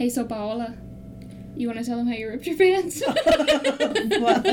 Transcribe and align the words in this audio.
Hey, 0.00 0.08
so 0.08 0.24
Paola, 0.24 0.72
you 1.54 1.66
want 1.66 1.78
to 1.78 1.84
tell 1.84 1.98
them 1.98 2.06
how 2.06 2.14
you 2.14 2.30
ripped 2.30 2.46
your 2.46 2.56
pants? 2.56 3.02
Fuck. 3.04 4.46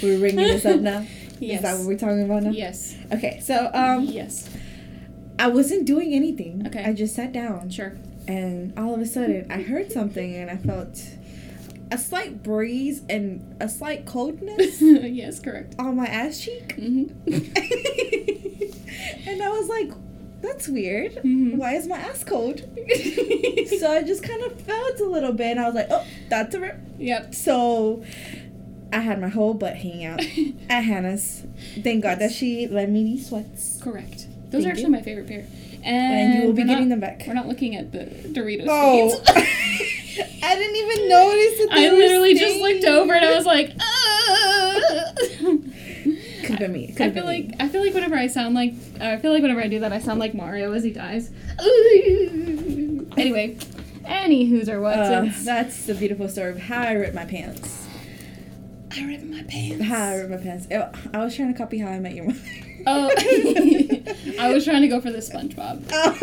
We're 0.00 0.18
ringing 0.20 0.36
this 0.46 0.64
up 0.64 0.78
now. 0.80 1.04
Yes. 1.40 1.56
Is 1.56 1.62
that 1.62 1.78
what 1.78 1.88
we're 1.88 1.98
talking 1.98 2.22
about 2.22 2.44
now? 2.44 2.50
yes. 2.50 2.96
Okay, 3.12 3.40
so 3.40 3.68
um, 3.74 4.04
yes. 4.04 4.48
I 5.40 5.48
wasn't 5.48 5.86
doing 5.86 6.14
anything. 6.14 6.62
Okay. 6.68 6.84
I 6.84 6.92
just 6.92 7.16
sat 7.16 7.32
down, 7.32 7.68
Sure. 7.68 7.96
and 8.28 8.78
all 8.78 8.94
of 8.94 9.00
a 9.00 9.06
sudden, 9.06 9.50
I 9.50 9.60
heard 9.62 9.90
something, 9.90 10.36
and 10.36 10.52
I 10.52 10.56
felt 10.56 11.02
a 11.90 11.98
slight 11.98 12.44
breeze 12.44 13.02
and 13.08 13.56
a 13.60 13.68
slight 13.68 14.06
coldness 14.06 14.80
yes, 14.80 15.40
correct. 15.40 15.74
on 15.80 15.96
my 15.96 16.06
ass 16.06 16.38
cheek, 16.42 16.74
hmm 16.76 17.06
and 19.26 19.42
I 19.42 19.48
was 19.48 19.68
like, 19.68 19.90
"That's 20.42 20.68
weird. 20.68 21.12
Mhm. 21.16 21.56
Why 21.56 21.74
is 21.74 21.86
my 21.86 21.96
ass 21.98 22.24
cold?" 22.24 22.60
so 23.78 23.90
I 23.90 24.02
just 24.04 24.22
kind 24.22 24.42
of 24.42 24.60
felt 24.60 25.00
a 25.00 25.04
little 25.06 25.32
bit, 25.32 25.46
and 25.52 25.60
I 25.60 25.66
was 25.66 25.74
like, 25.74 25.88
"Oh, 25.90 26.04
that's 26.28 26.54
a 26.54 26.60
rip." 26.60 26.76
Yep. 26.98 27.34
So 27.34 28.04
I 28.92 29.00
had 29.00 29.20
my 29.20 29.28
whole 29.28 29.54
butt 29.54 29.76
hanging 29.76 30.04
out 30.04 30.20
at 30.70 30.82
Hannah's. 30.82 31.44
Thank 31.82 32.02
God 32.02 32.18
that 32.20 32.32
she 32.32 32.66
lent 32.68 32.90
me 32.92 33.04
these 33.04 33.28
sweats. 33.28 33.78
Correct. 33.82 34.26
Those 34.50 34.62
Thank 34.62 34.64
are 34.64 34.68
you. 34.68 34.68
actually 34.72 34.90
my 34.90 35.02
favorite 35.02 35.26
pair. 35.28 35.44
And, 35.82 36.32
And 36.32 36.34
you 36.42 36.46
will 36.48 36.52
be 36.54 36.64
getting 36.64 36.88
not- 36.88 36.94
them 36.94 37.00
back. 37.00 37.24
We're 37.26 37.34
not 37.34 37.46
looking 37.48 37.76
at 37.76 37.92
the 37.92 38.04
Doritos 38.28 38.66
Oh. 38.68 39.22
I 40.42 40.54
didn't 40.54 40.76
even 40.76 41.08
notice 41.08 41.58
that 41.58 41.68
they 41.74 41.88
I 41.88 41.92
literally 41.92 42.34
just 42.34 42.58
looked 42.60 42.84
over 42.84 43.12
and 43.12 43.24
I 43.24 43.34
was 43.36 43.44
like. 43.46 43.72
Been 46.58 46.72
me. 46.72 46.94
I 46.98 47.10
feel 47.10 47.24
like 47.24 47.50
I 47.60 47.68
feel 47.68 47.82
like 47.82 47.94
whenever 47.94 48.16
I 48.16 48.26
sound 48.26 48.54
like 48.54 48.72
I 49.00 49.16
feel 49.18 49.32
like 49.32 49.42
whenever 49.42 49.60
I 49.60 49.68
do 49.68 49.80
that 49.80 49.92
I 49.92 49.98
sound 49.98 50.20
like 50.20 50.34
Mario 50.34 50.72
as 50.72 50.84
he 50.84 50.90
dies. 50.90 51.30
anyway, 53.16 53.56
any 54.04 54.46
who's 54.46 54.68
or 54.68 54.80
what's 54.80 54.98
Uh, 54.98 55.30
that's 55.44 55.86
the 55.86 55.94
beautiful 55.94 56.28
story 56.28 56.50
of 56.50 56.58
how 56.58 56.82
I 56.82 56.92
ripped 56.92 57.14
my 57.14 57.24
pants. 57.24 57.86
I 58.96 59.04
ripped 59.04 59.24
my 59.24 59.42
pants. 59.42 59.84
How 59.84 60.04
I 60.04 60.14
ripped 60.16 60.30
my 60.30 60.36
pants. 60.38 60.66
Ew, 60.70 60.84
I 61.12 61.24
was 61.24 61.36
trying 61.36 61.52
to 61.52 61.58
copy 61.58 61.78
how 61.78 61.88
I 61.88 61.98
met 61.98 62.14
your 62.14 62.26
mother. 62.26 62.40
Oh, 62.86 63.10
I 64.38 64.52
was 64.52 64.64
trying 64.64 64.82
to 64.82 64.88
go 64.88 65.00
for 65.00 65.10
the 65.10 65.18
SpongeBob. 65.18 65.88
Oh. 65.92 66.16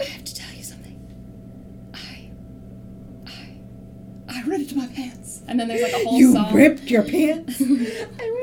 I 0.00 0.04
have 0.04 0.24
to 0.24 0.34
tell 0.34 0.54
you 0.54 0.62
something. 0.62 1.90
I, 1.94 2.30
I, 3.26 4.38
I 4.38 4.42
ripped 4.42 4.74
my 4.76 4.86
pants, 4.88 5.42
and 5.48 5.58
then 5.58 5.68
there's 5.68 5.82
like 5.82 5.94
a 5.94 6.04
whole 6.04 6.18
you 6.18 6.32
song. 6.32 6.54
ripped 6.54 6.90
your 6.90 7.02
pants. 7.02 7.60
I 7.60 7.64
pants. 7.64 8.35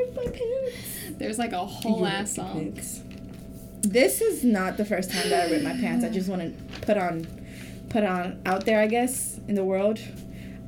There's 1.18 1.38
like 1.40 1.52
a 1.52 1.66
whole 1.66 2.00
You 2.00 2.06
ass 2.06 2.36
song. 2.36 2.74
This 3.82 4.22
is 4.22 4.44
not 4.44 4.78
the 4.78 4.86
first 4.86 5.12
time 5.12 5.30
that 5.30 5.48
I 5.48 5.52
ripped 5.52 5.64
my 5.64 5.74
pants. 5.74 6.06
I 6.06 6.10
just 6.10 6.30
want 6.30 6.42
to 6.42 6.80
put 6.82 6.98
on, 6.98 7.28
put 7.90 8.04
on 8.04 8.42
out 8.46 8.66
there. 8.66 8.80
I 8.80 8.88
guess 8.88 9.40
in 9.48 9.56
the 9.56 9.64
world, 9.64 10.00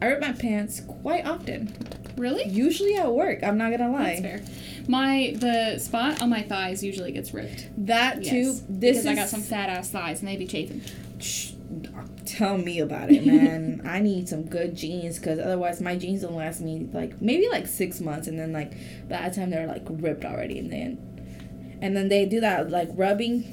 I 0.02 0.08
rip 0.08 0.20
my 0.22 0.34
pants 0.34 0.82
quite 0.82 1.26
often. 1.26 1.74
Really? 2.18 2.44
Usually 2.46 2.96
at 2.96 3.12
work. 3.12 3.44
I'm 3.44 3.58
not 3.58 3.72
gonna 3.72 3.92
lie. 3.92 4.20
That's 4.20 4.22
fair. 4.22 4.42
My 4.88 5.34
the 5.38 5.80
spot 5.80 6.22
on 6.22 6.30
my 6.30 6.44
thighs 6.44 6.84
usually 6.84 7.12
gets 7.12 7.34
ripped. 7.34 7.68
That 7.78 8.24
too. 8.24 8.36
Yes, 8.36 8.64
This 8.70 8.98
because 8.98 8.98
is. 8.98 9.08
I 9.08 9.16
got 9.16 9.28
some 9.30 9.42
fat 9.42 9.70
ass 9.70 9.90
thighs 9.90 10.20
and 10.20 10.28
they 10.28 10.38
be 10.38 10.48
chafing. 10.48 10.82
Shh, 11.20 11.52
tell 12.38 12.58
me 12.58 12.80
about 12.80 13.12
it, 13.12 13.26
man. 13.26 13.82
I 13.86 14.00
need 14.00 14.28
some 14.30 14.44
good 14.46 14.76
jeans 14.76 15.18
because 15.20 15.40
otherwise 15.40 15.82
my 15.82 15.96
jeans 15.96 16.22
don't 16.22 16.36
last 16.36 16.62
me 16.62 16.88
like 16.94 17.22
maybe 17.22 17.48
like 17.50 17.68
six 17.68 18.00
months, 18.02 18.28
and 18.28 18.38
then 18.40 18.52
like 18.54 18.72
by 19.08 19.18
that 19.18 19.34
time 19.36 19.50
they're 19.50 19.68
like 19.68 19.84
ripped 19.90 20.26
already, 20.26 20.60
and 20.60 20.72
then 20.72 21.78
and 21.82 21.96
then 21.96 22.10
they 22.10 22.26
do 22.26 22.40
that 22.42 22.70
like 22.70 22.90
rubbing 22.94 23.44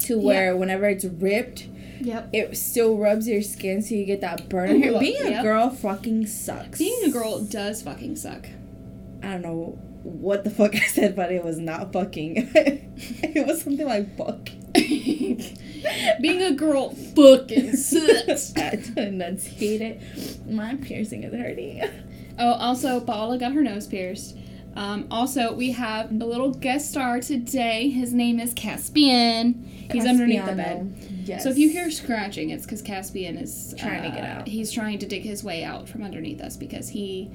to 0.00 0.18
where 0.18 0.56
whenever 0.56 0.86
it's 0.88 1.04
ripped, 1.04 1.66
Yep. 2.00 2.30
it 2.32 2.56
still 2.56 2.96
rubs 2.98 3.26
your 3.28 3.40
skin, 3.42 3.80
so 3.82 3.94
you 3.94 4.04
get 4.04 4.20
that 4.20 4.48
burn. 4.48 4.70
Oh, 4.70 4.74
on 4.74 4.82
your- 4.82 5.00
Being 5.00 5.22
a 5.22 5.30
Yep. 5.30 5.42
girl 5.42 5.70
fucking 5.70 6.26
sucks. 6.26 6.78
Being 6.78 7.04
a 7.04 7.10
girl 7.10 7.40
does 7.40 7.82
fucking 7.82 8.16
suck. 8.16 8.48
I 9.22 9.30
don't 9.32 9.42
know 9.42 9.78
what 10.02 10.44
the 10.44 10.50
fuck 10.50 10.74
I 10.74 10.80
said, 10.80 11.16
but 11.16 11.32
it 11.32 11.42
was 11.42 11.58
not 11.58 11.92
fucking. 11.92 12.50
it 12.54 13.46
was 13.46 13.62
something 13.62 13.86
like 13.86 14.14
fuck. 14.18 14.50
Being 16.20 16.42
a 16.42 16.52
girl 16.52 16.90
fucking 16.90 17.76
sucks. 17.76 18.54
I 18.56 18.60
had 18.60 18.84
to 18.84 19.06
enunciate 19.06 19.80
it. 19.80 20.46
My 20.48 20.76
piercing 20.76 21.24
is 21.24 21.32
hurting. 21.34 21.82
Oh, 22.36 22.54
also, 22.54 22.98
Paola 22.98 23.38
got 23.38 23.52
her 23.52 23.62
nose 23.62 23.86
pierced. 23.86 24.36
Um, 24.74 25.06
also, 25.08 25.54
we 25.54 25.70
have 25.70 26.10
a 26.10 26.24
little 26.24 26.50
guest 26.50 26.90
star 26.90 27.20
today. 27.20 27.90
His 27.90 28.12
name 28.12 28.40
is 28.40 28.52
Caspian. 28.54 29.62
He's 29.92 30.04
underneath 30.04 30.44
the 30.44 30.54
bed. 30.56 30.96
Yes. 31.24 31.44
So 31.44 31.50
if 31.50 31.58
you 31.58 31.70
hear 31.70 31.92
scratching, 31.92 32.50
it's 32.50 32.64
because 32.64 32.82
Caspian 32.82 33.36
is 33.36 33.72
Trying 33.78 34.02
to 34.02 34.08
get 34.08 34.24
uh, 34.24 34.40
out. 34.40 34.48
He's 34.48 34.72
trying 34.72 34.98
to 34.98 35.06
dig 35.06 35.22
his 35.22 35.44
way 35.44 35.62
out 35.62 35.88
from 35.88 36.02
underneath 36.02 36.40
us 36.40 36.56
because 36.56 36.88
he 36.88 37.30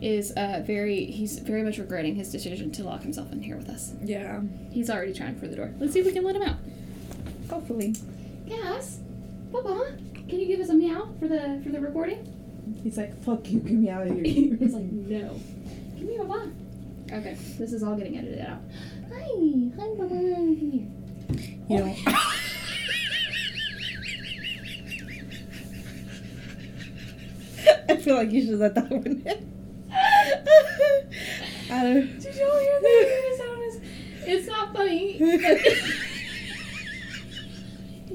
is 0.00 0.32
uh, 0.32 0.62
very 0.66 1.04
he's 1.04 1.38
very 1.38 1.62
much 1.62 1.78
regretting 1.78 2.14
his 2.16 2.30
decision 2.32 2.70
to 2.72 2.82
lock 2.84 3.02
himself 3.02 3.32
in 3.32 3.40
here 3.40 3.56
with 3.56 3.68
us. 3.68 3.92
Yeah. 4.02 4.40
He's 4.70 4.90
already 4.90 5.14
trying 5.14 5.38
for 5.38 5.46
the 5.46 5.56
door. 5.56 5.72
Let's 5.78 5.92
see 5.92 6.00
if 6.00 6.06
we 6.06 6.12
can 6.12 6.24
let 6.24 6.34
him 6.34 6.42
out. 6.42 6.56
Hopefully. 7.50 7.94
Yes, 8.46 9.00
Papa, 9.52 9.96
can 10.28 10.38
you 10.40 10.46
give 10.46 10.60
us 10.60 10.68
a 10.70 10.74
meow 10.74 11.08
for 11.18 11.28
the 11.28 11.60
for 11.62 11.70
the 11.70 11.80
recording? 11.80 12.34
He's 12.82 12.96
like, 12.98 13.20
fuck 13.22 13.48
you, 13.50 13.60
get 13.60 13.72
me 13.72 13.88
out 13.88 14.06
of 14.06 14.14
here. 14.14 14.24
He's 14.58 14.74
like, 14.74 14.84
no. 14.92 15.40
Give 15.96 16.06
me 16.08 16.16
a 16.16 16.24
Papa. 16.24 16.50
Okay, 17.12 17.36
this 17.58 17.72
is 17.72 17.82
all 17.82 17.96
getting 17.96 18.18
edited 18.18 18.40
out. 18.40 18.58
Hi, 19.10 19.24
hi, 19.78 19.94
Papa. 19.96 20.14
you 20.14 20.88
know. 21.68 21.94
I 27.88 27.96
feel 27.96 28.16
like 28.16 28.30
you 28.30 28.42
should 28.44 28.58
let 28.58 28.74
that 28.74 28.90
one 28.90 29.22
in. 29.24 29.52
I 31.70 31.82
don't. 31.82 32.18
Did 32.20 32.34
y'all 32.36 32.58
hear 32.58 32.80
that? 32.80 33.06
It 33.08 33.38
sound 33.38 33.62
is- 33.62 33.80
It's 34.26 34.46
not 34.46 34.74
funny. 34.74 35.94
I 38.08 38.14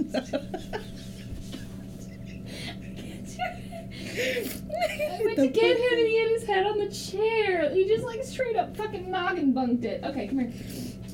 went 5.24 5.38
to 5.38 5.48
get 5.48 5.78
him 5.78 6.00
and 6.00 6.08
he 6.08 6.18
had 6.18 6.32
his 6.32 6.46
head 6.46 6.66
on 6.66 6.80
the 6.80 6.90
chair. 6.90 7.74
He 7.74 7.88
just 7.88 8.06
like 8.06 8.24
straight 8.24 8.56
up 8.56 8.76
fucking 8.76 9.10
noggin 9.10 9.54
bunked 9.54 9.86
it. 9.86 10.04
Okay, 10.04 10.28
come 10.28 10.40
here. 10.40 10.52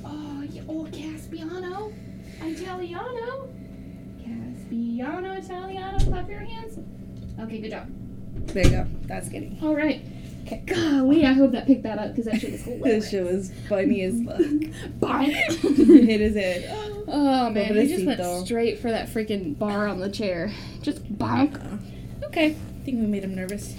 Oh, 0.06 0.44
you 0.44 0.64
old 0.68 0.88
oh, 0.88 0.98
Caspiano. 0.98 1.94
Italiano. 2.42 3.50
Caspiano, 4.24 5.38
Italiano. 5.38 6.00
Clap 6.00 6.30
your 6.30 6.40
hands. 6.40 6.80
Okay, 7.40 7.60
good 7.60 7.72
job. 7.72 7.88
There 8.48 8.64
you 8.64 8.70
go. 8.70 8.88
That's 9.04 9.30
getting. 9.30 9.60
All 9.62 9.76
right. 9.76 10.02
Okay. 10.52 10.64
Golly, 10.66 11.26
I 11.26 11.34
hope 11.34 11.52
that 11.52 11.68
picked 11.68 11.84
that 11.84 12.00
up 12.00 12.10
because 12.16 12.26
that 12.26 12.40
shit 12.42 12.52
was 12.54 12.62
hilarious. 12.64 13.04
This 13.04 13.12
shit 13.12 13.24
was 13.24 13.52
funny 13.70 14.02
as 14.04 14.22
fuck. 14.24 14.38
Bonk. 15.00 15.34
Hit 16.08 16.22
his 16.22 16.36
head. 16.36 16.86
Oh 17.12 17.50
man, 17.50 17.74
he 17.76 17.88
just 17.88 18.06
went 18.06 18.24
straight 18.46 18.78
for 18.78 18.92
that 18.92 19.08
freaking 19.10 19.58
bar 19.58 19.88
on 19.88 20.00
the 20.00 20.12
chair. 20.12 20.52
Just 20.84 21.04
bonk. 21.18 21.60
Okay. 22.26 22.50
I 22.52 22.84
think 22.86 23.00
we 23.02 23.08
made 23.08 23.24
him 23.24 23.34
nervous. 23.34 23.74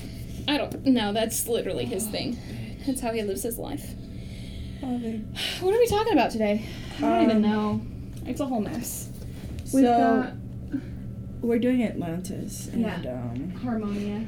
I 0.48 0.58
don't 0.58 0.84
know. 0.84 1.12
That's 1.12 1.46
literally 1.46 1.84
his 1.84 2.08
thing. 2.08 2.36
That's 2.84 3.00
how 3.00 3.12
he 3.12 3.22
lives 3.22 3.44
his 3.44 3.56
life. 3.56 3.88
What 4.80 5.74
are 5.74 5.78
we 5.78 5.86
talking 5.86 6.12
about 6.12 6.32
today? 6.32 6.66
I 6.98 7.00
don't 7.02 7.22
even 7.30 7.44
Um, 7.44 7.50
know. 7.52 7.80
It's 8.26 8.40
a 8.40 8.46
whole 8.46 8.60
mess. 8.60 9.08
We've 9.72 9.84
So 9.84 10.32
got 10.72 10.80
we're 11.40 11.60
doing 11.60 11.84
Atlantis, 11.84 12.68
and 12.72 12.82
Yeah. 12.82 12.96
um, 13.12 13.50
Harmonia. 13.62 14.26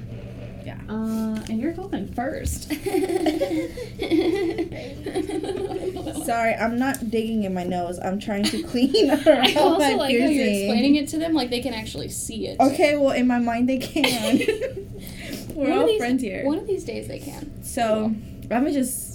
Yeah. 0.64 0.78
Uh, 0.88 1.36
and 1.48 1.60
you're 1.60 1.72
going 1.72 2.12
first. 2.14 2.72
sorry, 6.24 6.54
I'm 6.54 6.78
not 6.78 7.10
digging 7.10 7.44
in 7.44 7.54
my 7.54 7.64
nose. 7.64 7.98
I'm 7.98 8.18
trying 8.18 8.44
to 8.44 8.62
clean 8.62 9.10
around 9.10 9.28
I 9.28 9.54
also 9.54 9.78
my 9.78 9.94
like 9.94 10.18
how 10.18 10.26
you're 10.28 10.46
explaining 10.46 10.96
it 10.96 11.08
to 11.08 11.18
them 11.18 11.34
like 11.34 11.50
they 11.50 11.60
can 11.60 11.74
actually 11.74 12.08
see 12.08 12.48
it. 12.48 12.60
Okay, 12.60 12.96
well, 12.96 13.12
in 13.12 13.26
my 13.26 13.38
mind 13.38 13.68
they 13.68 13.78
can. 13.78 14.38
We're 15.54 15.68
One 15.68 15.78
all 15.78 15.86
these- 15.86 15.98
friends 15.98 16.22
here. 16.22 16.46
One 16.46 16.58
of 16.58 16.66
these 16.66 16.84
days 16.84 17.08
they 17.08 17.18
can. 17.18 17.62
So 17.62 18.14
let 18.48 18.62
me 18.62 18.72
just 18.72 19.11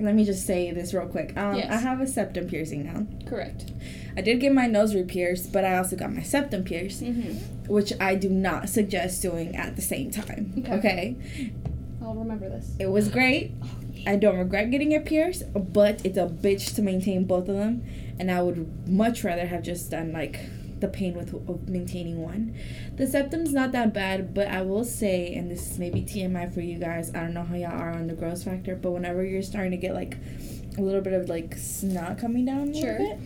let 0.00 0.14
me 0.14 0.24
just 0.24 0.46
say 0.46 0.70
this 0.72 0.92
real 0.94 1.06
quick. 1.06 1.36
Um, 1.36 1.56
Yes. 1.56 1.70
I 1.70 1.76
have 1.76 2.00
a 2.00 2.06
septum 2.06 2.48
piercing 2.48 2.84
now. 2.84 3.06
Correct. 3.28 3.70
I 4.16 4.22
did 4.22 4.40
get 4.40 4.52
my 4.52 4.66
nose 4.66 4.94
re-pierced, 4.94 5.52
but 5.52 5.64
I 5.64 5.76
also 5.76 5.96
got 5.96 6.12
my 6.12 6.22
septum 6.22 6.64
pierced, 6.64 7.02
Mm-hmm. 7.02 7.72
which 7.72 7.92
I 8.00 8.14
do 8.14 8.28
not 8.28 8.68
suggest 8.68 9.22
doing 9.22 9.56
at 9.56 9.76
the 9.76 9.82
same 9.82 10.10
time. 10.10 10.54
Okay. 10.58 10.72
okay? 10.78 11.52
I'll 12.02 12.14
remember 12.14 12.48
this. 12.48 12.74
It 12.78 12.90
was 12.90 13.08
great. 13.18 13.52
I 14.06 14.16
don't 14.16 14.38
regret 14.38 14.70
getting 14.70 14.92
it 14.92 15.04
pierced, 15.04 15.42
but 15.54 16.04
it's 16.04 16.16
a 16.16 16.26
bitch 16.26 16.74
to 16.76 16.82
maintain 16.82 17.24
both 17.24 17.48
of 17.48 17.56
them, 17.56 17.84
and 18.18 18.30
I 18.30 18.40
would 18.42 18.88
much 18.88 19.22
rather 19.24 19.46
have 19.46 19.62
just 19.62 19.90
done 19.90 20.12
like 20.12 20.40
the 20.80 20.88
pain 20.88 21.14
with 21.14 21.32
of 21.48 21.68
maintaining 21.68 22.22
one. 22.22 22.54
The 22.96 23.06
septum's 23.06 23.52
not 23.52 23.72
that 23.72 23.92
bad, 23.94 24.34
but 24.34 24.48
I 24.48 24.62
will 24.62 24.84
say, 24.84 25.34
and 25.34 25.50
this 25.50 25.70
is 25.72 25.78
maybe 25.78 26.02
TMI 26.02 26.52
for 26.52 26.60
you 26.60 26.78
guys. 26.78 27.10
I 27.14 27.20
don't 27.20 27.34
know 27.34 27.42
how 27.44 27.54
y'all 27.54 27.72
are 27.78 27.90
on 27.92 28.06
the 28.06 28.14
gross 28.14 28.44
factor, 28.44 28.74
but 28.76 28.90
whenever 28.92 29.24
you're 29.24 29.42
starting 29.42 29.70
to 29.72 29.76
get 29.76 29.94
like 29.94 30.16
a 30.78 30.80
little 30.82 31.00
bit 31.00 31.12
of 31.12 31.28
like 31.28 31.54
snot 31.56 32.18
coming 32.18 32.44
down 32.44 32.68
a 32.70 32.74
Sure. 32.74 32.92
little 32.98 33.16
bit, 33.16 33.18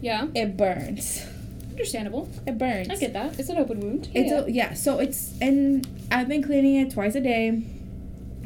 Yeah. 0.00 0.26
it 0.34 0.56
burns. 0.56 1.26
Understandable. 1.70 2.28
It 2.46 2.58
burns. 2.58 2.90
I 2.90 2.96
get 2.96 3.14
that. 3.14 3.38
It's 3.40 3.48
an 3.48 3.56
open 3.56 3.80
wound. 3.80 4.08
It's 4.14 4.30
yeah. 4.30 4.40
a, 4.40 4.48
yeah. 4.50 4.74
So 4.74 4.98
it's 4.98 5.32
and 5.40 5.86
I've 6.10 6.28
been 6.28 6.42
cleaning 6.42 6.76
it 6.76 6.92
twice 6.92 7.14
a 7.14 7.20
day. 7.20 7.62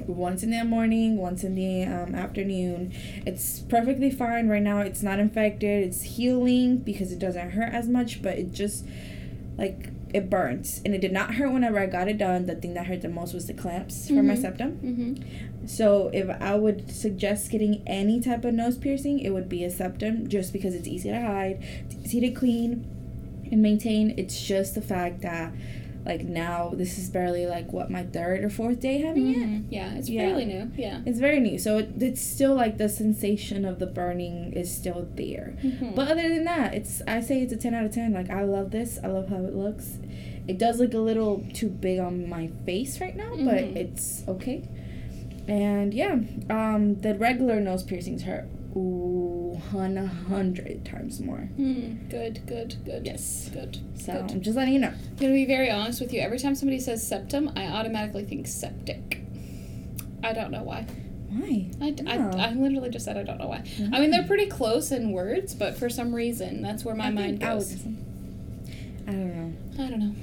Once 0.06 0.42
in 0.42 0.50
the 0.50 0.64
morning, 0.64 1.16
once 1.16 1.42
in 1.44 1.54
the 1.54 1.84
um, 1.84 2.14
afternoon. 2.14 2.92
It's 3.26 3.60
perfectly 3.60 4.10
fine 4.10 4.48
right 4.48 4.62
now. 4.62 4.80
It's 4.80 5.02
not 5.02 5.18
infected. 5.18 5.84
It's 5.84 6.02
healing 6.02 6.78
because 6.78 7.12
it 7.12 7.18
doesn't 7.18 7.50
hurt 7.50 7.72
as 7.72 7.88
much, 7.88 8.22
but 8.22 8.38
it 8.38 8.52
just 8.52 8.84
like 9.58 9.90
it 10.14 10.30
burns 10.30 10.80
and 10.84 10.94
it 10.94 11.00
did 11.00 11.12
not 11.12 11.34
hurt 11.34 11.52
whenever 11.52 11.78
I 11.78 11.86
got 11.86 12.08
it 12.08 12.16
done. 12.18 12.46
The 12.46 12.54
thing 12.54 12.74
that 12.74 12.86
hurt 12.86 13.02
the 13.02 13.08
most 13.08 13.34
was 13.34 13.46
the 13.46 13.54
clamps 13.54 14.06
for 14.08 14.22
my 14.22 14.34
Mhm. 14.34 14.40
septum. 14.40 14.72
mm-hmm. 14.82 15.66
So 15.66 16.10
if 16.14 16.28
I 16.40 16.54
would 16.54 16.90
suggest 16.90 17.50
getting 17.50 17.82
any 17.86 18.20
type 18.20 18.44
of 18.44 18.54
nose 18.54 18.78
piercing, 18.78 19.18
it 19.18 19.30
would 19.30 19.48
be 19.48 19.64
a 19.64 19.70
septum 19.70 20.28
just 20.28 20.52
because 20.52 20.74
it's 20.74 20.86
easy 20.86 21.10
to 21.10 21.20
hide, 21.20 21.58
it's 21.90 21.96
easy 22.14 22.20
to 22.20 22.30
clean 22.30 22.86
and 23.50 23.60
maintain. 23.60 24.14
It's 24.16 24.40
just 24.40 24.74
the 24.76 24.80
fact 24.82 25.22
that 25.22 25.52
like 26.06 26.22
now 26.24 26.72
this 26.74 26.96
is 26.98 27.10
barely 27.10 27.46
like 27.46 27.72
what 27.72 27.90
my 27.90 28.04
third 28.04 28.44
or 28.44 28.50
fourth 28.50 28.80
day 28.80 28.98
having 28.98 29.30
it. 29.30 29.36
Mhm. 29.38 29.64
Yeah, 29.70 29.94
it's 29.96 30.08
Yeah. 30.08 30.22
fairly 30.28 30.44
new. 30.44 30.70
Yeah. 30.76 31.00
It's 31.04 31.18
very 31.18 31.40
new, 31.40 31.58
so 31.58 31.78
it, 31.78 31.90
it's 32.00 32.20
still 32.20 32.54
like 32.54 32.78
the 32.78 32.88
sensation 32.88 33.64
of 33.64 33.78
the 33.78 33.86
burning 33.86 34.52
is 34.54 34.70
still 34.74 35.08
there. 35.16 35.54
Mhm. 35.62 35.94
But 35.94 36.08
other 36.08 36.28
than 36.28 36.44
that, 36.44 36.74
it's 36.74 37.02
I 37.06 37.20
say 37.20 37.42
it's 37.42 37.52
a 37.52 37.56
ten 37.56 37.74
out 37.74 37.84
of 37.84 37.92
ten. 37.92 38.12
Like 38.12 38.30
I 38.30 38.44
love 38.44 38.70
this. 38.70 38.98
I 39.02 39.08
love 39.08 39.28
how 39.28 39.44
it 39.44 39.54
looks. 39.54 39.98
It 40.48 40.58
does 40.58 40.78
look 40.78 40.94
a 40.94 40.98
little 40.98 41.44
too 41.52 41.68
big 41.68 41.98
on 41.98 42.28
my 42.28 42.48
face 42.64 43.00
right 43.00 43.16
now, 43.16 43.30
but 43.36 43.64
Mhm. 43.64 43.76
it's 43.76 44.22
okay. 44.28 44.62
And 45.48 45.92
yeah, 45.94 46.18
um, 46.50 46.96
the 47.00 47.14
regular 47.14 47.60
nose 47.60 47.82
piercings 47.82 48.22
hurt 48.22 48.46
ooh 48.76 49.60
hundred 50.28 50.84
times 50.84 51.20
more. 51.20 51.48
Mm, 51.58 52.08
good, 52.10 52.46
good, 52.46 52.76
good. 52.84 53.06
Yes. 53.06 53.50
Good. 53.52 53.78
So 53.98 54.12
Good. 54.12 54.30
I'm 54.32 54.40
just 54.40 54.56
letting 54.56 54.74
you 54.74 54.80
know. 54.80 54.88
I'm 54.88 55.16
Gonna 55.16 55.32
be 55.32 55.46
very 55.46 55.70
honest 55.70 56.00
with 56.00 56.12
you. 56.12 56.20
Every 56.20 56.38
time 56.38 56.54
somebody 56.54 56.80
says 56.80 57.06
septum, 57.06 57.50
I 57.56 57.66
automatically 57.66 58.24
think 58.24 58.46
septic. 58.46 59.22
I 60.22 60.32
don't 60.32 60.50
know 60.50 60.62
why. 60.62 60.86
Why? 61.30 61.66
I, 61.80 61.94
I, 62.06 62.18
Oh. 62.18 62.38
I 62.38 62.52
literally 62.52 62.90
just 62.90 63.04
said 63.04 63.16
I 63.16 63.22
don't 63.22 63.38
know 63.38 63.48
why. 63.48 63.64
I 63.92 64.00
mean, 64.00 64.10
they're 64.10 64.26
pretty 64.26 64.46
close 64.46 64.92
in 64.92 65.12
words, 65.12 65.54
but 65.54 65.76
for 65.76 65.88
some 65.88 66.14
reason, 66.14 66.62
that's 66.62 66.84
where 66.84 66.94
my 66.94 67.06
I 67.06 67.10
mind 67.10 67.42
I 67.42 67.54
goes. 67.54 67.84
I 69.06 69.10
don't 69.10 69.36
know. 69.36 69.52
I 69.84 69.88
don't 69.88 70.00
know. 70.00 70.14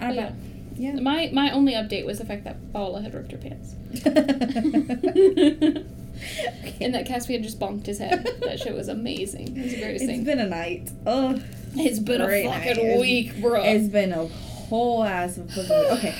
I 0.00 0.06
don't 0.06 0.16
know. 0.16 0.32
Yeah. 0.76 0.94
My 1.00 1.30
my 1.32 1.50
only 1.50 1.74
update 1.74 2.04
was 2.04 2.18
the 2.18 2.24
fact 2.24 2.44
that 2.44 2.72
Paula 2.72 3.00
had 3.00 3.14
ripped 3.14 3.32
her 3.32 3.38
pants. 3.38 3.74
and 6.80 6.94
that 6.94 7.06
Caspian 7.06 7.42
just 7.42 7.58
bonked 7.58 7.86
his 7.86 7.98
head. 7.98 8.24
that 8.42 8.60
shit 8.60 8.74
was 8.74 8.88
amazing. 8.88 9.56
It 9.56 9.62
was 9.64 9.74
greatest 9.74 10.04
It's 10.04 10.24
been 10.24 10.38
a 10.40 10.46
night. 10.46 10.90
Oh, 11.06 11.40
it's 11.74 11.98
been 11.98 12.20
a 12.20 12.26
fucking 12.26 12.88
night. 12.88 13.00
Week, 13.00 13.40
bro. 13.40 13.62
it's 13.62 13.88
been 13.88 14.12
a 14.12 14.26
whole 14.26 15.04
ass 15.04 15.38
of. 15.38 15.50
Okay, 15.58 16.14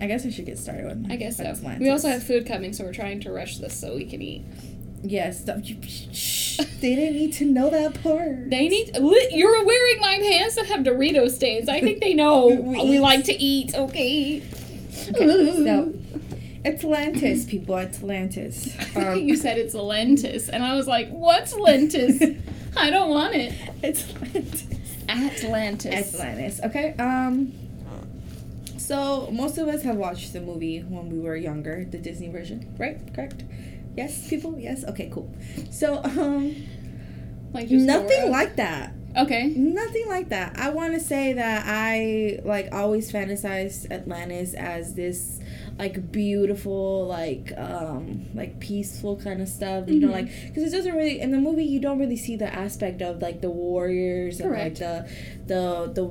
I 0.00 0.06
guess 0.06 0.24
we 0.24 0.30
should 0.30 0.46
get 0.46 0.58
started 0.58 0.84
with. 0.86 1.10
I 1.10 1.16
guess 1.16 1.36
so. 1.36 1.54
We 1.78 1.90
also 1.90 2.08
have 2.08 2.22
food 2.22 2.46
coming, 2.46 2.72
so 2.72 2.84
we're 2.84 2.92
trying 2.92 3.20
to 3.20 3.32
rush 3.32 3.58
this 3.58 3.78
so 3.78 3.94
we 3.94 4.04
can 4.04 4.20
eat. 4.22 4.42
Yes. 5.02 5.42
They 5.42 6.94
didn't 6.94 7.14
need 7.14 7.32
to 7.34 7.44
know 7.44 7.68
that 7.70 8.02
part. 8.02 8.48
They 8.50 8.68
need. 8.68 8.96
You're 8.96 9.64
wearing 9.64 10.00
my 10.00 10.18
pants 10.18 10.54
that 10.56 10.66
have 10.66 10.80
Dorito 10.80 11.30
stains. 11.30 11.68
I 11.68 11.80
think 11.80 12.00
they 12.00 12.14
know 12.14 12.46
We 12.48 12.90
we 12.90 12.98
like 13.00 13.24
to 13.24 13.34
eat. 13.34 13.74
Okay. 13.74 14.42
Okay, 15.08 15.64
so 15.64 15.92
Atlantis, 16.64 17.44
people. 17.44 17.78
Atlantis. 17.78 18.74
Um, 18.96 19.18
you 19.28 19.36
said 19.36 19.58
it's 19.58 19.74
lentis, 19.74 20.48
and 20.48 20.64
I 20.64 20.74
was 20.74 20.86
like, 20.86 21.08
"What's 21.10 21.52
lentis? 21.54 22.40
I 22.76 22.90
don't 22.90 23.10
want 23.10 23.34
it." 23.34 23.52
Atlantis. 23.82 24.66
Atlantis. 25.08 26.14
Atlantis. 26.14 26.60
Okay. 26.64 26.94
Um. 26.98 27.52
So 28.78 29.30
most 29.32 29.56
of 29.58 29.68
us 29.68 29.82
have 29.82 29.96
watched 29.96 30.32
the 30.32 30.40
movie 30.40 30.80
when 30.80 31.08
we 31.10 31.18
were 31.18 31.36
younger, 31.36 31.84
the 31.84 31.98
Disney 31.98 32.28
version, 32.28 32.74
right? 32.78 32.98
Correct. 33.14 33.42
Yes, 33.96 34.28
people. 34.28 34.58
Yes. 34.58 34.84
Okay. 34.84 35.08
Cool. 35.12 35.32
So 35.70 36.02
um, 36.04 36.54
Like 37.52 37.70
nothing 37.70 38.30
like 38.30 38.56
that. 38.56 38.92
Okay. 39.16 39.46
Nothing 39.56 40.08
like 40.08 40.30
that. 40.30 40.58
I 40.58 40.70
want 40.70 40.94
to 40.94 41.00
say 41.00 41.34
that 41.34 41.64
I 41.66 42.40
like 42.44 42.70
always 42.72 43.12
fantasized 43.12 43.90
Atlantis 43.90 44.54
as 44.54 44.94
this 44.94 45.38
like 45.78 46.12
beautiful, 46.12 47.06
like 47.06 47.52
um, 47.56 48.26
like 48.34 48.60
peaceful 48.60 49.16
kind 49.16 49.40
of 49.42 49.48
stuff. 49.48 49.88
You 49.88 50.00
know, 50.00 50.08
Mhm. 50.08 50.12
like 50.12 50.28
because 50.46 50.62
it 50.72 50.76
doesn't 50.76 50.94
really 50.94 51.20
in 51.20 51.30
the 51.32 51.38
movie 51.38 51.64
you 51.64 51.80
don't 51.80 51.98
really 51.98 52.16
see 52.16 52.36
the 52.36 52.52
aspect 52.52 53.02
of 53.02 53.20
like 53.20 53.40
the 53.40 53.50
warriors 53.50 54.40
and 54.40 54.52
like 54.52 54.76
the 54.76 55.08
the 55.46 55.90
the 55.94 56.10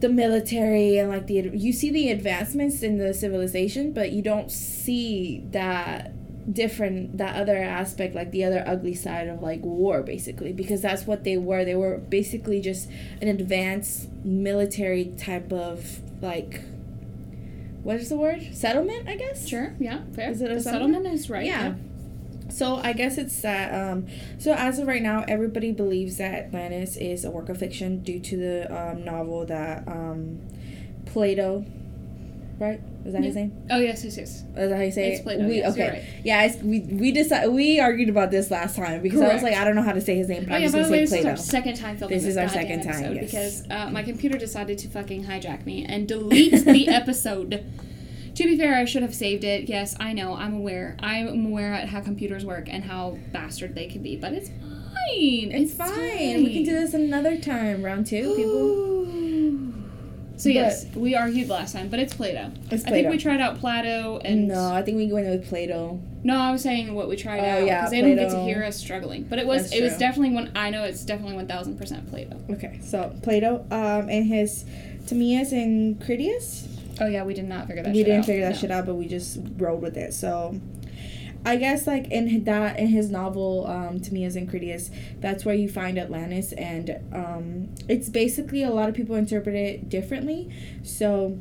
the 0.00 0.08
military 0.08 0.98
and 0.98 1.08
like 1.08 1.26
the 1.26 1.50
you 1.54 1.72
see 1.72 1.90
the 1.90 2.10
advancements 2.10 2.82
in 2.82 2.98
the 2.98 3.14
civilization, 3.14 3.92
but 3.92 4.12
you 4.12 4.22
don't 4.22 4.50
see 4.50 5.42
that 5.52 6.12
different 6.52 7.16
that 7.16 7.36
other 7.40 7.56
aspect 7.56 8.14
like 8.14 8.30
the 8.30 8.44
other 8.44 8.62
ugly 8.66 8.92
side 8.92 9.28
of 9.28 9.40
like 9.40 9.62
war 9.62 10.02
basically 10.02 10.52
because 10.52 10.82
that's 10.82 11.06
what 11.06 11.24
they 11.24 11.38
were 11.38 11.64
they 11.64 11.74
were 11.74 11.96
basically 11.96 12.60
just 12.60 12.86
an 13.22 13.28
advanced 13.28 14.10
military 14.26 15.06
type 15.16 15.50
of 15.54 16.00
like 16.20 16.60
what 17.84 17.96
is 17.96 18.08
the 18.08 18.16
word 18.16 18.42
settlement 18.52 19.08
i 19.08 19.14
guess 19.16 19.46
Sure. 19.46 19.74
Yeah. 19.78 20.00
Fair. 20.14 20.30
Is 20.30 20.40
it 20.42 20.50
a 20.50 20.54
the 20.54 20.60
settlement? 20.60 20.94
settlement 20.94 21.14
is 21.14 21.30
right. 21.30 21.46
yeah. 21.46 21.74
So 22.50 22.76
I 22.76 22.92
guess 22.92 23.16
it's 23.18 23.40
that. 23.42 23.72
Um, 23.74 24.06
so 24.38 24.52
as 24.52 24.78
of 24.78 24.86
right 24.86 25.02
now, 25.02 25.24
everybody 25.26 25.72
believes 25.72 26.18
that 26.18 26.34
Atlantis 26.46 26.96
is 26.96 27.24
a 27.24 27.30
work 27.30 27.48
of 27.48 27.58
fiction 27.58 28.02
due 28.02 28.20
to 28.20 28.36
the 28.36 28.56
um, 28.90 29.04
novel 29.04 29.44
that 29.46 29.88
um, 29.88 30.40
Plato, 31.06 31.64
right? 32.58 32.80
Is 33.04 33.12
that 33.12 33.22
his 33.22 33.34
Yeah. 33.36 33.42
name? 33.42 33.66
Oh 33.70 33.78
yes, 33.78 34.02
yes, 34.04 34.16
yes. 34.16 34.30
Is 34.56 34.70
that 34.70 34.76
how 34.76 34.82
you 34.82 34.90
say 34.90 35.10
It's 35.12 35.20
it? 35.20 35.24
Plato, 35.24 35.46
We, 35.46 35.56
yes, 35.58 35.72
okay. 35.72 35.88
right. 35.90 36.02
Yeah, 36.24 36.44
it's, 36.44 36.62
we 36.62 36.80
we 36.80 37.12
decided 37.12 37.50
we 37.52 37.78
argued 37.78 38.08
about 38.08 38.30
this 38.30 38.50
last 38.50 38.76
time 38.76 39.02
because 39.02 39.20
I 39.20 39.32
was 39.34 39.42
like, 39.42 39.54
I 39.54 39.64
don't 39.64 39.74
know 39.74 39.82
how 39.82 39.92
to 39.92 40.00
say 40.00 40.16
his 40.16 40.28
name, 40.28 40.44
but 40.44 40.52
Oh 40.52 40.54
I'm 40.56 40.62
yeah, 40.62 40.66
just 40.68 40.74
by 40.74 40.78
gonna 40.80 40.88
the 40.88 40.92
way, 40.92 41.06
say 41.06 41.16
this 41.16 41.20
is 41.20 41.26
our 41.26 41.36
second 41.36 41.76
time 41.76 41.96
filming 41.98 42.16
This 42.16 42.24
this, 42.24 42.30
is 42.32 42.36
our 42.38 42.48
second 42.48 42.82
time, 42.82 43.14
yes. 43.14 43.24
because 43.26 43.70
uh, 43.70 43.90
my 43.90 44.02
computer 44.02 44.38
decided 44.38 44.78
to 44.78 44.88
fucking 44.88 45.24
hijack 45.24 45.66
me 45.66 45.84
and 45.84 46.08
delete 46.08 46.64
the 46.64 46.88
episode. 47.02 47.64
To 48.36 48.44
be 48.44 48.56
fair, 48.58 48.74
I 48.74 48.84
should 48.84 49.02
have 49.02 49.14
saved 49.14 49.44
it. 49.44 49.68
Yes, 49.68 49.94
I 50.00 50.12
know. 50.12 50.34
I'm 50.34 50.54
aware. 50.54 50.96
I'm 51.00 51.46
aware 51.46 51.72
at 51.74 51.88
how 51.90 52.00
computers 52.00 52.44
work 52.44 52.68
and 52.68 52.82
how 52.82 53.16
bastard 53.32 53.74
they 53.76 53.86
can 53.86 54.02
be, 54.02 54.16
but 54.16 54.32
it's 54.32 54.48
fine. 54.48 55.52
It's 55.52 55.74
fine. 55.74 56.42
We 56.42 56.52
can 56.52 56.62
do 56.64 56.72
this 56.72 56.94
another 56.94 57.38
time, 57.38 57.82
round 57.84 58.06
two, 58.06 58.34
people. 58.34 59.04
So 60.36 60.48
yes, 60.48 60.86
we 60.94 61.14
argued 61.14 61.48
last 61.48 61.72
time, 61.72 61.88
but 61.88 62.00
it's 62.00 62.12
Plato. 62.14 62.50
It's 62.70 62.84
I 62.84 62.90
think 62.90 63.08
we 63.08 63.18
tried 63.18 63.40
out 63.40 63.58
Plato 63.60 64.18
and 64.24 64.48
no, 64.48 64.72
I 64.72 64.82
think 64.82 64.96
we 64.96 65.12
went 65.12 65.28
with 65.28 65.48
Plato. 65.48 66.00
No, 66.24 66.36
I 66.38 66.50
was 66.50 66.62
saying 66.62 66.94
what 66.94 67.08
we 67.08 67.16
tried 67.16 67.40
Oh, 67.40 67.60
out 67.60 67.66
yeah, 67.66 67.80
because 67.80 67.90
they 67.92 68.00
don't 68.00 68.16
get 68.16 68.30
to 68.30 68.40
hear 68.40 68.64
us 68.64 68.76
struggling. 68.76 69.24
But 69.24 69.38
it 69.38 69.46
was 69.46 69.62
That's 69.70 69.74
it 69.74 69.82
was 69.82 69.96
definitely 69.98 70.34
one. 70.34 70.50
I 70.54 70.70
know 70.70 70.84
it's 70.84 71.04
definitely 71.04 71.36
one 71.36 71.46
thousand 71.46 71.78
percent 71.78 72.08
Plato. 72.10 72.36
Okay, 72.50 72.80
so 72.82 73.14
Plato, 73.22 73.64
um, 73.70 74.08
and 74.08 74.26
his 74.26 74.64
Timaeus 75.06 75.52
and 75.52 76.00
Critias. 76.04 76.68
Oh 77.00 77.06
yeah, 77.06 77.24
we 77.24 77.34
did 77.34 77.48
not 77.48 77.66
figure 77.66 77.82
that. 77.82 77.92
we 77.92 78.02
didn't 78.04 78.20
out. 78.20 78.26
figure 78.26 78.44
that 78.44 78.52
No. 78.54 78.58
shit 78.58 78.70
out, 78.70 78.86
but 78.86 78.94
we 78.94 79.06
just 79.06 79.38
rolled 79.56 79.82
with 79.82 79.96
it. 79.96 80.14
So, 80.14 80.58
I 81.44 81.56
guess 81.56 81.86
like 81.86 82.10
in 82.10 82.44
that 82.44 82.78
in 82.78 82.88
his 82.88 83.10
novel, 83.10 83.66
um, 83.66 84.00
Timaeus 84.00 84.34
and 84.36 84.48
Critias, 84.48 84.90
that's 85.20 85.44
where 85.44 85.54
you 85.54 85.68
find 85.68 85.98
Atlantis, 85.98 86.52
and 86.52 86.98
um, 87.12 87.68
it's 87.88 88.08
basically 88.08 88.62
a 88.62 88.70
lot 88.70 88.88
of 88.88 88.94
people 88.94 89.14
interpret 89.16 89.54
it 89.54 89.88
differently. 89.88 90.50
So. 90.82 91.38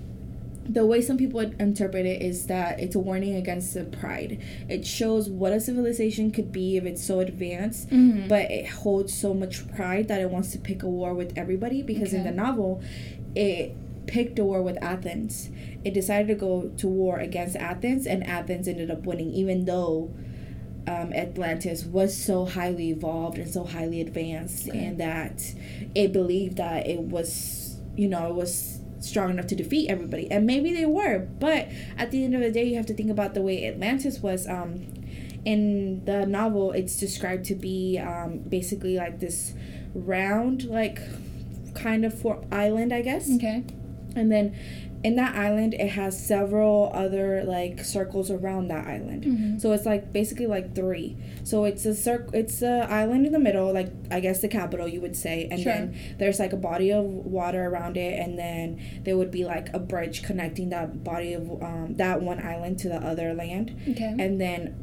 The 0.65 0.85
way 0.85 1.01
some 1.01 1.17
people 1.17 1.41
interpret 1.41 2.05
it 2.05 2.21
is 2.21 2.47
that 2.47 2.79
it's 2.79 2.95
a 2.95 2.99
warning 2.99 3.35
against 3.35 3.73
the 3.73 3.83
pride. 3.83 4.39
It 4.69 4.87
shows 4.87 5.27
what 5.29 5.51
a 5.51 5.59
civilization 5.59 6.31
could 6.31 6.53
be 6.53 6.77
if 6.77 6.85
it's 6.85 7.03
so 7.03 7.19
advanced, 7.19 7.89
Mhm. 7.89 8.29
but 8.29 8.49
it 8.49 8.67
holds 8.67 9.13
so 9.13 9.33
much 9.33 9.67
pride 9.75 10.07
that 10.07 10.21
it 10.21 10.29
wants 10.29 10.53
to 10.53 10.57
pick 10.57 10.81
a 10.81 10.87
war 10.87 11.13
with 11.13 11.37
everybody 11.37 11.81
because 11.81 12.13
in 12.13 12.23
the 12.23 12.31
novel 12.31 12.81
it 13.35 13.75
picked 14.13 14.37
a 14.39 14.43
war 14.49 14.61
with 14.61 14.77
Athens. 14.93 15.49
It 15.83 15.93
decided 15.93 16.27
to 16.33 16.35
go 16.35 16.51
to 16.81 16.87
war 16.87 17.15
against 17.19 17.55
Athens 17.55 18.05
and 18.05 18.19
Athens 18.37 18.67
ended 18.67 18.89
up 18.91 19.01
winning 19.09 19.31
even 19.41 19.65
though 19.65 20.13
um, 20.93 21.13
Atlantis 21.13 21.85
was 21.85 22.11
so 22.15 22.45
highly 22.45 22.89
evolved 22.89 23.37
and 23.37 23.49
so 23.57 23.63
highly 23.63 23.99
advanced 24.01 24.67
Okay. 24.69 24.77
and 24.85 24.99
that 24.99 25.41
it 25.95 26.11
believed 26.13 26.57
that 26.57 26.85
it 26.87 26.99
was 26.99 27.77
you 27.95 28.07
know 28.07 28.27
it 28.31 28.35
was 28.35 28.79
strong 28.99 29.29
enough 29.31 29.47
to 29.47 29.55
defeat 29.55 29.89
everybody 29.89 30.25
and 30.31 30.45
maybe 30.45 30.73
they 30.73 30.85
were 30.85 31.19
but 31.39 31.67
at 31.97 32.11
the 32.11 32.23
end 32.25 32.33
of 32.35 32.41
the 32.41 32.51
day 32.51 32.63
you 32.69 32.75
have 32.75 32.85
to 32.85 32.93
think 32.93 33.09
about 33.09 33.33
the 33.33 33.41
way 33.41 33.65
Atlantis 33.67 34.19
was 34.19 34.47
um, 34.47 34.85
in 35.45 36.03
the 36.05 36.25
novel 36.25 36.71
it's 36.73 36.95
described 36.97 37.45
to 37.45 37.55
be 37.55 37.97
um, 37.99 38.39
basically 38.57 38.95
like 39.03 39.19
this 39.19 39.53
round 39.93 40.65
like 40.65 40.99
kind 41.73 42.05
of 42.05 42.13
for 42.23 42.43
island 42.51 42.93
i 42.93 43.01
guess 43.01 43.29
Okay. 43.35 43.63
And 44.15 44.31
then 44.31 44.55
in 45.03 45.17
that 45.17 45.35
island 45.35 45.73
it 45.73 45.89
has 45.89 46.17
several 46.17 46.89
other 46.93 47.43
like 47.43 47.83
circles 47.83 48.31
around 48.31 48.69
that 48.69 48.87
island. 48.87 49.23
Mhm. 49.25 49.59
So 49.61 49.73
it's 49.73 49.85
like 49.85 50.13
basically 50.13 50.47
like 50.47 50.73
three. 50.75 51.17
So 51.43 51.65
it's 51.65 51.85
a 51.85 51.93
circle. 51.93 52.33
It's 52.33 52.61
a 52.61 52.87
island 52.89 53.25
in 53.25 53.33
the 53.33 53.39
middle, 53.39 53.73
like 53.73 53.91
I 54.09 54.21
guess 54.21 54.39
the 54.39 54.47
capital 54.47 54.87
you 54.87 55.01
would 55.01 55.15
say, 55.17 55.47
and 55.51 55.59
Sure. 55.59 55.73
then 55.73 55.95
there's 56.19 56.39
like 56.39 56.53
a 56.53 56.57
body 56.57 56.91
of 56.91 57.03
water 57.05 57.65
around 57.67 57.97
it, 57.97 58.17
and 58.17 58.39
then 58.39 58.79
there 59.03 59.17
would 59.17 59.31
be 59.31 59.43
like 59.43 59.73
a 59.73 59.79
bridge 59.79 60.23
connecting 60.23 60.69
that 60.69 61.03
body 61.03 61.33
of 61.33 61.49
um, 61.61 61.95
that 61.97 62.21
one 62.21 62.39
island 62.41 62.79
to 62.79 62.87
the 62.89 62.95
other 63.05 63.33
land, 63.33 63.75
Okay. 63.89 64.15
and 64.17 64.39
then 64.39 64.73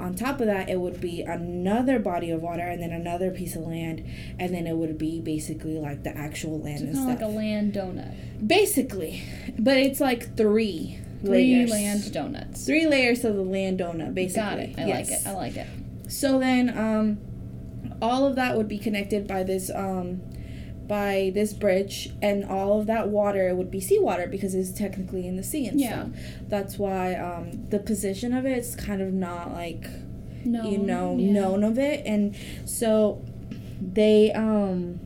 on 0.00 0.14
top 0.14 0.40
of 0.40 0.46
that 0.46 0.68
it 0.68 0.80
would 0.80 1.00
be 1.00 1.22
another 1.22 1.98
body 1.98 2.30
of 2.30 2.42
water, 2.42 2.62
and 2.62 2.82
then 2.82 2.92
another 2.92 3.30
piece 3.30 3.56
of 3.56 3.62
land, 3.62 4.04
and 4.38 4.54
then 4.54 4.66
it 4.66 4.76
would 4.76 4.98
be 4.98 5.20
basically 5.20 5.78
like 5.78 6.02
the 6.04 6.16
actual 6.16 6.60
land 6.60 6.80
so 6.80 6.84
and 6.86 6.94
kind 6.94 7.10
of 7.10 7.20
like 7.20 7.28
a 7.28 7.32
land 7.32 7.72
donut. 7.74 8.46
basically, 8.46 9.22
but 9.58 9.76
it's 9.76 10.00
like 10.00 10.36
three. 10.36 10.98
Three 11.20 11.56
layers. 11.56 11.70
land 11.70 12.12
donuts. 12.12 12.64
Three 12.64 12.86
layers 12.86 13.24
of 13.24 13.34
the 13.34 13.42
land 13.42 13.80
donut, 13.80 14.14
basically. 14.14 14.40
Got 14.42 14.58
it. 14.60 14.74
I 14.78 14.86
Yes. 14.86 15.10
like 15.10 15.20
it. 15.20 15.26
I 15.26 15.32
like 15.32 15.56
it. 15.56 15.66
So 16.08 16.38
then, 16.38 16.68
um, 16.78 17.18
all 18.00 18.24
of 18.24 18.36
that 18.36 18.56
would 18.56 18.68
be 18.68 18.78
connected 18.78 19.26
by 19.26 19.42
this, 19.42 19.68
um, 19.74 20.20
by 20.88 21.30
this 21.34 21.52
bridge, 21.52 22.10
and 22.22 22.44
all 22.44 22.80
of 22.80 22.86
that 22.86 23.08
water 23.08 23.54
would 23.54 23.70
be 23.70 23.80
seawater 23.80 24.26
because 24.26 24.54
it's 24.54 24.72
technically 24.72 25.26
in 25.28 25.36
the 25.36 25.42
sea 25.42 25.66
and 25.66 25.78
Yeah. 25.80 25.88
stuff. 26.04 26.10
That's 26.48 26.78
why 26.78 27.14
um, 27.14 27.66
the 27.68 27.78
position 27.78 28.32
of 28.32 28.46
it's 28.46 28.74
kind 28.74 29.02
of 29.02 29.12
not 29.12 29.52
like 29.52 29.86
No. 30.44 30.64
you 30.68 30.78
know 30.78 31.14
yeah. 31.16 31.32
known 31.32 31.62
of 31.64 31.78
it, 31.78 32.04
and 32.06 32.34
so 32.64 33.22
they 33.80 34.32
um. 34.32 35.00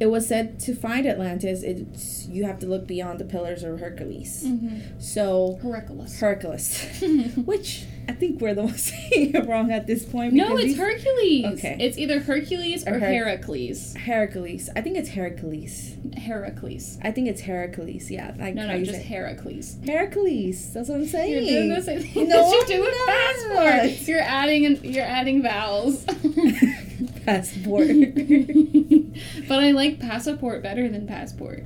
It 0.00 0.06
was 0.06 0.26
said 0.26 0.58
to 0.60 0.74
find 0.74 1.06
Atlantis, 1.06 1.62
it's 1.62 2.26
you 2.26 2.44
have 2.44 2.58
to 2.58 2.66
look 2.66 2.84
beyond 2.86 3.20
the 3.20 3.24
pillars 3.24 3.62
of 3.62 3.78
Hercules. 3.78 4.42
Mhm. 4.44 5.00
So 5.00 5.58
Hercules. 5.62 6.18
Hercules, 6.18 6.84
which 7.44 7.84
I 8.08 8.12
think 8.12 8.40
we're 8.40 8.54
the 8.54 8.62
ones 8.64 8.82
saying 8.92 9.34
it 9.34 9.46
wrong 9.46 9.70
at 9.72 9.86
this 9.86 10.04
point. 10.04 10.32
no, 10.34 10.56
it's 10.56 10.66
these- 10.68 10.78
Hercules. 10.78 11.44
Okay. 11.58 11.76
It's 11.80 11.96
either 11.98 12.20
Hercules 12.20 12.86
or 12.86 12.94
Or 12.96 12.98
Her- 12.98 13.06
Heracles. 13.06 13.94
Hercules. 13.96 14.68
I 14.76 14.80
think 14.82 14.96
it's 14.96 15.08
Heracles. 15.10 15.94
Heracles. 16.16 16.98
I 17.02 17.10
think 17.12 17.28
it's 17.28 17.40
Heracles. 17.42 18.10
Yeah, 18.10 18.34
like 18.38 18.54
No, 18.54 18.66
no, 18.66 18.78
just 18.84 18.98
say- 18.98 19.02
Heracles. 19.04 19.76
Hercules. 19.86 20.72
That's 20.74 20.88
what 20.88 20.96
I'm 20.96 21.06
saying. 21.06 21.32
You're 21.32 21.40
doing 21.60 21.68
the 21.74 21.82
same 21.82 22.00
thing 22.02 22.28
No, 22.28 22.50
that 22.50 22.68
you 22.68 22.76
do 22.76 22.80
with 22.82 22.94
passport. 23.06 24.08
You're 24.08 24.20
adding 24.20 24.66
an, 24.66 24.80
you're 24.82 25.04
adding 25.04 25.42
vowels. 25.42 26.04
Passport. 27.24 27.88
but 29.48 29.58
I 29.64 29.70
like 29.70 29.98
passport 29.98 30.62
better 30.62 30.88
than 30.88 31.06
passport. 31.06 31.64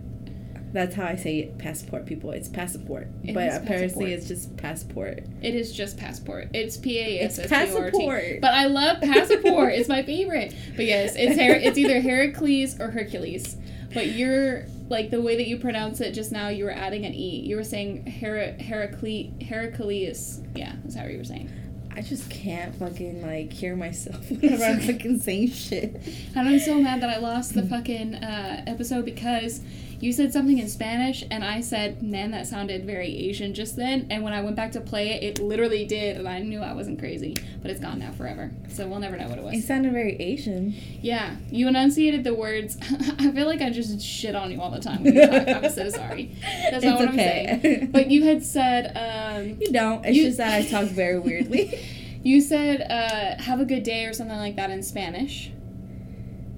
That's 0.72 0.94
how 0.94 1.04
I 1.06 1.16
say 1.16 1.38
it. 1.40 1.58
Passport, 1.58 2.04
people. 2.06 2.30
It's 2.32 2.48
passport, 2.48 3.08
It 3.24 3.32
but 3.34 3.48
apparently 3.54 3.86
passport. 3.86 4.08
it's 4.10 4.28
just 4.28 4.56
passport. 4.58 5.18
It 5.42 5.54
is 5.54 5.72
just 5.72 5.96
passport. 5.96 6.48
It's 6.52 6.76
P 6.76 6.98
A 6.98 7.20
S 7.24 7.38
It's 7.38 7.50
S 7.50 7.70
P 7.70 7.74
O 7.76 7.80
R 7.80 7.90
T. 7.90 7.96
passport. 7.98 8.40
But 8.42 8.52
I 8.54 8.66
love 8.66 9.00
passport. 9.00 9.72
it's 9.72 9.88
my 9.88 10.02
favorite. 10.02 10.54
But 10.76 10.84
yes, 10.84 11.14
it's 11.16 11.40
Her- 11.40 11.54
it's 11.54 11.78
either 11.78 12.00
Heracles 12.00 12.78
or 12.80 12.90
Hercules. 12.90 13.56
But 13.94 14.08
you're 14.08 14.66
like 14.90 15.08
the 15.10 15.22
way 15.22 15.36
that 15.36 15.46
you 15.46 15.56
pronounce 15.58 16.00
it 16.02 16.12
just 16.12 16.32
now. 16.32 16.48
You 16.48 16.64
were 16.64 16.70
adding 16.70 17.06
an 17.06 17.14
e. 17.14 17.40
You 17.40 17.56
were 17.56 17.64
saying 17.64 18.04
Hera- 18.04 18.52
Heracle 18.58 19.42
Heracles. 19.42 20.40
Yeah, 20.54 20.74
that's 20.84 20.94
how 20.96 21.06
you 21.06 21.16
were 21.18 21.24
saying. 21.24 21.50
I 21.96 22.00
just 22.02 22.30
can't 22.30 22.74
fucking 22.76 23.22
like 23.22 23.52
hear 23.52 23.74
myself 23.74 24.30
whenever 24.30 24.64
I'm 24.64 24.80
fucking 24.80 25.20
saying 25.20 25.50
shit. 25.50 25.96
And 26.36 26.48
I'm 26.48 26.58
so 26.60 26.74
mad 26.80 27.00
that 27.02 27.10
I 27.10 27.18
lost 27.18 27.54
the 27.54 27.62
fucking 27.64 28.16
uh, 28.16 28.62
episode 28.66 29.04
because 29.04 29.60
you 30.00 30.12
said 30.12 30.32
something 30.32 30.58
in 30.58 30.68
Spanish 30.68 31.24
and 31.30 31.42
I 31.42 31.60
said, 31.60 32.02
man, 32.02 32.30
that 32.30 32.46
sounded 32.46 32.84
very 32.84 33.08
Asian 33.28 33.52
just 33.52 33.74
then. 33.76 34.06
And 34.10 34.22
when 34.22 34.32
I 34.32 34.40
went 34.40 34.54
back 34.54 34.70
to 34.72 34.80
play 34.80 35.08
it, 35.10 35.22
it 35.24 35.42
literally 35.42 35.84
did. 35.84 36.16
And 36.16 36.28
I 36.28 36.38
knew 36.38 36.60
I 36.60 36.72
wasn't 36.72 36.98
crazy. 37.00 37.36
But 37.60 37.72
it's 37.72 37.80
gone 37.80 37.98
now 37.98 38.12
forever. 38.12 38.52
So 38.68 38.86
we'll 38.86 39.00
never 39.00 39.16
know 39.16 39.28
what 39.28 39.38
it 39.38 39.44
was. 39.44 39.54
It 39.54 39.62
sounded 39.64 39.92
very 39.92 40.14
Asian. 40.20 40.74
Yeah, 41.02 41.34
you 41.50 41.66
enunciated 41.66 42.22
the 42.22 42.32
words. 42.34 42.76
I 43.18 43.32
feel 43.32 43.46
like 43.46 43.60
I 43.60 43.70
just 43.70 44.00
shit 44.00 44.36
on 44.36 44.52
you 44.52 44.60
all 44.60 44.70
the 44.70 44.78
time 44.80 45.02
when 45.02 45.14
you 45.14 45.26
talk. 45.26 45.48
I'm 45.48 45.70
so 45.70 45.88
sorry. 45.90 46.30
That's 46.70 46.84
not 46.84 47.00
It's 47.00 47.00
what 47.00 47.08
okay. 47.14 47.50
I'm 47.52 47.60
saying. 47.60 47.90
But 47.90 48.10
you 48.10 48.22
had 48.22 48.44
said, 48.44 48.92
um, 48.96 49.56
You 49.60 49.72
don't. 49.72 50.04
It's 50.06 50.16
You- 50.16 50.24
just 50.26 50.38
that 50.38 50.52
I 50.54 50.64
talk 50.64 50.84
very 50.86 51.18
weirdly. 51.18 51.76
you 52.22 52.40
said, 52.40 52.82
uh, 52.82 53.42
have 53.42 53.58
a 53.58 53.64
good 53.64 53.82
day 53.82 54.04
or 54.04 54.12
something 54.12 54.36
like 54.36 54.54
that 54.56 54.70
in 54.70 54.82
Spanish. 54.84 55.50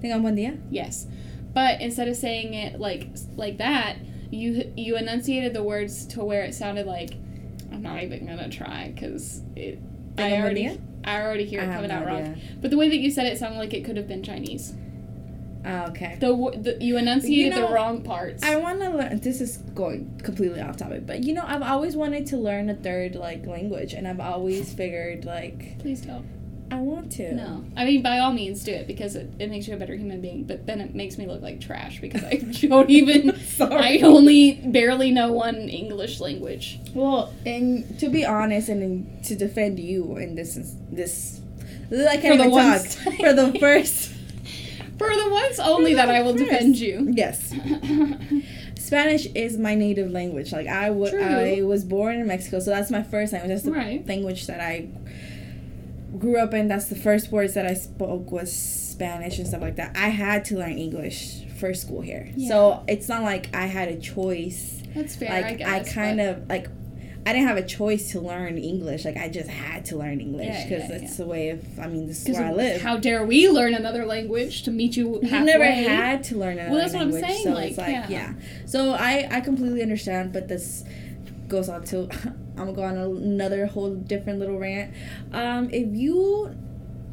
Tengan 0.02 0.22
buen 0.22 0.36
día. 0.36 0.58
Yes, 0.70 1.06
but 1.52 1.80
instead 1.80 2.08
of 2.08 2.16
saying 2.16 2.54
it 2.54 2.80
like 2.80 3.08
like 3.36 3.58
that, 3.58 3.96
you 4.30 4.72
you 4.76 4.96
enunciated 4.96 5.54
the 5.54 5.62
words 5.62 6.06
to 6.06 6.24
where 6.24 6.42
it 6.42 6.54
sounded 6.54 6.86
like 6.86 7.14
I'm 7.72 7.82
not 7.82 8.02
even 8.02 8.26
gonna 8.26 8.48
try 8.48 8.92
because 8.94 9.42
it. 9.56 9.78
I 10.18 10.32
already? 10.36 10.80
I 11.04 11.22
already 11.22 11.46
hear 11.46 11.62
it 11.62 11.72
coming 11.72 11.88
no 11.88 11.96
out 11.96 12.06
wrong. 12.06 12.40
But 12.60 12.70
the 12.70 12.76
way 12.76 12.88
that 12.88 12.98
you 12.98 13.10
said 13.10 13.26
it 13.26 13.38
sounded 13.38 13.58
like 13.58 13.72
it 13.72 13.84
could 13.84 13.96
have 13.96 14.06
been 14.06 14.22
Chinese. 14.22 14.74
Oh, 15.64 15.86
okay. 15.88 16.16
The, 16.18 16.28
the 16.56 16.84
you 16.84 16.96
enunciated 16.96 17.54
know, 17.54 17.68
the 17.68 17.74
wrong 17.74 18.02
parts. 18.02 18.42
I 18.42 18.56
want 18.56 18.80
to 18.80 18.90
learn. 18.90 19.20
This 19.20 19.40
is 19.40 19.58
going 19.58 20.20
completely 20.22 20.60
off 20.60 20.76
topic, 20.76 21.06
but 21.06 21.22
you 21.22 21.34
know, 21.34 21.44
I've 21.46 21.62
always 21.62 21.96
wanted 21.96 22.26
to 22.26 22.36
learn 22.36 22.70
a 22.70 22.74
third 22.74 23.14
like 23.14 23.46
language, 23.46 23.92
and 23.92 24.08
I've 24.08 24.20
always 24.20 24.72
figured 24.72 25.24
like 25.24 25.78
Please 25.78 26.00
don't. 26.00 26.26
I 26.70 26.76
want 26.76 27.10
to. 27.12 27.34
No. 27.34 27.64
I 27.76 27.84
mean, 27.84 28.02
by 28.02 28.18
all 28.20 28.32
means, 28.32 28.62
do 28.62 28.72
it 28.72 28.86
because 28.86 29.16
it, 29.16 29.28
it 29.38 29.50
makes 29.50 29.66
you 29.66 29.74
a 29.74 29.76
better 29.76 29.94
human 29.96 30.20
being. 30.20 30.44
But 30.44 30.66
then 30.66 30.80
it 30.80 30.94
makes 30.94 31.18
me 31.18 31.26
look 31.26 31.42
like 31.42 31.60
trash 31.60 32.00
because 32.00 32.22
I 32.24 32.36
don't 32.68 32.88
even. 32.90 33.36
Sorry. 33.44 34.00
I 34.00 34.06
only 34.06 34.52
barely 34.64 35.10
know 35.10 35.32
one 35.32 35.56
English 35.68 36.20
language. 36.20 36.78
Well, 36.94 37.32
and 37.44 37.98
to 37.98 38.08
be 38.08 38.24
honest, 38.24 38.68
and 38.68 39.22
to 39.24 39.34
defend 39.34 39.80
you 39.80 40.16
in 40.16 40.34
this 40.36 40.58
this, 40.90 41.40
I 41.92 42.16
can't 42.18 42.22
For 42.22 42.28
the 42.28 42.34
even 42.34 42.50
talk 42.50 42.52
once. 42.52 42.94
for 42.96 43.32
the 43.32 43.58
first. 43.60 44.12
For 44.98 45.08
the 45.08 45.28
once 45.30 45.58
only 45.58 45.94
that 45.94 46.10
I 46.10 46.20
will 46.22 46.34
First. 46.36 46.44
defend 46.44 46.78
you. 46.78 47.08
Yes, 47.10 47.54
Spanish 48.76 49.26
is 49.34 49.56
my 49.56 49.74
native 49.74 50.10
language. 50.10 50.52
Like 50.52 50.66
I 50.66 50.88
True. 50.90 51.20
I 51.22 51.62
was 51.62 51.84
born 51.84 52.16
in 52.16 52.26
Mexico, 52.26 52.60
so 52.60 52.70
that's 52.70 52.90
my 52.90 53.02
first 53.02 53.32
language. 53.32 53.50
That's 53.50 53.62
the 53.64 53.72
Right. 53.72 54.06
language 54.06 54.46
that 54.46 54.60
I 54.60 54.88
grew 56.18 56.38
up 56.38 56.54
in. 56.54 56.68
That's 56.68 56.86
the 56.86 56.96
first 56.96 57.30
words 57.30 57.54
that 57.54 57.66
I 57.66 57.74
spoke 57.74 58.30
was 58.30 58.52
Spanish 58.54 59.38
and 59.38 59.46
stuff 59.46 59.62
like 59.62 59.76
that. 59.76 59.96
I 59.96 60.08
had 60.08 60.44
to 60.46 60.56
learn 60.56 60.78
English 60.78 61.44
for 61.58 61.74
school 61.74 62.00
here, 62.00 62.32
so 62.48 62.84
it's 62.88 63.08
not 63.08 63.22
like 63.22 63.54
I 63.54 63.66
had 63.66 63.88
a 63.88 63.98
choice. 63.98 64.82
That's 64.94 65.16
fair. 65.16 65.32
I 65.32 65.40
like 65.40 65.58
guess. 65.58 65.90
I, 65.90 65.92
kind 65.92 66.20
of 66.20 66.48
like. 66.48 66.68
I 67.26 67.34
didn't 67.34 67.48
have 67.48 67.58
a 67.58 67.66
choice 67.66 68.12
to 68.12 68.20
learn 68.20 68.56
English. 68.56 69.04
Like 69.04 69.18
I 69.18 69.28
just 69.28 69.50
had 69.50 69.84
to 69.86 69.96
learn 69.98 70.22
English 70.22 70.64
because 70.64 70.88
yeah, 70.88 70.96
it's 70.96 71.18
yeah. 71.18 71.24
the 71.24 71.26
way 71.26 71.50
of. 71.50 71.78
I 71.78 71.86
mean, 71.86 72.06
this 72.06 72.26
is 72.26 72.34
where 72.34 72.46
I 72.46 72.52
live. 72.52 72.80
How 72.80 72.96
dare 72.96 73.26
we 73.26 73.46
learn 73.50 73.74
another 73.74 74.06
language 74.06 74.62
to 74.62 74.70
meet 74.70 74.96
you 74.96 75.20
You 75.22 75.28
halfway? 75.28 75.52
never 75.52 75.64
had 75.66 76.24
to 76.24 76.38
learn 76.38 76.58
another 76.58 76.70
Well, 76.70 76.80
that's 76.80 76.94
what 76.94 77.02
I'm 77.02 77.10
language, 77.10 77.30
saying, 77.30 77.44
so 77.44 77.52
like, 77.52 77.68
it's 77.68 77.78
like 77.78 77.88
yeah. 77.90 78.08
yeah. 78.08 78.32
So 78.64 78.92
I 78.92 79.28
I 79.30 79.40
completely 79.42 79.82
understand, 79.82 80.32
but 80.32 80.48
this 80.48 80.82
goes 81.46 81.68
on 81.68 81.84
to 81.84 82.08
I'm 82.60 82.74
gonna 82.74 82.76
go 82.76 82.82
on 82.82 83.22
another 83.22 83.66
whole 83.66 83.94
different 83.94 84.38
little 84.38 84.58
rant. 84.58 84.92
Um, 85.32 85.68
if 85.72 85.94
you 85.96 86.54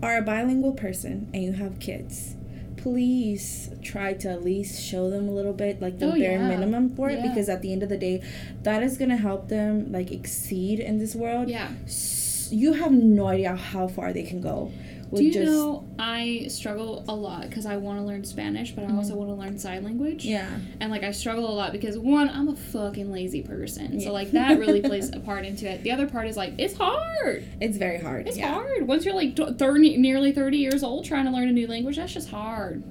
are 0.03 0.17
a 0.17 0.21
bilingual 0.21 0.73
person 0.73 1.29
and 1.33 1.43
you 1.43 1.53
have 1.53 1.79
kids, 1.79 2.35
please 2.75 3.69
try 3.83 4.13
to 4.13 4.29
at 4.29 4.43
least 4.43 4.81
show 4.81 5.09
them 5.09 5.27
a 5.27 5.31
little 5.31 5.53
bit 5.53 5.81
like 5.81 5.99
the 5.99 6.07
Oh, 6.07 6.11
bare 6.11 6.37
yeah. 6.39 6.47
minimum 6.47 6.95
for 6.95 7.09
it 7.09 7.19
Yeah. 7.19 7.27
because 7.27 7.49
at 7.49 7.61
the 7.61 7.71
end 7.73 7.83
of 7.83 7.89
the 7.89 7.97
day, 7.97 8.21
that 8.63 8.83
is 8.83 8.97
gonna 8.97 9.17
help 9.17 9.47
them 9.49 9.91
like 9.91 10.11
exceed 10.11 10.79
in 10.79 10.99
this 10.99 11.15
world. 11.15 11.49
Yeah. 11.49 11.69
S- 11.85 12.49
You 12.49 12.73
have 12.73 12.93
no 12.93 13.27
idea 13.27 13.55
how 13.57 13.87
far 13.89 14.13
they 14.13 14.23
can 14.23 14.39
go. 14.39 14.71
Do 15.13 15.23
you 15.23 15.31
just, 15.31 15.45
know 15.45 15.87
I 15.97 16.47
struggle 16.49 17.05
a 17.07 17.15
lot 17.15 17.43
because 17.43 17.65
I 17.65 17.77
want 17.77 17.99
to 17.99 18.05
learn 18.05 18.23
Spanish, 18.23 18.71
but 18.71 18.83
I 18.83 18.93
also 18.93 19.15
want 19.15 19.29
to 19.29 19.35
learn 19.35 19.57
sign 19.57 19.83
language. 19.83 20.23
Mm-hmm. 20.23 20.31
Yeah. 20.31 20.59
And 20.81 20.91
like 20.91 21.03
I 21.03 21.11
struggle 21.11 21.49
a 21.49 21.53
lot 21.53 21.71
because 21.71 21.97
one, 21.97 22.29
I'm 22.29 22.49
a 22.49 22.55
fucking 22.55 23.11
lazy 23.11 23.41
person, 23.41 23.99
so 24.01 24.11
like 24.11 24.31
that 24.31 24.59
really 24.59 24.81
plays 24.81 25.09
a 25.13 25.19
part 25.19 25.45
into 25.45 25.69
it. 25.69 25.83
The 25.83 25.91
other 25.91 26.07
part 26.07 26.27
is 26.27 26.35
like 26.35 26.53
it's 26.57 26.75
hard. 26.75 27.45
It's 27.61 27.77
very 27.77 27.99
hard. 27.99 28.27
It's 28.27 28.37
yeah. 28.37 28.53
hard. 28.53 28.87
Once 28.87 29.05
you're 29.05 29.15
like 29.15 29.37
thirty, 29.57 29.97
nearly 29.97 30.31
thirty 30.31 30.57
years 30.57 30.83
old, 30.83 31.05
trying 31.05 31.25
to 31.25 31.31
learn 31.31 31.47
a 31.47 31.53
new 31.53 31.67
language, 31.67 31.97
that's 31.97 32.13
just 32.13 32.29
hard. 32.29 32.83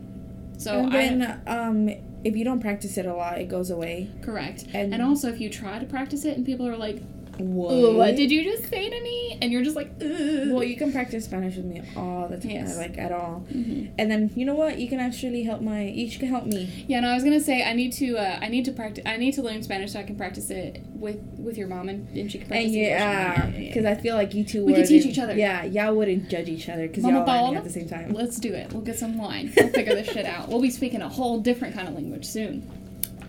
So 0.58 0.78
and 0.78 0.88
I 0.88 0.90
then 0.90 1.42
um 1.46 1.88
if 2.24 2.36
you 2.36 2.44
don't 2.44 2.60
practice 2.60 2.96
it 2.98 3.06
a 3.06 3.14
lot 3.14 3.38
it 3.38 3.48
goes 3.48 3.70
away 3.70 4.10
correct. 4.22 4.64
and, 4.74 4.92
And 4.92 5.02
also, 5.02 5.28
if 5.28 5.40
you 5.40 5.48
try 5.48 5.78
to 5.78 5.86
practice 5.86 6.24
it 6.24 6.36
and 6.36 6.44
people 6.44 6.66
are 6.66 6.76
like, 6.76 7.00
what, 7.38 7.94
what 7.94 8.16
did 8.16 8.30
you 8.30 8.42
just 8.44 8.68
say 8.70 8.88
to 8.88 9.00
me?" 9.02 9.38
and 9.42 9.52
you're 9.52 9.62
just 9.62 9.76
like, 9.76 9.90
Ugh. 10.00 10.50
well 10.50 10.62
you 10.64 10.76
can 10.76 10.90
practice 10.92 11.24
spanish 11.26 11.56
with 11.56 11.64
me 11.66 11.82
all 11.96 12.26
the 12.28 12.38
time 12.38 12.50
Yes. 12.50 12.76
like 12.76 12.96
at 12.98 13.12
all 13.12 13.44
Mhm. 13.52 13.90
and 13.98 14.10
then 14.10 14.30
you 14.34 14.44
know 14.46 14.54
what 14.54 14.78
you 14.78 14.88
can 14.88 14.98
actually 15.00 15.42
help 15.42 15.60
my 15.60 15.82
you 15.82 16.10
can 16.18 16.28
help 16.28 16.46
me 16.46 16.84
Yeah, 16.88 17.00
no, 17.00 17.08
I 17.10 17.14
was 17.14 17.24
gonna 17.24 17.40
say 17.40 17.62
I 17.62 17.72
need 17.74 17.92
to. 17.94 18.16
Uh, 18.16 18.38
I 18.40 18.48
need 18.48 18.64
to 18.66 18.72
practice. 18.72 19.04
I 19.06 19.16
need 19.16 19.32
to 19.34 19.42
learn 19.42 19.62
Spanish 19.62 19.92
so 19.92 20.00
I 20.00 20.04
can 20.04 20.16
practice 20.16 20.50
it 20.50 20.82
with 20.94 21.18
with 21.38 21.56
your 21.58 21.68
mom 21.68 21.88
and, 21.88 22.08
and 22.16 22.30
she 22.32 22.38
can 22.38 22.48
practice. 22.48 22.66
and 22.66 22.74
yeah 22.74 23.46
because 23.50 23.84
i 23.84 23.94
feel 23.94 24.16
like 24.16 24.34
you 24.34 24.42
two 24.44 24.64
We 24.64 24.74
could 24.74 24.86
teach 24.86 25.04
each 25.06 25.18
other. 25.18 25.34
yeah 25.36 25.64
y'all 25.64 25.94
wouldn't 25.94 26.28
judge 26.28 26.48
each 26.48 26.68
other 26.68 26.88
because 26.88 27.04
y'all 27.04 27.24
Paola? 27.24 27.58
at 27.58 27.64
the 27.64 27.70
same 27.70 27.88
time 27.88 28.12
Let's 28.12 28.38
do 28.40 28.52
it. 28.54 28.72
We'll 28.72 28.82
get 28.82 28.98
some 28.98 29.18
wine. 29.18 29.52
We'll 29.56 29.68
figure 29.68 29.94
this 29.94 30.08
shit 30.08 30.24
out. 30.26 30.48
We'll 30.48 30.60
be 30.62 30.70
speaking 30.70 31.02
a 31.02 31.08
whole 31.08 31.38
different 31.40 31.74
kind 31.74 31.86
of 31.88 31.94
language 31.94 32.24
soon. 32.24 32.62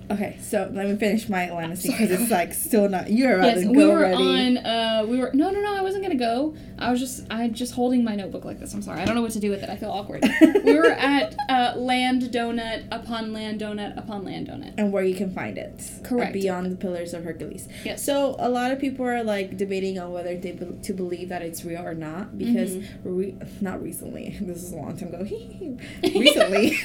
Okay, 0.09 0.37
so 0.41 0.69
let 0.73 0.87
me 0.87 0.95
finish 0.95 1.27
my 1.27 1.43
Atlantis 1.49 1.81
because 1.85 2.09
it's 2.11 2.31
like 2.31 2.53
still 2.53 2.87
not. 2.87 3.11
You're 3.11 3.33
about 3.39 3.57
yes, 3.57 3.61
to 3.63 3.69
we 3.71 3.85
were 3.85 3.99
ready. 3.99 4.15
on. 4.15 4.57
Uh, 4.57 5.05
we 5.05 5.19
were 5.19 5.31
no, 5.33 5.51
no, 5.51 5.59
no. 5.59 5.75
I 5.75 5.81
wasn't 5.81 6.03
gonna 6.03 6.15
go. 6.15 6.55
I 6.79 6.91
was 6.91 6.99
just, 7.01 7.25
I 7.29 7.49
just 7.49 7.73
holding 7.73 8.03
my 8.05 8.15
notebook 8.15 8.45
like 8.45 8.57
this. 8.59 8.73
I'm 8.73 8.81
sorry. 8.81 9.01
I 9.01 9.05
don't 9.05 9.15
know 9.15 9.21
what 9.21 9.31
to 9.31 9.39
do 9.41 9.49
with 9.49 9.63
it. 9.63 9.69
I 9.69 9.75
feel 9.75 9.89
awkward. 9.91 10.23
we 10.63 10.75
were 10.75 10.85
at 10.91 11.35
uh, 11.49 11.73
Land 11.75 12.21
Donut 12.23 12.87
upon 12.91 13.33
Land 13.33 13.59
Donut 13.59 13.97
upon 13.97 14.23
Land 14.23 14.47
Donut. 14.47 14.73
and 14.77 14.93
where 14.93 15.03
you 15.03 15.13
can 15.15 15.29
find 15.33 15.57
it. 15.57 15.81
Correct. 16.05 16.31
Beyond 16.33 16.71
the 16.71 16.77
Pillars 16.77 17.13
of 17.13 17.25
Hercules. 17.25 17.67
Yes. 17.83 18.01
So 18.05 18.35
a 18.39 18.47
lot 18.49 18.71
of 18.71 18.79
people 18.79 19.05
are 19.05 19.23
like 19.23 19.57
debating 19.57 19.99
on 19.99 20.13
whether 20.13 20.37
they 20.37 20.51
be- 20.53 20.77
to 20.83 20.93
believe 20.93 21.27
that 21.29 21.41
it's 21.41 21.65
real 21.65 21.81
or 21.85 21.93
not 21.95 22.37
because 22.37 22.75
Mm-hmm. 22.75 23.09
re- 23.17 23.35
not 23.59 23.81
recently. 23.83 24.37
This 24.41 24.63
is 24.63 24.71
a 24.71 24.75
long 24.77 24.95
time 24.97 25.09
ago. 25.13 25.23
recently. 26.03 26.77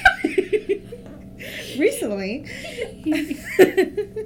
Recently. 1.77 2.45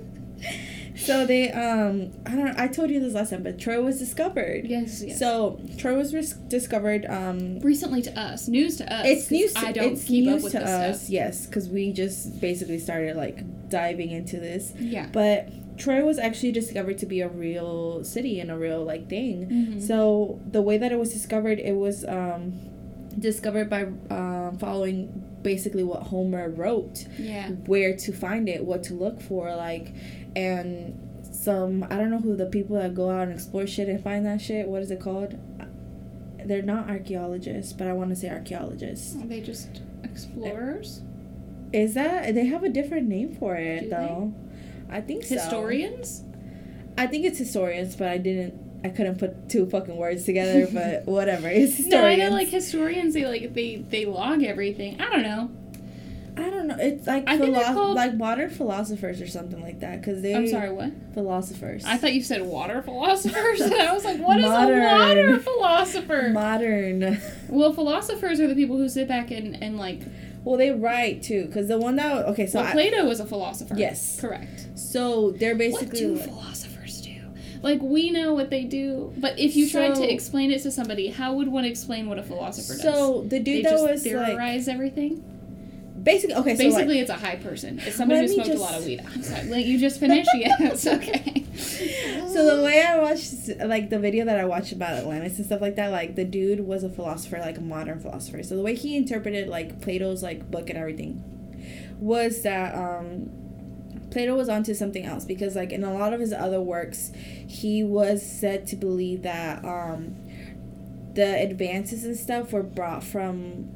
so 0.96 1.26
they 1.26 1.52
um 1.52 2.12
I 2.26 2.32
don't 2.32 2.46
know, 2.46 2.54
I 2.58 2.68
told 2.68 2.90
you 2.90 3.00
this 3.00 3.14
last 3.14 3.30
time, 3.30 3.44
but 3.44 3.60
Troy 3.60 3.82
was 3.82 4.00
discovered. 4.00 4.66
Yes. 4.66 5.04
yes. 5.06 5.20
So 5.20 5.60
Troy 5.78 5.96
was 5.98 6.14
ris- 6.14 6.34
discovered 6.34 7.06
um 7.08 7.60
recently 7.60 8.02
to 8.04 8.20
us, 8.20 8.48
news 8.48 8.78
to 8.78 8.92
us. 8.94 9.06
it's 9.06 9.32
news. 9.32 9.54
To, 9.54 9.60
I 9.60 9.72
don't 9.72 9.94
it's 9.94 10.04
keep 10.06 10.26
news 10.26 10.38
up 10.38 10.44
with 10.44 10.52
to 10.54 10.64
us, 10.66 11.02
stuff. 11.02 11.10
yes, 11.10 11.46
because 11.46 11.70
we 11.70 11.92
just 11.94 12.40
basically 12.42 12.80
started 12.80 13.16
like 13.16 13.70
diving 13.70 14.12
into 14.12 14.40
this. 14.40 14.74
Yeah. 14.78 15.08
But 15.12 15.50
Troy 15.78 16.04
was 16.04 16.18
actually 16.18 16.52
discovered 16.54 16.98
to 17.00 17.06
be 17.06 17.22
a 17.22 17.30
real 17.30 18.04
city 18.04 18.40
and 18.40 18.50
a 18.50 18.58
real 18.58 18.84
like 18.84 19.08
thing. 19.10 19.48
Mhm. 19.78 19.82
So 19.88 20.40
the 20.50 20.62
way 20.62 20.78
that 20.80 20.92
it 20.92 20.98
was 20.98 21.14
discovered, 21.14 21.60
it 21.60 21.76
was 21.76 22.04
um, 22.06 22.54
discovered 23.20 23.70
by 23.70 23.84
um, 24.10 24.58
following 24.60 25.24
basically 25.42 25.84
what 25.84 26.04
Homer 26.04 26.50
wrote, 26.50 27.06
Yeah. 27.18 27.50
where 27.52 27.96
to 27.96 28.12
find 28.12 28.48
it, 28.50 28.64
what 28.66 28.84
to 28.84 28.94
look 28.94 29.22
for, 29.22 29.56
like, 29.56 29.94
and 30.36 31.00
some 31.32 31.84
I 31.90 31.96
don't 31.98 32.10
know 32.10 32.20
who 32.20 32.36
the 32.36 32.46
people 32.48 32.76
that 32.78 32.94
go 32.96 33.10
out 33.10 33.24
and 33.24 33.32
explore 33.34 33.68
shit 33.68 33.90
and 33.90 34.04
find 34.04 34.26
that 34.26 34.42
shit. 34.42 34.68
What 34.68 34.82
is 34.82 34.92
it 34.92 35.00
called? 35.00 35.36
They're 36.46 36.62
not 36.62 36.90
archaeologists, 36.90 37.74
but 37.74 37.88
I 37.88 37.94
want 37.94 38.10
to 38.12 38.16
say 38.16 38.30
archaeologists. 38.30 39.16
Are 39.16 39.28
they 39.28 39.42
just 39.42 39.82
explorers? 40.04 41.02
Is 41.74 41.94
that 41.96 42.34
they 42.34 42.46
have 42.46 42.64
a 42.64 42.70
different 42.70 43.08
name 43.08 43.36
for 43.36 43.56
it 43.56 43.82
Do 43.82 43.90
they? 43.90 43.96
though? 43.96 44.34
I 44.90 45.02
think 45.02 45.26
so. 45.26 45.36
Historians? 45.36 46.24
I 46.98 47.06
think 47.08 47.26
it's 47.26 47.38
historians, 47.38 47.96
but 47.96 48.08
I 48.08 48.18
didn't. 48.18 48.54
I 48.88 48.96
couldn't 48.96 49.20
put 49.20 49.50
two 49.50 49.66
fucking 49.66 49.96
words 49.96 50.24
together, 50.26 50.68
but 50.74 51.06
whatever. 51.06 51.48
It's 51.50 51.80
No, 51.86 52.04
I 52.06 52.16
know 52.16 52.30
like 52.30 52.48
historians. 52.50 53.14
They 53.14 53.26
like 53.26 53.54
they 53.54 53.78
they 53.78 54.06
log 54.06 54.44
everything. 54.44 55.00
I 55.02 55.10
don't 55.10 55.24
know. 55.24 55.52
I 56.40 56.52
don't 56.52 56.68
know. 56.68 56.78
It's 56.80 57.08
like 57.08 57.24
I 57.28 57.36
think 57.38 57.56
they're 57.56 57.74
called- 57.74 57.96
like 57.96 58.14
modern 58.14 58.52
philosophers 58.52 59.22
or 59.22 59.28
something 59.28 59.60
like 59.62 59.80
that. 59.80 60.04
Cause 60.04 60.22
they. 60.22 60.36
I'm 60.36 60.48
sorry. 60.48 60.72
What? 60.72 60.92
Philosophers. 61.16 61.84
I 61.84 61.98
thought 61.98 62.14
you 62.14 62.22
said 62.22 62.44
water 62.44 62.82
philosophers, 62.84 63.60
and 63.60 63.74
I 63.74 63.92
was 63.92 64.06
like, 64.06 64.20
what 64.20 64.38
is 64.38 64.46
Modern. 64.46 64.84
a 64.84 64.94
water 64.98 65.40
philosopher? 65.40 66.30
modern. 66.34 67.20
well, 67.50 67.74
philosophers 67.74 68.40
are 68.40 68.48
the 68.48 68.54
people 68.56 68.78
who 68.78 68.88
sit 68.88 69.08
back 69.08 69.32
and 69.32 69.62
and 69.64 69.78
like. 69.78 70.02
Well, 70.44 70.58
they 70.58 70.72
write 70.72 71.24
too, 71.24 71.50
cause 71.54 71.68
the 71.68 71.78
one 71.78 71.96
that 71.98 72.26
okay, 72.28 72.46
so 72.48 72.60
well, 72.60 72.70
I, 72.70 72.72
Plato 72.72 73.06
was 73.06 73.20
a 73.20 73.26
philosopher. 73.26 73.74
Yes. 73.76 74.22
Correct. 74.22 74.68
so 74.76 75.32
they're 75.32 75.54
What 75.54 75.58
basically 75.58 76.00
do 76.00 76.14
like- 76.16 76.24
philosophers? 76.26 76.67
Like 77.62 77.82
we 77.82 78.12
know 78.12 78.34
what 78.34 78.50
they 78.50 78.64
do, 78.64 79.14
but 79.18 79.38
if 79.40 79.56
you 79.56 79.70
tried 79.70 79.96
to 79.96 80.12
explain 80.12 80.52
it 80.52 80.62
to 80.64 80.72
somebody, 80.72 81.08
how 81.08 81.34
would 81.34 81.48
one 81.48 81.66
explain 81.66 82.08
what 82.08 82.20
a 82.20 82.24
philosopher 82.24 82.74
does? 82.74 82.82
so 82.82 83.22
the 83.24 83.30
they 83.30 83.40
dude 83.40 83.66
that 83.66 83.72
just 83.72 83.84
was 83.84 84.06
like 84.06 84.28
theorize 84.28 84.68
everything. 84.68 85.24
basically 86.04 86.36
okay, 86.36 86.56
so 86.56 86.64
Basically, 86.64 86.96
like, 86.96 87.02
it's 87.02 87.10
a 87.10 87.16
high 87.16 87.36
person. 87.36 87.80
It's 87.80 87.96
somebody 87.96 88.22
who 88.28 88.34
smoked 88.34 88.50
a 88.50 88.54
lot 88.60 88.76
of 88.76 88.86
weed. 88.86 89.02
I'm 89.06 89.24
sorry. 89.24 89.48
Like 89.48 89.66
you 89.66 89.80
just 89.80 90.00
finished? 90.00 90.30
yes. 90.36 90.86
Okay. 90.88 91.46
So 91.58 92.56
the 92.56 92.64
way 92.64 92.84
I 92.84 93.00
watched, 93.00 93.34
like 93.66 93.90
the 93.90 93.98
video 93.98 94.26
that 94.26 94.40
I 94.40 94.46
watched 94.46 94.72
about 94.72 94.94
Atlantis 94.94 95.38
and 95.38 95.46
stuff 95.46 95.60
like 95.60 95.76
that, 95.78 95.92
like 95.92 96.16
the 96.16 96.26
dude 96.26 96.62
was 96.62 96.84
a 96.84 96.90
philosopher, 96.90 97.40
like 97.40 97.58
a 97.58 97.62
modern 97.62 98.00
philosopher. 98.00 98.44
So 98.44 98.56
the 98.56 98.62
way 98.62 98.76
he 98.76 98.96
interpreted 98.96 99.48
like 99.48 99.82
Plato's 99.82 100.22
like 100.22 100.52
book 100.52 100.70
and 100.70 100.78
everything 100.78 101.24
was 102.00 102.44
that 102.44 102.76
um, 102.76 103.30
Plato 104.18 104.36
was 104.36 104.50
onto 104.50 104.74
something 104.74 105.06
else 105.06 105.26
because 105.26 105.56
like 105.56 105.72
in 105.72 105.84
a 105.84 105.94
lot 105.94 106.12
of 106.12 106.20
his 106.20 106.34
other 106.34 106.60
works, 106.60 107.12
he 107.48 107.84
was 107.84 108.26
said 108.26 108.66
to 108.68 108.76
believe 108.76 109.22
that 109.22 109.64
um, 109.64 110.16
the 111.14 111.40
advances 111.40 112.04
and 112.04 112.18
stuff 112.18 112.52
were 112.52 112.64
brought 112.64 113.04
from 113.04 113.70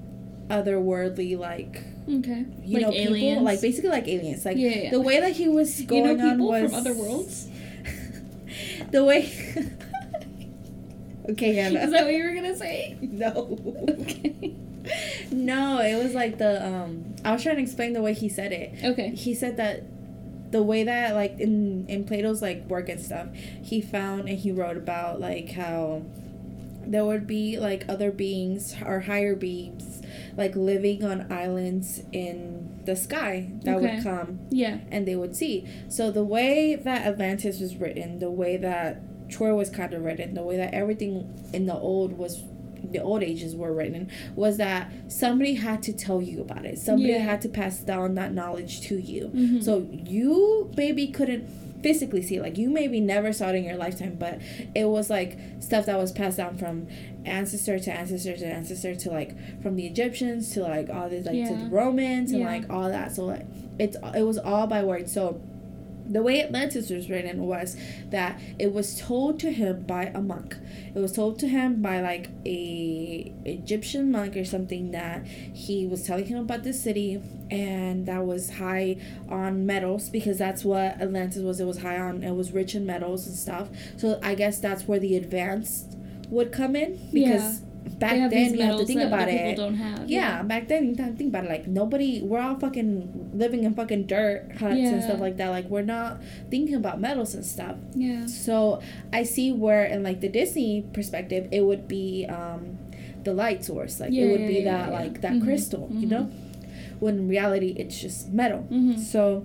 otherworldly 0.50 1.38
like 1.38 1.84
Okay. 2.10 2.48
you 2.64 2.80
like 2.80 2.82
know 2.82 2.92
aliens. 2.92 3.20
people 3.36 3.44
like 3.44 3.62
basically 3.62 3.92
like 3.92 4.08
aliens 4.08 4.44
like 4.44 4.58
Yeah, 4.58 4.70
yeah. 4.70 4.90
the 4.90 5.00
way 5.00 5.20
that 5.20 5.34
he 5.34 5.48
was 5.48 5.80
you 5.80 5.86
going 5.86 6.18
know 6.18 6.32
people 6.32 6.52
on 6.52 6.64
was 6.64 6.72
from 6.72 6.80
other 6.80 6.94
worlds. 6.96 7.48
the 8.92 9.04
way. 9.04 9.30
okay, 11.30 11.54
Hannah. 11.54 11.82
Is 11.82 11.92
that 11.92 12.04
what 12.06 12.14
you 12.14 12.24
were 12.24 12.34
gonna 12.34 12.58
say? 12.58 12.98
no. 13.02 13.60
Okay. 14.02 14.56
no, 15.32 15.80
it 15.82 16.04
was 16.04 16.16
like 16.16 16.40
the 16.40 16.66
um. 16.66 17.14
I 17.24 17.32
was 17.32 17.44
trying 17.44 17.58
to 17.58 17.62
explain 17.62 17.94
the 17.94 18.02
way 18.02 18.16
he 18.16 18.28
said 18.28 18.52
it. 18.52 18.84
Okay. 18.84 19.10
He 19.12 19.36
said 19.36 19.58
that 19.58 19.84
the 20.52 20.62
way 20.64 20.84
that 20.84 21.16
like 21.16 21.40
in 21.40 21.86
in 21.88 22.04
Plato's 22.06 22.42
like 22.42 22.68
work 22.70 22.90
and 22.90 23.00
stuff, 23.02 23.28
he 23.64 23.82
found 23.82 24.28
and 24.30 24.38
he 24.38 24.52
wrote 24.52 24.78
about 24.78 25.20
like 25.20 25.52
how 25.52 26.04
there 26.86 27.06
would 27.06 27.28
be 27.28 27.58
like 27.60 27.86
other 27.88 28.12
beings 28.12 28.76
or 28.86 29.02
higher 29.02 29.36
beings 29.36 30.02
like 30.36 30.56
living 30.56 31.04
on 31.06 31.32
islands 31.32 32.02
in 32.12 32.82
the 32.86 32.96
sky 32.96 33.52
that 33.64 33.78
Okay. 33.78 33.96
would 33.96 34.04
come 34.04 34.40
Yeah. 34.50 34.80
and 34.90 35.08
they 35.08 35.16
would 35.16 35.36
see. 35.36 35.66
So 35.90 36.10
the 36.12 36.24
way 36.24 36.76
that 36.76 37.06
Atlantis 37.06 37.60
was 37.60 37.78
written, 37.78 38.18
the 38.20 38.32
way 38.32 38.58
that 38.58 39.30
Troy 39.30 39.54
was 39.56 39.70
kind 39.70 39.94
of 39.94 40.04
written, 40.04 40.34
the 40.34 40.42
way 40.44 40.58
that 40.58 40.74
everything 40.74 41.32
in 41.54 41.66
the 41.68 41.76
old 41.76 42.18
was 42.18 42.44
the 42.92 43.00
old 43.02 43.24
ages 43.24 43.56
were 43.56 43.74
written 43.74 44.10
was 44.36 44.58
that 44.58 44.92
somebody 45.08 45.56
had 45.56 45.82
to 45.84 45.94
tell 45.94 46.22
you 46.22 46.42
about 46.42 46.66
it. 46.66 46.78
Somebody 46.80 47.10
Yeah. 47.14 47.20
had 47.20 47.42
to 47.42 47.50
pass 47.50 47.80
down 47.80 48.16
that 48.16 48.34
knowledge 48.34 48.82
to 48.82 48.98
you. 49.00 49.30
Mhm. 49.34 49.64
So 49.64 49.88
you 49.92 50.72
maybe 50.78 51.08
couldn't 51.08 51.48
physically 51.82 52.22
see 52.22 52.36
it. 52.36 52.42
like 52.44 52.60
you 52.60 52.70
maybe 52.70 53.00
never 53.00 53.34
saw 53.34 53.50
it 53.50 53.56
in 53.56 53.64
your 53.64 53.76
lifetime 53.76 54.16
but 54.20 54.38
it 54.76 54.86
was 54.88 55.10
like 55.10 55.36
stuff 55.60 55.88
that 55.88 55.98
was 55.98 56.12
passed 56.12 56.38
down 56.38 56.56
from 56.56 56.86
ancestor 57.26 57.80
to 57.80 57.92
ancestor 57.92 58.38
to 58.38 58.46
ancestor 58.46 58.94
to 58.96 59.10
like 59.10 59.34
from 59.64 59.76
the 59.76 59.88
egyptians 59.88 60.52
to 60.52 60.62
like 60.62 60.92
all 60.92 61.10
this 61.10 61.26
like 61.26 61.44
to 61.48 61.56
the 61.56 61.70
romans 61.72 62.32
and 62.32 62.42
Yeah. 62.42 62.46
like 62.46 62.70
all 62.70 62.88
that 62.88 63.12
so 63.16 63.26
like 63.26 63.48
it's 63.80 63.98
it 64.16 64.22
was 64.22 64.38
all 64.38 64.68
by 64.68 64.84
word 64.84 65.10
so 65.10 65.42
the 66.12 66.22
way 66.22 66.42
Atlantis 66.42 66.90
was 66.90 67.10
written 67.10 67.46
was 67.46 67.78
that 68.10 68.40
it 68.60 68.74
was 68.74 69.00
told 69.00 69.40
to 69.40 69.52
him 69.52 69.84
by 69.84 70.06
a 70.06 70.22
monk. 70.22 70.58
It 70.94 71.00
was 71.00 71.14
told 71.14 71.40
to 71.40 71.48
him 71.48 71.82
by 71.82 72.02
like 72.02 72.30
a 72.46 73.34
Egyptian 73.46 74.12
monk 74.12 74.36
or 74.36 74.44
something 74.44 74.92
that 74.92 75.26
he 75.26 75.88
was 75.88 76.04
telling 76.04 76.26
him 76.26 76.40
about 76.40 76.64
this 76.64 76.82
city 76.82 77.22
and 77.50 78.06
that 78.08 78.26
was 78.26 78.52
high 78.52 78.98
on 79.30 79.66
metals 79.66 80.10
because 80.10 80.38
that's 80.38 80.66
what 80.66 81.00
Atlantis 81.02 81.42
was. 81.44 81.60
It 81.60 81.66
was 81.66 81.82
high 81.82 81.98
on 81.98 82.24
it 82.24 82.36
was 82.36 82.52
rich 82.52 82.76
in 82.76 82.86
metals 82.86 83.26
and 83.28 83.36
stuff. 83.36 83.70
So 83.98 84.20
I 84.22 84.36
guess 84.36 84.60
that's 84.60 84.88
where 84.88 85.00
the 85.00 85.16
advanced 85.16 85.98
would 86.30 86.52
come 86.52 86.76
in 86.76 87.00
because 87.14 87.62
back 87.98 88.30
then 88.30 88.54
you 88.56 88.62
have 88.64 88.78
to 88.78 88.86
think 88.86 89.02
about 89.02 89.28
it. 89.30 89.50
People 89.50 89.66
don't 89.66 89.76
have. 89.76 90.10
Yeah, 90.10 90.44
back 90.44 90.68
then 90.68 90.86
you 90.90 90.96
have 90.96 91.12
to 91.12 91.18
think 91.18 91.30
about 91.30 91.46
it. 91.46 91.50
Like 91.50 91.68
nobody, 91.68 92.22
we're 92.22 92.40
all 92.40 92.56
fucking 92.56 93.32
living 93.34 93.64
in 93.64 93.74
fucking 93.74 94.08
dirt 94.08 94.52
huts 94.60 94.76
and 94.76 95.04
stuff 95.04 95.20
like 95.20 95.38
that. 95.38 95.50
Like 95.50 95.66
we're 95.66 95.82
not 95.84 96.22
thinking 96.50 96.76
about 96.76 97.00
metals 97.00 97.34
and 97.34 97.46
stuff. 97.46 97.78
Yeah. 97.94 98.26
So 98.28 98.82
I 99.14 99.24
see 99.24 99.52
where 99.52 99.86
in 99.86 100.04
like 100.04 100.22
the 100.22 100.30
Disney 100.30 100.84
perspective, 100.94 101.48
it 101.52 101.62
would 101.62 101.88
be 101.88 102.26
um, 102.30 102.78
the 103.24 103.34
light 103.34 103.64
source. 103.66 104.00
Like 104.00 104.12
Yeah, 104.12 104.26
it 104.26 104.32
would 104.32 104.42
yeah, 104.42 104.48
be 104.48 104.54
yeah, 104.54 104.72
that 104.78 104.92
yeah. 104.92 105.00
like 105.00 105.22
that 105.22 105.34
Mhm, 105.34 105.44
crystal, 105.44 105.88
you 105.92 106.08
mhm. 106.08 106.12
know. 106.12 106.32
When 107.00 107.18
in 107.18 107.28
reality, 107.28 107.74
it's 107.78 108.00
just 108.00 108.32
metal. 108.32 108.68
Mhm. 108.72 109.00
So 109.00 109.44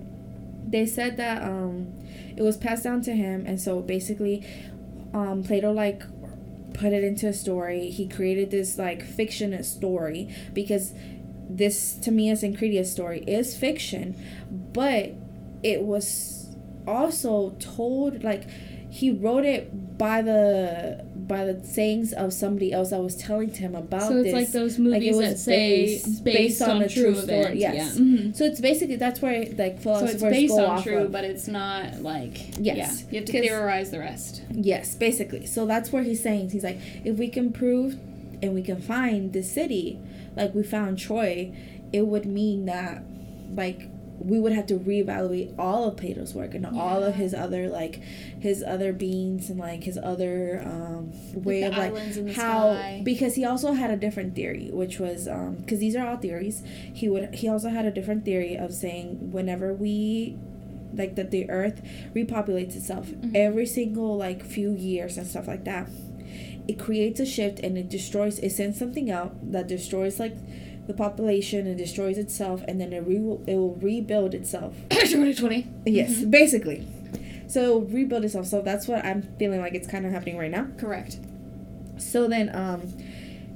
they 0.67 0.85
said 0.85 1.17
that 1.17 1.41
um, 1.43 1.87
it 2.35 2.43
was 2.43 2.57
passed 2.57 2.83
down 2.83 3.01
to 3.03 3.13
him, 3.13 3.45
and 3.47 3.59
so 3.59 3.81
basically, 3.81 4.43
um, 5.13 5.41
Plato 5.43 5.71
like 5.71 6.03
put 6.77 6.93
it 6.93 7.03
into 7.03 7.27
a 7.27 7.33
story. 7.33 7.89
He 7.89 8.07
created 8.07 8.51
this 8.51 8.77
like 8.77 9.03
fiction 9.03 9.61
story 9.63 10.33
because 10.53 10.93
this 11.49 11.95
Timaeus 11.95 12.43
and 12.43 12.57
Critias 12.57 12.91
story 12.91 13.23
is 13.25 13.57
fiction, 13.57 14.15
but 14.49 15.13
it 15.63 15.81
was 15.81 16.55
also 16.85 17.55
told 17.59 18.23
like 18.23 18.49
he 18.89 19.11
wrote 19.11 19.45
it 19.45 19.86
by 19.97 20.21
the 20.21 21.03
by 21.15 21.43
the 21.43 21.61
sayings 21.65 22.13
of 22.13 22.31
somebody 22.31 22.71
else 22.71 22.91
that 22.91 23.01
was 23.01 23.15
telling 23.17 23.49
him 23.49 23.75
about 23.75 24.03
So 24.07 24.17
it's 24.17 24.25
this. 24.25 24.33
like 24.33 24.51
those 24.51 24.77
Like, 24.79 25.01
movies 25.01 25.15
was 25.17 25.29
that 25.29 25.37
say 25.39 25.85
based- 25.85 26.23
based, 26.23 26.61
on 26.61 26.69
on, 26.69 26.81
a 26.83 26.87
true 26.89 27.13
true 27.13 27.15
story, 27.15 27.59
yes. 27.59 27.75
Yeah. 27.97 28.01
Mhm. 28.03 28.35
so 28.35 28.45
it's 28.45 28.61
basically 28.61 28.95
that's 28.95 29.21
where 29.21 29.45
like 29.57 29.79
philosophers 29.81 30.21
So 30.21 30.27
it's 30.27 30.35
based 30.37 30.53
on 30.59 30.83
true, 30.83 30.97
of. 30.99 31.11
but 31.11 31.23
it's 31.25 31.47
not 31.47 32.01
like 32.01 32.57
Yes, 32.59 32.77
Yeah, 32.77 33.09
you 33.11 33.15
have 33.17 33.25
to 33.25 33.41
theorize 33.41 33.91
the 33.91 33.99
rest. 33.99 34.41
Yes, 34.53 34.95
basically. 34.95 35.45
So 35.47 35.65
that's 35.65 35.91
where 35.91 36.03
he's 36.03 36.21
saying 36.23 36.51
he's 36.51 36.63
like, 36.63 36.79
if 37.03 37.17
we 37.17 37.27
can 37.27 37.51
prove 37.51 37.97
and 38.41 38.53
we 38.53 38.61
can 38.61 38.79
find 38.79 39.33
the 39.33 39.41
city, 39.43 39.99
like 40.35 40.53
we 40.55 40.63
found 40.63 40.97
Troy, 40.99 41.51
it 41.91 42.05
would 42.07 42.25
mean 42.25 42.65
that 42.67 43.03
like 43.55 43.89
we 44.19 44.39
would 44.39 44.51
have 44.53 44.65
to 44.67 44.77
reevaluate 44.79 45.53
all 45.59 45.87
of 45.87 45.95
Plato's 45.97 46.33
work 46.33 46.53
and 46.55 46.65
all 46.65 47.03
of 47.03 47.15
his 47.15 47.33
other 47.33 47.67
like 47.69 47.95
his 48.39 48.63
other 48.63 48.91
beings 48.91 49.49
and 49.49 49.59
like 49.59 49.83
his 49.83 49.97
other 49.97 50.61
um, 50.65 51.11
way 51.33 51.63
of 51.63 51.73
like 51.77 51.91
islands 51.91 52.17
in 52.17 52.25
the 52.25 52.33
how 52.33 52.73
sky. 52.73 53.01
because 53.05 53.35
he 53.35 53.45
also 53.45 53.73
had 53.73 53.91
a 53.91 53.95
different 53.97 54.35
theory 54.35 54.69
which 54.71 54.99
was 54.99 55.27
um 55.27 55.55
because 55.55 55.79
these 55.79 55.95
are 55.95 56.07
all 56.07 56.17
theories 56.17 56.63
he 56.93 57.07
would 57.09 57.35
he 57.35 57.47
also 57.47 57.69
had 57.69 57.85
a 57.85 57.91
different 57.91 58.25
theory 58.25 58.55
of 58.55 58.73
saying 58.73 59.31
whenever 59.31 59.73
we 59.73 60.35
like 60.93 61.15
that 61.15 61.29
the 61.31 61.49
earth 61.49 61.81
repopulates 62.15 62.75
itself 62.75 63.07
Mhm. 63.09 63.31
every 63.35 63.65
single 63.65 64.17
like 64.17 64.43
few 64.43 64.71
years 64.71 65.17
and 65.17 65.27
stuff 65.27 65.47
like 65.47 65.63
that 65.65 65.87
it 66.67 66.79
creates 66.79 67.19
a 67.19 67.25
shift 67.25 67.59
and 67.59 67.77
it 67.77 67.87
destroys 67.89 68.39
it 68.39 68.51
sends 68.51 68.77
something 68.79 69.09
out 69.11 69.35
that 69.51 69.67
destroys 69.67 70.19
like 70.19 70.35
the 70.87 70.93
population 70.93 71.67
and 71.67 71.77
destroys 71.77 72.17
itself 72.17 72.63
and 72.67 72.79
then 72.81 72.93
it, 72.93 72.99
re- 73.05 73.15
it 73.47 73.55
will 73.55 73.75
rebuild 73.81 74.33
itself 74.33 74.73
2020. 74.89 75.67
yes 75.85 76.11
Mhm. 76.15 76.31
basically 76.31 76.87
so 77.47 77.79
rebuild 77.79 78.23
itself 78.25 78.45
so 78.47 78.61
that's 78.61 78.87
what 78.87 79.03
i'm 79.05 79.21
feeling 79.39 79.59
like 79.61 79.73
it's 79.73 79.87
kind 79.87 80.05
of 80.05 80.11
happening 80.11 80.37
right 80.37 80.51
now 80.51 80.67
Correct. 80.77 81.17
so 81.97 82.27
then 82.27 82.53
um 82.55 82.81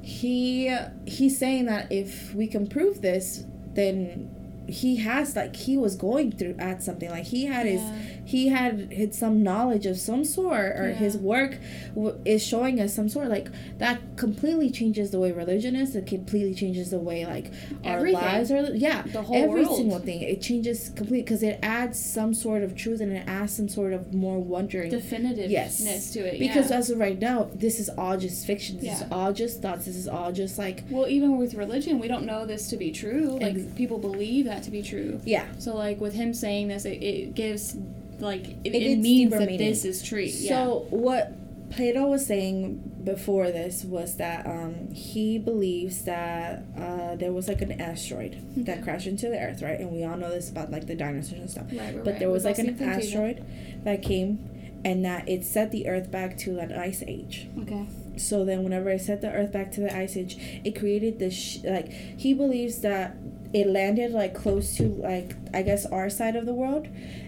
he 0.02 0.76
he's 1.06 1.38
saying 1.38 1.66
that 1.66 1.92
if 1.92 2.34
we 2.34 2.48
can 2.48 2.68
prove 2.68 3.02
this 3.02 3.44
then 3.74 4.30
he 4.68 4.98
has 4.98 5.36
like 5.36 5.56
he 5.56 5.78
was 5.78 5.96
going 5.96 6.32
through 6.32 6.56
at 6.60 6.82
something 6.82 7.10
like 7.10 7.26
he 7.26 7.46
had 7.46 7.66
his 7.66 7.82
Yeah. 7.82 7.96
He 8.32 8.48
had 8.58 8.74
had 8.94 9.14
some 9.24 9.36
knowledge 9.44 9.86
of 9.86 9.98
some 10.10 10.24
sort 10.24 10.72
or 10.80 10.88
Yeah. 10.90 10.96
his 11.06 11.18
work 11.18 11.54
w- 11.96 12.18
is 12.26 12.42
showing 12.52 12.80
us 12.84 12.94
some 12.94 13.10
sort 13.16 13.28
like 13.38 13.48
that 13.84 13.98
completely 14.18 14.70
changes 14.80 15.12
the 15.12 15.20
way 15.24 15.32
religion 15.32 15.76
is 15.76 15.96
it 15.96 16.06
completely 16.08 16.54
changes 16.64 16.90
the 16.92 17.00
way 17.10 17.26
like 17.26 17.48
our 17.84 17.98
Everything. 17.98 18.22
lives 18.22 18.52
are 18.52 18.64
yeah 18.88 19.02
The 19.18 19.22
whole 19.22 19.36
world. 19.42 19.50
every 19.50 19.64
world. 19.66 19.78
single 19.78 20.00
thing 20.00 20.22
it 20.22 20.42
changes 20.42 20.90
completely 20.90 21.24
because 21.24 21.44
it 21.44 21.60
adds 21.62 21.98
some 22.00 22.34
sort 22.34 22.62
of 22.64 22.76
truth 22.76 23.00
and 23.02 23.12
it 23.12 23.24
adds 23.28 23.54
some 23.60 23.68
sort 23.70 23.94
of 23.94 24.14
more 24.14 24.40
wondering 24.40 24.92
Definitiveness 24.92 25.50
Yes. 25.50 26.12
to 26.14 26.20
it. 26.20 26.40
because 26.40 26.70
yeah. 26.70 26.78
as 26.78 26.90
of 26.90 27.00
right 27.00 27.20
now 27.20 27.50
this 27.54 27.80
is 27.80 27.90
all 27.98 28.16
just 28.18 28.46
fiction 28.46 28.78
this 28.80 29.02
is 29.02 29.06
all 29.12 29.32
just 29.34 29.62
thoughts 29.62 29.86
this 29.86 29.96
is 30.04 30.08
all 30.08 30.32
just 30.32 30.58
like 30.58 30.84
well, 30.90 31.08
even 31.08 31.38
with 31.38 31.54
religion, 31.56 32.00
we 32.00 32.08
don't 32.08 32.26
know 32.26 32.46
this 32.46 32.70
to 32.70 32.78
be 32.78 32.92
true. 32.92 33.38
Like 33.42 33.56
Ex- 33.56 33.66
people 33.76 33.98
believe 33.98 34.46
that 34.46 34.62
to 34.64 34.72
be 34.72 34.82
true. 34.82 35.20
yeah 35.26 35.46
So 35.60 35.76
like 35.76 36.00
with 36.00 36.14
him 36.14 36.34
saying 36.34 36.68
this, 36.70 36.86
it, 36.86 37.02
it 37.04 37.36
gives 37.36 37.76
like 38.22 38.48
it, 38.64 38.76
It 38.76 39.00
means 39.00 39.32
that 39.32 39.48
this 39.58 39.84
is 39.86 40.02
true. 40.04 40.28
So 40.30 40.86
what 40.90 41.34
Plato 41.72 42.06
was 42.08 42.26
saying 42.26 43.02
before 43.04 43.50
this 43.50 43.84
was 43.86 44.18
that 44.18 44.46
um, 44.46 44.90
he 44.94 45.38
believes 45.40 46.04
that 46.04 46.64
uh, 46.78 47.16
there 47.16 47.32
was 47.32 47.48
like 47.48 47.62
an 47.62 47.80
asteroid 47.80 48.38
that 48.66 48.84
crashed 48.84 49.08
into 49.08 49.30
the 49.30 49.40
Earth, 49.40 49.62
right? 49.62 49.80
And 49.80 49.92
we 49.92 50.04
all 50.04 50.18
know 50.18 50.30
this 50.30 50.50
about 50.50 50.70
like 50.72 50.88
the 50.88 50.96
dinosaurs 50.96 51.40
and 51.40 51.50
stuff. 51.50 51.66
Right, 51.72 51.80
right, 51.96 52.04
But 52.04 52.12
right. 52.12 52.20
there 52.20 52.30
was 52.30 52.44
We've 52.44 52.58
like 52.58 52.60
an 52.60 52.78
seen 52.78 52.88
Fantasia. 52.88 53.08
asteroid 53.18 53.46
that 53.86 54.02
came, 54.04 54.50
and 54.84 55.04
that 55.06 55.28
it 55.30 55.46
set 55.46 55.72
the 55.72 55.88
Earth 55.88 56.12
back 56.12 56.38
to 56.40 56.60
an 56.60 56.74
ice 56.74 57.04
age. 57.08 57.48
Okay. 57.62 57.86
So 58.18 58.44
then, 58.44 58.64
whenever 58.64 58.90
it 58.90 59.00
set 59.02 59.22
the 59.22 59.32
Earth 59.32 59.54
back 59.54 59.72
to 59.74 59.82
the 59.82 59.96
ice 59.96 60.18
age, 60.18 60.38
it 60.66 60.78
created 60.78 61.18
this 61.20 61.34
sh- 61.34 61.60
like 61.64 61.90
he 61.92 62.34
believes 62.34 62.80
that 62.82 63.16
it 63.54 63.68
landed 63.68 64.12
like 64.12 64.34
close 64.34 64.76
to 64.78 64.84
like 64.84 65.36
I 65.54 65.62
guess 65.62 65.86
our 65.86 66.10
side 66.10 66.36
of 66.36 66.46
the 66.46 66.54
world, 66.54 66.88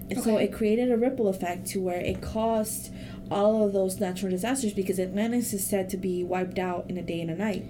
and 0.10 0.22
so 0.24 0.38
it 0.38 0.54
created 0.54 0.92
a 0.92 0.98
ripple 0.98 1.28
effect 1.28 1.68
to 1.68 1.82
where 1.82 2.00
it 2.00 2.22
caused 2.22 2.94
all 3.32 3.66
of 3.66 3.74
those 3.74 4.00
natural 4.00 4.30
disasters 4.32 4.74
because 4.74 5.00
Atlantis 5.00 5.54
is 5.54 5.66
said 5.66 5.90
to 5.90 5.98
be 5.98 6.24
wiped 6.24 6.60
out 6.60 6.86
in 6.90 6.98
a 6.98 7.02
day 7.02 7.22
and 7.22 7.32
a 7.32 7.36
night. 7.36 7.66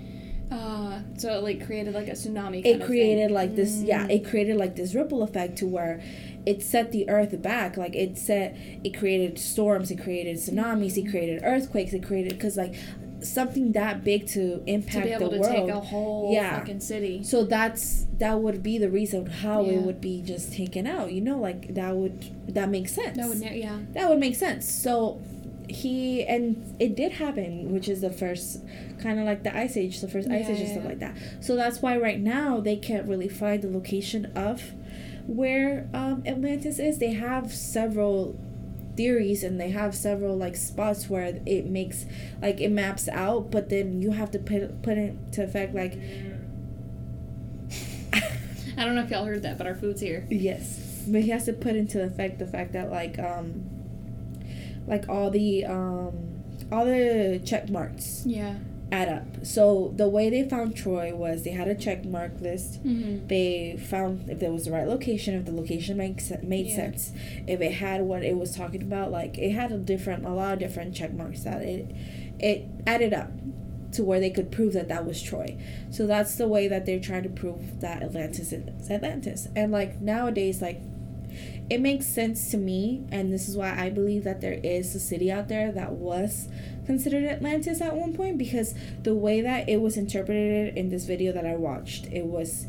Uh, 0.51 0.99
so 1.17 1.33
it 1.33 1.41
like 1.43 1.65
created 1.65 1.93
like 1.95 2.07
a 2.07 2.11
tsunami. 2.11 2.61
Kind 2.63 2.65
It 2.65 2.85
created 2.85 3.31
like 3.31 3.55
this, 3.55 3.81
yeah, 3.81 4.05
Mm. 4.05 4.11
it 4.11 4.25
created 4.29 4.55
like 4.57 4.75
this 4.75 4.93
ripple 4.93 5.23
effect 5.23 5.57
to 5.59 5.65
where 5.67 6.01
it 6.45 6.61
set 6.61 6.91
the 6.91 7.09
earth 7.09 7.41
back. 7.41 7.75
Like 7.77 7.95
it 7.95 8.17
set, 8.17 8.55
it 8.83 8.95
created 8.97 9.39
storms, 9.39 9.89
it 9.89 9.99
created 10.03 10.37
tsunamis, 10.37 10.97
it 10.97 11.09
created 11.09 11.41
earthquakes, 11.43 11.93
it 11.93 12.03
created 12.03 12.33
because 12.33 12.57
like 12.57 12.75
something 13.23 13.71
that 13.73 14.03
big 14.03 14.27
to 14.27 14.33
to 14.33 14.63
impact 14.67 15.07
able 15.07 15.29
the 15.29 15.37
to 15.37 15.41
world. 15.41 15.55
take 15.55 15.69
a 15.69 15.79
whole 15.79 16.33
Yeah. 16.33 16.59
fucking 16.59 16.79
city. 16.79 17.23
So 17.23 17.43
that's 17.43 18.05
that 18.17 18.39
would 18.41 18.61
be 18.63 18.77
the 18.77 18.89
reason 18.89 19.25
how 19.25 19.63
Yeah. 19.65 19.73
it 19.73 19.81
would 19.81 20.01
be 20.01 20.21
just 20.21 20.53
taken 20.53 20.85
out. 20.87 21.11
You 21.13 21.21
know, 21.21 21.39
like 21.39 21.73
that 21.75 21.95
would 21.95 22.25
that 22.53 22.69
makes 22.69 22.93
sense. 22.93 23.17
That 23.17 23.27
would 23.29 23.39
yeah. 23.39 23.79
that 23.93 24.09
would 24.09 24.19
make 24.19 24.35
sense. 24.35 24.69
So 24.69 25.21
he 25.69 26.23
and 26.25 26.75
it 26.79 26.95
did 26.95 27.13
happen, 27.13 27.71
which 27.71 27.87
is 27.87 28.01
the 28.01 28.11
first 28.11 28.61
kind 28.99 29.19
of 29.19 29.25
like 29.25 29.43
the 29.43 29.55
ice 29.55 29.77
age, 29.77 30.01
the 30.01 30.07
first 30.07 30.29
ice 30.29 30.45
Yeah, 30.47 30.55
age 30.55 30.59
and 30.61 30.69
stuff 30.69 30.85
like 30.85 30.99
that. 30.99 31.15
So 31.39 31.55
that's 31.55 31.81
why 31.81 31.97
right 31.97 32.19
now 32.19 32.59
they 32.59 32.75
can't 32.75 33.07
really 33.07 33.29
find 33.29 33.61
the 33.61 33.69
location 33.69 34.25
of 34.35 34.73
where 35.25 35.87
um, 35.93 36.23
Atlantis 36.25 36.79
is. 36.79 36.99
They 36.99 37.13
have 37.13 37.53
several 37.53 38.35
theories 38.95 39.43
and 39.43 39.59
they 39.59 39.71
have 39.71 39.95
several 39.95 40.35
like 40.35 40.55
spots 40.55 41.09
where 41.09 41.39
it 41.45 41.65
makes 41.65 42.05
like 42.41 42.61
it 42.61 42.69
maps 42.69 43.07
out 43.09 43.51
but 43.51 43.69
then 43.69 44.01
you 44.01 44.11
have 44.11 44.31
to 44.31 44.39
put 44.39 44.81
put 44.83 44.97
it 44.97 45.15
to 45.31 45.43
effect 45.43 45.73
like 45.73 45.93
I 48.77 48.85
don't 48.85 48.95
know 48.95 49.03
if 49.03 49.11
y'all 49.11 49.25
heard 49.25 49.43
that, 49.43 49.57
but 49.57 49.67
our 49.67 49.75
food's 49.75 50.01
here. 50.01 50.25
Yes, 50.29 51.03
but 51.07 51.21
he 51.21 51.29
has 51.29 51.45
to 51.45 51.53
put 51.53 51.75
into 51.75 52.03
effect 52.03 52.39
the 52.39 52.47
fact 52.47 52.73
that 52.73 52.89
like 52.89 53.19
um, 53.19 53.69
like 54.87 55.07
all 55.07 55.29
the 55.29 55.65
um, 55.65 56.41
all 56.71 56.85
the 56.85 57.39
check 57.45 57.69
marks 57.69 58.23
Yeah. 58.25 58.55
Add 58.93 59.09
up. 59.09 59.45
So 59.45 59.91
the 59.95 60.07
way 60.07 60.29
they 60.29 60.47
found 60.47 60.75
Troy 60.75 61.15
was 61.15 61.43
they 61.43 61.49
had 61.51 61.67
a 61.67 61.73
check 61.75 62.05
mark 62.05 62.39
list. 62.39 62.83
Mm-hmm. 62.85 63.27
They 63.27 63.77
found 63.89 64.29
if 64.29 64.39
there 64.39 64.51
was 64.51 64.65
the 64.65 64.71
right 64.71 64.87
location, 64.87 65.33
if 65.33 65.45
the 65.45 65.51
location 65.51 65.97
makes 65.97 66.31
made 66.43 66.67
Yeah. 66.67 66.75
sense, 66.75 67.11
if 67.47 67.59
it 67.59 67.73
had 67.73 68.01
what 68.03 68.23
it 68.23 68.37
was 68.37 68.55
talking 68.55 68.83
about, 68.83 69.11
like 69.11 69.37
it 69.39 69.51
had 69.51 69.71
a 69.71 69.77
different, 69.77 70.25
a 70.25 70.29
lot 70.29 70.53
of 70.53 70.59
different 70.59 70.93
check 70.95 71.11
marks 71.13 71.41
that 71.43 71.61
it 71.63 71.89
it 72.39 72.65
added 72.85 73.13
up 73.13 73.31
to 73.93 74.03
where 74.03 74.19
they 74.19 74.29
could 74.29 74.51
prove 74.51 74.73
that 74.73 74.87
that 74.89 75.05
was 75.05 75.21
Troy. 75.21 75.57
So 75.91 76.05
that's 76.07 76.35
the 76.35 76.47
way 76.47 76.67
that 76.67 76.85
they're 76.85 76.99
trying 76.99 77.23
to 77.23 77.29
prove 77.29 77.79
that 77.81 78.03
Atlantis 78.03 78.51
is 78.51 78.89
Atlantis. 78.91 79.47
And 79.55 79.71
like 79.71 80.01
nowadays, 80.01 80.61
like 80.61 80.81
it 81.69 81.79
makes 81.79 82.05
sense 82.05 82.51
to 82.51 82.57
me, 82.57 83.05
and 83.11 83.31
this 83.33 83.47
is 83.47 83.55
why 83.55 83.73
I 83.77 83.89
believe 83.89 84.23
that 84.25 84.41
there 84.41 84.59
is 84.63 84.93
a 84.95 84.99
city 84.99 85.31
out 85.31 85.47
there 85.47 85.71
that 85.71 85.93
was 85.93 86.47
considered 86.85 87.23
Atlantis 87.23 87.81
at 87.81 87.95
one 87.95 88.13
point 88.13 88.37
because 88.37 88.75
the 89.03 89.15
way 89.15 89.41
that 89.41 89.69
it 89.69 89.79
was 89.81 89.95
interpreted 89.97 90.77
in 90.77 90.89
this 90.89 91.05
video 91.05 91.31
that 91.31 91.45
I 91.45 91.55
watched, 91.55 92.05
it 92.07 92.25
was 92.25 92.67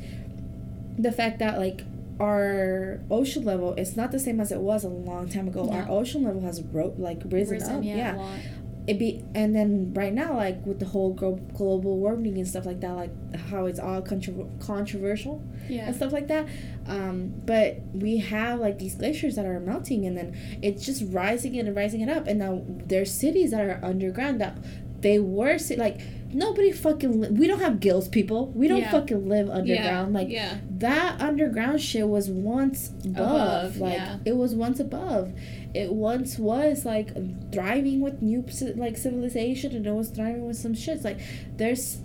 the 0.96 1.11
fact 1.11 1.40
that 1.40 1.59
like 1.59 1.83
our 2.20 3.00
ocean 3.11 3.44
level 3.44 3.74
is 3.74 3.96
not 3.96 4.12
the 4.12 4.20
same 4.20 4.40
as 4.40 4.52
it 4.52 4.61
was 4.61 4.85
a 4.85 4.88
long 4.88 5.28
time 5.28 5.48
ago. 5.48 5.68
Our 5.70 5.90
ocean 5.90 6.22
level 6.22 6.42
has 6.42 6.62
ro- 6.62 6.94
like 6.96 7.22
risen, 7.24 7.54
Risen, 7.54 7.76
up. 7.78 7.85
yeah, 7.85 7.96
yeah 7.96 8.14
a 8.14 8.18
lot. 8.18 8.38
It 8.87 8.99
be 8.99 9.25
and 9.35 9.55
then 9.57 9.92
right 9.94 10.12
now 10.12 10.37
like 10.37 10.64
with 10.66 10.79
the 10.79 10.85
whole 10.85 11.14
glo- 11.14 11.40
global 11.55 11.97
warming 11.99 12.37
and 12.37 12.47
stuff 12.47 12.66
like 12.66 12.81
that 12.81 12.92
like 12.92 13.11
how 13.49 13.64
it's 13.66 13.79
all 13.81 14.03
contro- 14.03 14.51
controversial 14.61 15.42
Yeah. 15.70 15.87
and 15.87 15.97
stuff 15.97 16.12
like 16.12 16.29
that 16.29 16.47
um 16.87 17.33
but 17.47 17.81
we 17.94 18.18
have 18.18 18.61
like 18.61 18.79
these 18.79 18.94
glaciers 18.97 19.37
that 19.37 19.47
are 19.47 19.59
melting 19.59 20.05
and 20.07 20.16
then 20.18 20.37
it's 20.62 20.85
just 20.85 21.03
rising 21.09 21.59
and 21.59 21.75
rising 21.75 22.03
it 22.03 22.11
up 22.11 22.27
and 22.27 22.38
now 22.38 22.62
there's 22.87 23.11
cities 23.11 23.53
that 23.53 23.62
are 23.62 23.81
underground 23.83 24.40
that 24.42 24.59
they 25.04 25.18
were 25.18 25.58
like 25.76 26.00
nobody 26.32 26.72
fucking 26.72 27.20
li- 27.20 27.28
we 27.30 27.46
don't 27.46 27.60
have 27.60 27.78
gills 27.78 28.08
people. 28.08 28.48
We 28.48 28.66
don't 28.68 28.80
Yeah. 28.80 28.90
fucking 28.90 29.28
live 29.28 29.48
underground. 29.48 30.12
Yeah. 30.12 30.18
like 30.18 30.28
yeah. 30.30 30.58
that 30.78 31.20
underground 31.20 31.80
shit 31.80 32.08
was 32.08 32.28
once 32.28 32.90
above, 33.04 33.76
Above, 33.76 33.76
like 33.76 34.00
it 34.24 34.36
was 34.36 34.54
once 34.54 34.80
above. 34.80 35.32
It 35.74 35.92
once 35.92 36.38
was 36.38 36.84
like 36.84 37.10
thriving 37.52 38.00
with 38.00 38.22
new 38.22 38.44
like 38.76 38.96
civilization 38.96 39.76
and 39.76 39.86
it 39.86 39.92
was 39.92 40.08
thriving 40.08 40.46
with 40.46 40.56
some 40.56 40.72
shits. 40.72 41.04
Like 41.04 41.20
there's 41.56 41.98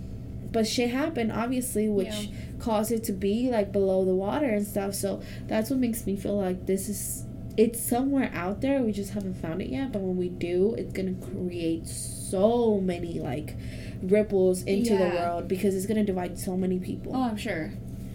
but 0.52 0.66
shit 0.66 0.90
happened 0.90 1.32
obviously 1.32 1.88
which 1.88 2.28
caused 2.58 2.92
it 2.92 3.02
to 3.04 3.12
be 3.12 3.48
like 3.50 3.72
below 3.72 4.04
the 4.04 4.14
water 4.14 4.46
and 4.50 4.66
stuff. 4.66 4.94
So 4.94 5.22
that's 5.46 5.70
what 5.70 5.78
makes 5.78 6.06
me 6.06 6.16
feel 6.16 6.36
like 6.36 6.66
this 6.66 6.88
is 6.90 7.24
it's 7.56 7.80
somewhere 7.80 8.30
out 8.34 8.60
there. 8.60 8.82
We 8.82 8.92
just 8.92 9.12
haven't 9.12 9.34
found 9.34 9.62
it 9.62 9.70
yet 9.70 9.90
but 9.92 10.02
when 10.02 10.16
we 10.18 10.28
do 10.28 10.74
it's 10.76 10.92
gonna 10.92 11.14
create 11.14 11.88
so 11.88 12.19
many 12.34 13.18
like 13.20 13.56
ripples 14.02 14.62
into 14.64 14.96
the 14.96 15.04
world 15.04 15.48
because 15.48 15.74
it's 15.74 15.86
gonna 15.86 16.04
divide 16.04 16.38
so 16.38 16.56
many 16.56 16.78
people 16.78 17.12
Oh, 17.14 17.22
I'm 17.22 17.36
sure. 17.36 17.70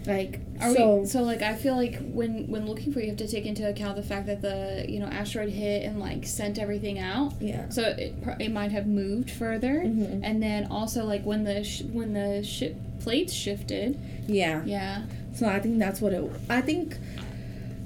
like 0.06 0.40
Are 0.60 0.74
so 0.74 0.96
we, 0.96 1.06
so 1.06 1.22
like 1.22 1.42
I 1.42 1.54
feel 1.54 1.76
like 1.76 2.00
when 2.12 2.48
when 2.48 2.66
looking 2.66 2.92
for 2.92 2.98
it, 3.00 3.04
you 3.04 3.08
have 3.10 3.18
to 3.18 3.28
take 3.28 3.46
into 3.46 3.68
account 3.68 3.96
the 3.96 4.02
fact 4.02 4.26
that 4.26 4.40
the 4.42 4.84
you 4.88 4.98
know 5.00 5.06
asteroid 5.06 5.50
hit 5.50 5.84
and 5.84 6.00
like 6.00 6.26
sent 6.26 6.58
everything 6.58 6.98
out. 6.98 7.34
yeah 7.40 7.68
So 7.68 7.82
it 7.82 8.14
it 8.40 8.50
might 8.52 8.72
have 8.72 8.86
moved 8.86 9.30
further, 9.30 9.82
Mhm. 9.84 10.20
and 10.22 10.42
then 10.42 10.66
also 10.70 11.04
like 11.04 11.24
when 11.24 11.44
the 11.44 11.62
sh- 11.64 11.82
when 11.92 12.12
the 12.14 12.42
ship 12.42 12.76
plates 13.00 13.32
shifted. 13.32 13.96
yeah 14.26 14.62
Yeah. 14.64 15.02
so 15.34 15.46
i 15.46 15.60
think 15.60 15.78
that's 15.78 16.00
what 16.00 16.12
it 16.12 16.24
i 16.50 16.60
think 16.60 16.96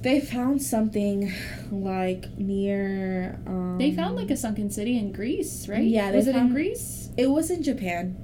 they 0.03 0.21
found 0.21 0.63
something 0.63 1.33
like 1.71 2.27
near 2.39 3.39
um 3.47 3.77
They 3.79 3.93
found 3.93 4.17
like 4.17 4.31
a 4.31 4.37
sunken 4.37 4.71
city 4.71 4.99
in 4.99 5.13
Greece, 5.13 5.69
right? 5.69 5.85
Yeah, 5.85 6.11
they 6.11 6.17
was 6.17 6.27
it 6.27 6.37
in 6.37 6.53
Greece? 6.53 7.11
it 7.17 7.29
was 7.29 7.51
in 7.51 7.63
japan 7.63 8.17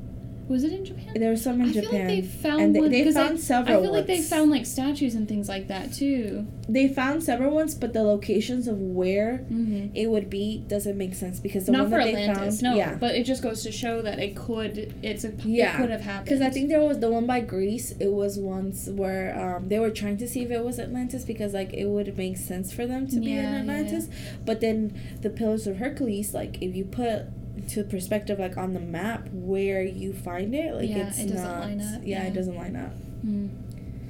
Was 0.49 0.63
it 0.63 0.73
in 0.73 0.85
Japan? 0.85 1.15
There 1.19 1.31
was 1.31 1.43
some 1.43 1.61
in 1.61 1.71
I 1.71 1.73
feel 1.73 1.83
Japan. 1.83 2.07
like 2.09 2.09
they 2.09 2.23
found 2.23 2.61
and 2.63 2.75
they, 2.75 2.81
one 2.81 2.91
they 2.91 3.13
found 3.13 3.35
I, 3.35 3.37
several 3.41 3.79
I 3.79 3.83
feel 3.83 3.93
like 3.93 4.07
they 4.07 4.23
found 4.23 4.51
like 4.51 4.65
statues 4.65 5.15
and 5.17 5.27
things 5.29 5.49
like 5.49 5.67
that 5.69 5.93
too. 5.93 6.47
they 6.69 6.87
found 6.89 7.23
several 7.25 7.53
ones, 7.53 7.75
but 7.75 7.93
the 7.93 8.03
locations 8.05 8.69
of 8.69 8.79
where 8.81 9.39
Mm-hmm. 9.51 9.95
it 9.97 10.07
would 10.09 10.31
be 10.31 10.65
doesn't 10.69 10.97
make 10.97 11.15
sense 11.15 11.41
because 11.41 11.67
the 11.67 11.73
Not 11.73 11.83
one 11.83 11.91
for 11.91 11.99
that 11.99 12.15
they 12.15 12.27
found, 12.33 12.63
no. 12.63 12.75
yeah, 12.77 12.95
But 12.95 13.15
it 13.17 13.25
just 13.25 13.43
goes 13.43 13.63
to 13.65 13.73
show 13.73 14.03
that 14.03 14.19
it 14.19 14.37
could. 14.37 14.95
It's 15.03 15.25
a. 15.25 15.33
Yeah, 15.45 15.75
It 15.75 15.81
could 15.81 15.91
have 15.91 16.01
happened. 16.03 16.25
Because 16.27 16.41
I 16.43 16.51
think 16.51 16.69
there 16.69 16.81
was 16.81 17.01
the 17.01 17.11
one 17.11 17.27
by 17.27 17.41
Greece. 17.41 17.93
It 17.99 18.13
was 18.13 18.39
once 18.39 18.87
where 18.89 19.57
um, 19.57 19.69
they 19.69 19.79
were 19.81 19.91
trying 19.91 20.17
to 20.19 20.29
see 20.29 20.43
if 20.43 20.51
it 20.51 20.65
was 20.65 20.79
Atlantis 20.79 21.25
because 21.25 21.55
like 21.55 21.73
it 21.73 21.87
would 21.87 22.17
make 22.17 22.37
sense 22.37 22.73
for 22.73 22.87
them 22.87 23.07
to 23.09 23.17
be 23.21 23.33
in 23.33 23.43
Yeah, 23.43 23.53
yeah, 23.53 23.59
Atlantis. 23.61 24.09
But 24.45 24.61
then 24.61 24.99
the 25.23 25.31
Pillars 25.31 25.67
of 25.67 25.79
Hercules, 25.79 26.35
like 26.35 26.63
if 26.63 26.75
you 26.77 26.85
put 26.85 27.27
to 27.71 27.85
perspective, 27.85 28.39
like 28.39 28.57
on 28.57 28.73
the 28.75 28.81
map 28.81 29.29
where 29.33 29.83
you 29.83 30.13
find 30.13 30.55
it, 30.55 30.75
like 30.75 30.89
Yeah, 30.89 31.09
it's 31.09 31.19
it 31.19 31.35
not. 31.35 31.61
line 31.61 31.81
up, 31.81 32.03
Yeah, 32.05 32.23
yeah. 32.23 32.29
it 32.29 32.35
doesn't 32.35 32.57
line 32.57 32.77
up. 32.77 32.93
Mm. 33.25 33.49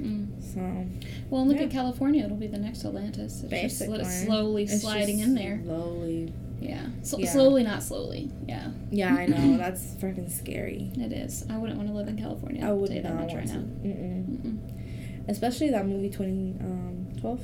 Mm. 0.00 0.26
So 0.54 0.86
Well, 1.30 1.46
look 1.46 1.56
Yeah. 1.56 1.64
at 1.64 1.70
California. 1.70 2.24
It'll 2.24 2.36
be 2.36 2.46
the 2.46 2.58
next 2.58 2.84
Atlantis. 2.84 3.42
It's 3.50 3.78
just 3.78 3.82
sli- 3.90 4.04
slowly 4.26 4.64
it's 4.64 4.80
sliding 4.80 5.18
just 5.18 5.28
in 5.28 5.34
there. 5.34 5.60
Slowly. 5.64 6.32
Yeah. 6.60 6.86
So, 7.02 7.18
Yeah. 7.18 7.30
Slowly, 7.30 7.62
not 7.62 7.82
slowly. 7.82 8.30
Yeah, 8.46 8.70
Yeah, 8.90 9.14
I 9.14 9.26
know. 9.26 9.56
That's 9.58 9.94
freaking 9.94 10.30
scary. 10.30 10.90
it 10.96 11.12
is. 11.12 11.44
I 11.50 11.56
wouldn't 11.58 11.78
want 11.78 11.88
to 11.90 11.94
live 11.94 12.08
in 12.08 12.16
California. 12.18 12.64
I 12.66 12.72
would 12.72 12.88
tell 12.88 12.96
you 12.96 13.02
that 13.02 13.14
not 13.14 13.26
much 13.26 13.34
right 13.34 13.46
to. 13.46 13.54
now. 13.54 13.60
Mm-mm. 13.60 14.24
Mm-mm. 14.40 15.28
Especially 15.28 15.70
that 15.70 15.86
movie 15.86 16.08
2012. 16.10 17.40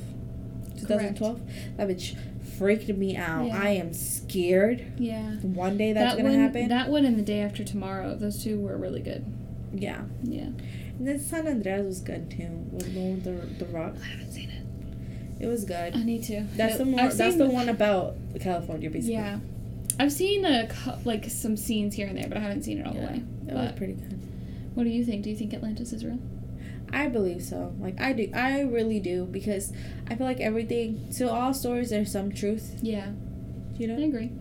2012. 0.79 1.41
That 1.77 1.87
bitch 1.87 2.15
freaked 2.57 2.87
me 2.89 3.15
out. 3.17 3.45
Yeah. 3.47 3.61
I 3.61 3.69
am 3.69 3.93
scared. 3.93 4.85
Yeah. 4.97 5.35
One 5.41 5.77
day 5.77 5.93
that's 5.93 6.15
that 6.15 6.17
gonna 6.21 6.35
one, 6.35 6.39
happen. 6.39 6.67
That 6.69 6.89
one 6.89 7.05
and 7.05 7.17
the 7.17 7.23
day 7.23 7.41
after 7.41 7.63
tomorrow. 7.63 8.15
Those 8.15 8.43
two 8.43 8.59
were 8.59 8.77
really 8.77 9.01
good. 9.01 9.25
yeah. 9.73 10.01
Yeah. 10.23 10.49
And 10.99 11.07
then 11.07 11.19
San 11.19 11.47
Andreas 11.47 11.83
was 11.85 11.99
good 12.01 12.29
too. 12.29 12.49
With 12.71 12.93
the 12.93 13.31
the, 13.31 13.65
the 13.65 13.71
rock. 13.71 13.95
I 14.01 14.05
haven't 14.05 14.31
seen 14.31 14.49
it. 14.51 15.43
It 15.43 15.47
was 15.47 15.65
good. 15.65 15.95
I 15.95 16.03
need 16.03 16.23
to. 16.25 16.43
That's 16.55 16.77
the 16.77 16.83
I've 16.83 16.87
more, 16.87 17.09
that's 17.09 17.35
the 17.37 17.49
one 17.49 17.67
about 17.69 18.15
California 18.39 18.89
basically. 18.89 19.15
Yeah. 19.15 19.39
I've 19.99 20.11
seen 20.11 20.45
a 20.45 20.69
like 21.05 21.25
some 21.25 21.57
scenes 21.57 21.95
here 21.95 22.07
and 22.07 22.17
there, 22.17 22.27
but 22.27 22.37
I 22.37 22.41
haven't 22.41 22.63
seen 22.63 22.79
it 22.79 22.87
all 22.87 22.93
Yeah, 22.93 23.01
the 23.01 23.07
way. 23.07 23.23
It 23.47 23.53
was 23.53 23.71
pretty 23.73 23.93
good. 23.93 24.19
what 24.75 24.83
do 24.85 24.89
you 24.89 25.03
think? 25.03 25.23
Do 25.23 25.29
you 25.29 25.35
think 25.35 25.53
Atlantis 25.53 25.91
is 25.93 26.03
real? 26.05 26.19
I 26.93 27.07
believe 27.09 27.41
so. 27.43 27.73
Like 27.79 27.99
I 27.99 28.13
do. 28.13 28.29
I 28.33 28.61
really 28.61 28.99
do 28.99 29.25
because 29.25 29.73
I 30.09 30.15
feel 30.15 30.27
like 30.27 30.39
everything. 30.39 31.07
To 31.17 31.29
all 31.31 31.53
stories, 31.53 31.89
there's 31.89 32.11
some 32.11 32.31
truth. 32.31 32.77
Yeah, 32.81 33.07
You 33.77 33.87
know? 33.87 33.95
I 33.97 34.05
agree. 34.07 34.31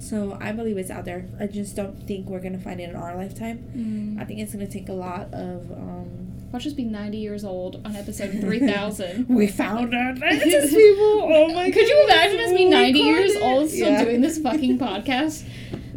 So 0.00 0.38
I 0.40 0.52
believe 0.52 0.78
it's 0.78 0.90
out 0.90 1.04
there. 1.04 1.26
I 1.40 1.48
just 1.48 1.74
don't 1.74 2.06
think 2.06 2.28
we're 2.28 2.40
gonna 2.40 2.58
find 2.60 2.80
it 2.80 2.88
in 2.90 2.94
our 2.96 3.16
lifetime. 3.16 3.58
Mm. 3.76 4.22
I 4.22 4.24
think 4.24 4.38
it's 4.40 4.52
gonna 4.52 4.68
take 4.68 4.88
a 4.88 4.92
lot 4.92 5.32
of. 5.34 5.70
um 5.72 6.24
Watch 6.50 6.66
us 6.66 6.72
be 6.72 6.84
90 6.84 7.18
years 7.18 7.44
old 7.44 7.76
on 7.84 7.94
episode 7.94 8.30
3000. 8.40 9.26
We 9.28 9.48
found 9.48 9.92
Atlantis, 9.94 10.70
people. 10.74 11.04
Oh 11.30 11.48
my 11.52 11.66
god. 11.68 11.74
Could 11.74 11.88
you 11.88 12.04
imagine 12.04 12.40
us 12.40 12.52
being 12.56 12.70
90 12.70 12.98
years 13.00 13.36
old 13.36 13.68
still 13.68 13.90
Yeah. 13.90 14.04
doing 14.04 14.20
this 14.22 14.38
fucking 14.38 14.78
podcast? 14.88 15.44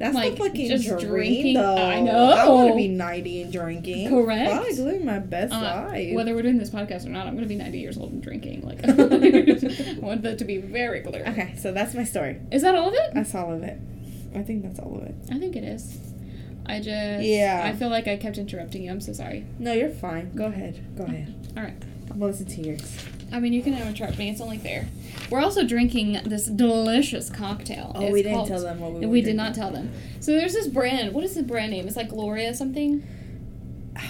That's 0.02 0.16
like, 0.16 0.32
the 0.34 0.38
fucking 0.46 0.68
just 0.68 0.88
dream, 0.88 1.00
drinking- 1.00 1.54
though. 1.56 1.76
I 1.78 2.00
know. 2.02 2.32
I 2.32 2.50
want 2.50 2.70
to 2.72 2.76
be 2.76 2.88
90 2.88 3.42
and 3.44 3.54
drinking. 3.54 4.10
Correct. 4.10 4.52
Fuck, 4.52 4.78
living 4.86 5.06
my 5.06 5.20
best 5.20 5.54
Uh, 5.54 5.62
life. 5.90 6.14
whether 6.16 6.34
we're 6.36 6.42
doing 6.42 6.58
this 6.58 6.70
podcast 6.70 7.06
or 7.06 7.10
not, 7.10 7.28
I'm 7.28 7.34
going 7.36 7.44
to 7.48 7.50
be 7.50 7.56
90 7.56 7.80
years 7.80 7.98
old 7.98 8.12
and 8.12 8.22
drinking. 8.22 8.62
Like, 8.66 8.80
I 8.84 8.92
want 10.00 10.24
that 10.24 10.38
to 10.40 10.46
be 10.46 10.58
very 10.58 11.02
clear. 11.02 11.24
Okay, 11.28 11.56
so 11.58 11.72
that's 11.72 11.94
my 11.94 12.04
story. 12.04 12.40
Is 12.52 12.62
that 12.64 12.76
all 12.76 12.88
of 12.90 12.94
it? 12.94 13.12
That's 13.14 13.34
all 13.36 13.54
of 13.54 13.64
it. 13.64 13.78
I 14.36 14.42
think 14.42 14.64
that's 14.64 14.80
all 14.80 14.98
of 14.98 15.04
it. 15.04 15.16
I 15.32 15.38
think 15.40 15.56
it 15.56 15.64
is. 15.64 15.98
I 16.66 16.78
just. 16.78 17.24
Yeah. 17.26 17.62
I 17.66 17.76
feel 17.76 17.90
like 17.90 18.08
I 18.08 18.18
kept 18.18 18.38
interrupting 18.38 18.84
you. 18.84 18.92
I'm 18.92 19.02
so 19.02 19.14
sorry. 19.14 19.46
No, 19.60 19.74
you're 19.74 19.90
fine. 19.90 20.32
Go 20.36 20.46
ahead. 20.46 20.80
Go 20.98 21.04
ahead. 21.04 21.34
All 21.58 21.64
right. 21.64 21.74
I'm 22.10 22.20
gonna 22.20 22.32
listen 22.32 22.46
to 22.46 22.62
yours. 22.62 22.98
I 23.32 23.40
mean, 23.40 23.54
you 23.54 23.62
can 23.62 23.74
interrupt 23.74 24.18
me. 24.18 24.30
It's 24.30 24.42
only 24.42 24.58
fair. 24.58 24.88
We're 25.30 25.40
also 25.42 25.66
drinking 25.66 26.20
this 26.26 26.48
delicious 26.48 27.30
cocktail. 27.30 27.92
Oh, 27.96 28.02
It's 28.04 28.12
we 28.14 28.24
didn't 28.24 28.48
tell 28.48 28.62
them 28.62 28.80
what 28.80 28.92
we 28.94 29.06
We, 29.06 29.22
did 29.22 29.36
drinking. 29.36 29.36
not 29.38 29.56
tell 29.56 29.72
them. 29.72 29.92
So 30.20 30.32
there's 30.34 30.54
this 30.54 30.68
brand. 30.68 31.14
What 31.14 31.24
is 31.24 31.36
the 31.36 31.44
brand 31.44 31.72
name? 31.72 31.88
It's 31.88 31.96
like 31.96 32.10
Gloria 32.10 32.54
something. 32.54 33.08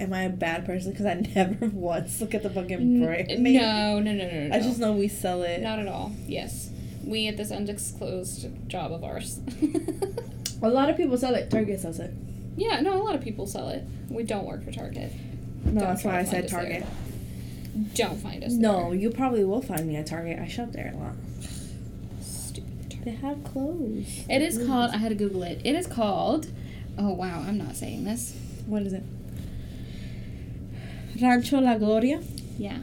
Am 0.00 0.12
I 0.12 0.22
a 0.24 0.28
bad 0.28 0.66
person? 0.66 0.90
Because 0.92 1.06
I 1.06 1.14
never 1.34 1.66
once 1.72 2.20
look 2.20 2.34
at 2.34 2.42
the 2.42 2.50
fucking 2.50 3.02
brand. 3.02 3.28
No, 3.28 3.36
name. 3.38 3.54
no, 3.54 4.00
no, 4.00 4.12
no, 4.12 4.48
no. 4.48 4.54
I 4.54 4.60
just 4.60 4.78
know 4.78 4.92
we 4.92 5.08
sell 5.08 5.42
it. 5.42 5.62
Not 5.62 5.78
at 5.78 5.88
all. 5.88 6.12
Yes. 6.26 6.70
We 7.04 7.28
at 7.28 7.36
this 7.38 7.50
undisclosed 7.50 8.68
job 8.68 8.92
of 8.92 9.02
ours. 9.04 9.40
A 10.62 10.68
lot 10.68 10.90
of 10.90 10.96
people 10.96 11.16
sell 11.16 11.34
it. 11.34 11.50
Target 11.50 11.80
sells 11.80 11.98
it. 12.00 12.12
yeah, 12.56 12.80
no, 12.80 13.00
a 13.00 13.02
lot 13.04 13.14
of 13.14 13.20
people 13.20 13.46
sell 13.46 13.68
it. 13.68 13.84
We 14.08 14.22
don't 14.22 14.46
work 14.46 14.64
for 14.64 14.72
Target. 14.72 15.12
No, 15.64 15.72
Don't 15.72 15.74
that's 15.80 16.02
why 16.04 16.18
I 16.18 16.24
said 16.24 16.48
Target. 16.48 16.80
there. 16.80 16.88
Don't 17.94 18.16
find 18.16 18.42
us 18.44 18.52
No, 18.52 18.90
there. 18.90 18.94
you 18.94 19.10
probably 19.10 19.44
will 19.44 19.62
find 19.62 19.86
me 19.86 19.96
at 19.96 20.06
Target. 20.06 20.38
I 20.38 20.48
shop 20.48 20.72
there 20.72 20.92
a 20.94 20.96
lot. 20.96 21.14
Stupid 22.20 22.90
Target. 22.90 23.04
They 23.04 23.10
have 23.12 23.44
clothes. 23.44 24.24
It 24.28 24.42
is 24.42 24.58
mm. 24.58 24.66
called, 24.66 24.90
I 24.92 24.96
had 24.98 25.10
to 25.10 25.14
Google 25.14 25.42
it. 25.42 25.60
It 25.64 25.74
is 25.74 25.86
called, 25.86 26.48
oh 26.98 27.12
wow, 27.12 27.44
I'm 27.46 27.58
not 27.58 27.76
saying 27.76 28.04
this. 28.04 28.34
What 28.66 28.82
is 28.82 28.92
it? 28.92 29.02
Rancho 31.20 31.60
La 31.60 31.76
Gloria. 31.78 32.20
Yeah. 32.58 32.78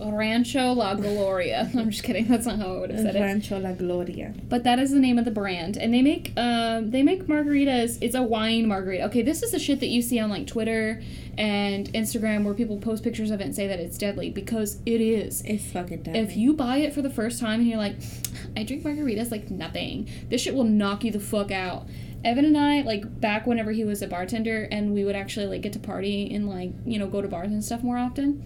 Rancho 0.00 0.72
La 0.72 0.94
Gloria. 0.94 1.70
I'm 1.76 1.90
just 1.90 2.04
kidding. 2.04 2.26
That's 2.28 2.46
not 2.46 2.58
how 2.58 2.74
I 2.74 2.78
would 2.78 2.90
have 2.90 3.00
said 3.00 3.16
it. 3.16 3.20
Rancho 3.20 3.58
La 3.58 3.72
Gloria. 3.72 4.32
But 4.48 4.64
that 4.64 4.78
is 4.78 4.90
the 4.90 4.98
name 4.98 5.18
of 5.18 5.24
the 5.24 5.30
brand, 5.30 5.76
and 5.76 5.92
they 5.92 6.02
make 6.02 6.32
um 6.36 6.90
they 6.90 7.02
make 7.02 7.26
margaritas. 7.26 7.98
It's 8.00 8.14
a 8.14 8.22
wine 8.22 8.66
margarita. 8.68 9.04
Okay, 9.04 9.22
this 9.22 9.42
is 9.42 9.52
the 9.52 9.58
shit 9.58 9.80
that 9.80 9.88
you 9.88 10.02
see 10.02 10.18
on 10.18 10.30
like 10.30 10.46
Twitter 10.46 11.02
and 11.36 11.92
Instagram 11.92 12.44
where 12.44 12.54
people 12.54 12.78
post 12.78 13.04
pictures 13.04 13.30
of 13.30 13.40
it 13.40 13.44
and 13.44 13.54
say 13.54 13.66
that 13.66 13.78
it's 13.78 13.98
deadly 13.98 14.30
because 14.30 14.78
it 14.86 15.00
is. 15.00 15.42
It's 15.42 15.70
fucking 15.70 16.02
dead. 16.02 16.16
If 16.16 16.36
you 16.36 16.52
buy 16.52 16.78
it 16.78 16.92
for 16.92 17.02
the 17.02 17.10
first 17.10 17.40
time 17.40 17.60
and 17.60 17.68
you're 17.68 17.78
like, 17.78 17.96
I 18.56 18.64
drink 18.64 18.84
margaritas 18.84 19.30
like 19.30 19.50
nothing, 19.50 20.08
this 20.28 20.42
shit 20.42 20.54
will 20.54 20.64
knock 20.64 21.04
you 21.04 21.12
the 21.12 21.20
fuck 21.20 21.50
out. 21.50 21.86
Evan 22.24 22.44
and 22.44 22.58
I, 22.58 22.80
like 22.80 23.20
back 23.20 23.46
whenever 23.46 23.70
he 23.70 23.84
was 23.84 24.02
a 24.02 24.08
bartender 24.08 24.66
and 24.72 24.92
we 24.92 25.04
would 25.04 25.14
actually 25.14 25.46
like 25.46 25.62
get 25.62 25.72
to 25.74 25.78
party 25.78 26.34
and 26.34 26.48
like, 26.48 26.72
you 26.84 26.98
know, 26.98 27.06
go 27.06 27.22
to 27.22 27.28
bars 27.28 27.52
and 27.52 27.64
stuff 27.64 27.84
more 27.84 27.96
often 27.96 28.42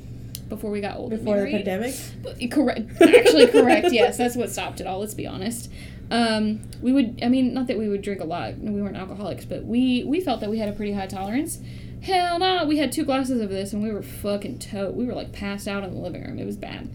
before 0.54 0.70
we 0.70 0.80
got 0.80 0.96
older. 0.96 1.16
before 1.16 1.40
the 1.40 1.50
pandemic. 1.50 1.94
But- 2.22 2.50
Correct. 2.50 2.90
Actually, 3.00 3.46
correct. 3.48 3.88
Yes, 3.92 4.16
that's 4.16 4.36
what 4.36 4.50
stopped 4.50 4.80
it 4.80 4.86
all. 4.86 4.98
Let's 5.00 5.14
be 5.14 5.26
honest. 5.26 5.70
Um, 6.10 6.60
we 6.82 6.92
would. 6.92 7.20
I 7.22 7.28
mean, 7.28 7.54
not 7.54 7.66
that 7.68 7.78
we 7.78 7.88
would 7.88 8.02
drink 8.02 8.20
a 8.20 8.24
lot. 8.24 8.58
We 8.58 8.82
weren't 8.82 8.96
alcoholics, 8.96 9.44
but 9.46 9.64
we 9.64 10.04
we 10.04 10.20
felt 10.20 10.40
that 10.40 10.50
we 10.50 10.58
had 10.58 10.68
a 10.68 10.72
pretty 10.72 10.92
high 10.92 11.06
tolerance. 11.06 11.58
Hell 12.02 12.38
no, 12.40 12.64
we 12.66 12.76
had 12.78 12.90
two 12.92 13.04
glasses 13.04 13.40
of 13.40 13.48
this 13.48 13.72
and 13.72 13.82
we 13.82 13.92
were 13.92 14.02
fucking 14.02 14.58
tote. 14.58 14.94
We 14.94 15.04
were 15.06 15.14
like 15.14 15.32
passed 15.32 15.68
out 15.68 15.84
in 15.84 15.94
the 15.94 16.00
living 16.00 16.22
room. 16.24 16.38
It 16.38 16.44
was 16.44 16.56
bad. 16.56 16.90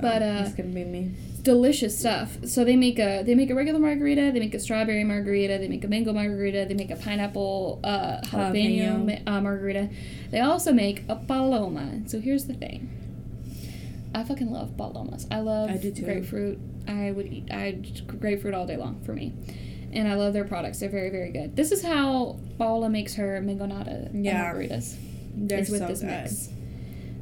But 0.00 0.22
oh, 0.22 0.26
uh, 0.28 0.42
it's 0.46 0.54
gonna 0.54 0.70
be 0.70 0.84
me. 0.84 1.12
Delicious 1.44 1.96
stuff. 1.98 2.38
So 2.46 2.64
they 2.64 2.74
make 2.74 2.98
a 2.98 3.22
they 3.22 3.34
make 3.36 3.50
a 3.50 3.54
regular 3.54 3.78
margarita, 3.78 4.32
they 4.32 4.40
make 4.40 4.54
a 4.54 4.58
strawberry 4.58 5.04
margarita, 5.04 5.58
they 5.58 5.68
make 5.68 5.84
a 5.84 5.88
mango 5.88 6.12
margarita, 6.12 6.64
they 6.66 6.74
make 6.74 6.90
a 6.90 6.96
pineapple 6.96 7.80
uh, 7.84 8.20
jalapeno, 8.22 8.78
Jalapeno. 9.06 9.24
ma- 9.26 9.32
uh, 9.36 9.40
margarita. 9.40 9.88
They 10.30 10.40
also 10.40 10.72
make 10.72 11.04
a 11.08 11.16
paloma. 11.16 12.00
So 12.06 12.18
here's 12.20 12.46
the 12.46 12.54
thing. 12.54 12.90
I 14.14 14.24
fucking 14.24 14.50
love 14.50 14.76
palomas. 14.76 15.26
I 15.30 15.40
love 15.40 15.70
I 15.70 15.76
grapefruit. 15.76 16.58
I 16.88 17.10
would 17.12 17.26
eat 17.26 17.50
I 17.52 17.72
grapefruit 18.06 18.54
all 18.54 18.66
day 18.66 18.76
long 18.76 19.00
for 19.04 19.12
me. 19.12 19.32
And 19.92 20.08
I 20.08 20.14
love 20.14 20.32
their 20.32 20.44
products. 20.44 20.80
They're 20.80 20.88
very 20.88 21.10
very 21.10 21.30
good. 21.30 21.54
This 21.56 21.70
is 21.72 21.82
how 21.84 22.38
Paula 22.58 22.88
makes 22.88 23.14
her 23.14 23.40
mangonada 23.42 24.10
Yeah. 24.12 24.44
margaritas. 24.52 24.96
They're 25.36 25.58
with 25.58 25.68
so 25.78 25.86
this 25.88 26.00
good. 26.00 26.06
mix. 26.10 26.48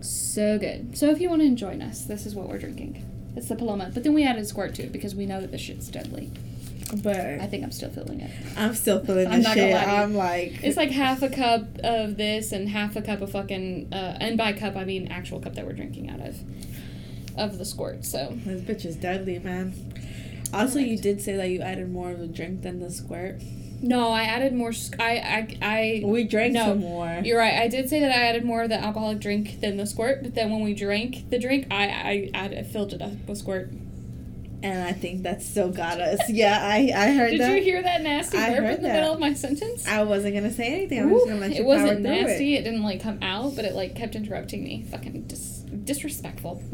So 0.00 0.58
good. 0.58 0.96
So 0.96 1.10
if 1.10 1.20
you 1.20 1.28
want 1.30 1.42
to 1.42 1.54
join 1.54 1.82
us, 1.82 2.04
this 2.04 2.24
is 2.26 2.34
what 2.34 2.48
we're 2.48 2.58
drinking. 2.58 3.04
It's 3.36 3.48
the 3.48 3.56
Paloma. 3.56 3.90
But 3.92 4.04
then 4.04 4.14
we 4.14 4.24
added 4.24 4.46
squirt 4.46 4.74
to 4.76 4.82
it 4.84 4.92
because 4.92 5.14
we 5.14 5.26
know 5.26 5.40
that 5.40 5.50
this 5.50 5.60
shit's 5.60 5.88
deadly. 5.88 6.30
But 7.02 7.16
I 7.16 7.46
think 7.46 7.64
I'm 7.64 7.70
still 7.72 7.88
feeling 7.88 8.20
it. 8.20 8.30
I'm 8.56 8.74
still 8.74 9.02
feeling 9.02 9.26
I'm 9.26 9.40
not 9.40 9.56
gonna 9.56 9.72
lie. 9.72 9.84
I'm 9.84 10.14
like, 10.14 10.62
It's 10.62 10.76
like 10.76 10.90
half 10.90 11.22
a 11.22 11.30
cup 11.30 11.62
of 11.82 12.18
this 12.18 12.52
and 12.52 12.68
half 12.68 12.96
a 12.96 13.02
cup 13.02 13.22
of 13.22 13.32
fucking, 13.32 13.88
uh, 13.92 14.18
and 14.20 14.36
by 14.36 14.52
cup 14.52 14.76
I 14.76 14.84
mean 14.84 15.08
actual 15.08 15.40
cup 15.40 15.54
that 15.54 15.64
we're 15.64 15.72
drinking 15.72 16.10
out 16.10 16.20
of, 16.20 16.38
of 17.38 17.56
the 17.56 17.64
squirt. 17.64 18.04
So 18.04 18.36
this 18.44 18.60
bitch 18.60 18.84
is 18.84 18.96
deadly, 18.96 19.38
man. 19.38 19.72
Also, 20.52 20.78
you 20.78 20.98
did 20.98 21.22
say 21.22 21.34
that 21.36 21.48
you 21.48 21.62
added 21.62 21.90
more 21.90 22.10
of 22.10 22.18
the 22.18 22.26
drink 22.26 22.60
than 22.60 22.80
the 22.80 22.90
squirt. 22.90 23.40
No, 23.82 24.10
I 24.10 24.22
added 24.22 24.52
more. 24.54 24.72
sc- 24.72 24.98
I 25.00 25.16
I 25.18 25.58
I. 25.62 26.02
We 26.04 26.24
drank 26.24 26.54
No, 26.54 26.66
some 26.66 26.80
more. 26.80 27.20
You're 27.24 27.38
right. 27.38 27.54
I 27.60 27.68
did 27.68 27.88
say 27.90 28.00
that 28.00 28.10
I 28.10 28.22
added 28.28 28.44
more 28.44 28.62
of 28.62 28.68
the 28.68 28.76
alcoholic 28.82 29.18
drink 29.20 29.60
than 29.60 29.76
the 29.76 29.86
squirt, 29.86 30.22
but 30.22 30.34
then 30.34 30.50
when 30.50 30.62
we 30.62 30.72
drank 30.74 31.28
the 31.30 31.38
drink, 31.38 31.66
I 31.70 32.30
I, 32.34 32.38
I 32.58 32.62
filled 32.62 32.92
it 32.94 33.02
up 33.02 33.12
with 33.28 33.38
squirt. 33.38 33.70
and 34.62 34.84
I 34.84 34.92
think 34.92 35.24
that 35.24 35.42
still 35.42 35.70
got 35.70 36.00
us. 36.00 36.20
Yeah, 36.30 36.56
I 36.62 36.92
I 36.94 37.08
heard 37.14 37.32
that. 37.32 37.38
Did 37.38 37.40
that. 37.40 37.56
you 37.56 37.62
hear 37.62 37.82
that 37.82 38.02
nasty 38.02 38.38
I 38.38 38.50
burp 38.50 38.76
in 38.76 38.82
the 38.82 38.88
that. 38.88 38.94
middle 38.94 39.12
of 39.14 39.18
my 39.20 39.34
sentence? 39.34 39.86
I 39.88 40.04
wasn't 40.04 40.34
gonna 40.36 40.52
say 40.52 40.66
anything. 40.68 41.00
I 41.00 41.06
was 41.06 41.22
Ooh, 41.22 41.26
gonna 41.26 41.40
let 41.40 41.50
you 41.50 41.62
it 41.62 41.64
wasn't 41.66 42.00
nasty. 42.02 42.54
It. 42.54 42.62
didn't 42.62 42.84
like 42.84 43.02
come 43.02 43.18
out, 43.22 43.56
but 43.56 43.64
it 43.64 43.74
like 43.74 43.96
kept 43.96 44.14
interrupting 44.14 44.62
me. 44.62 44.84
Fucking 44.90 45.22
dis- 45.22 45.64
disrespectful. 45.84 46.62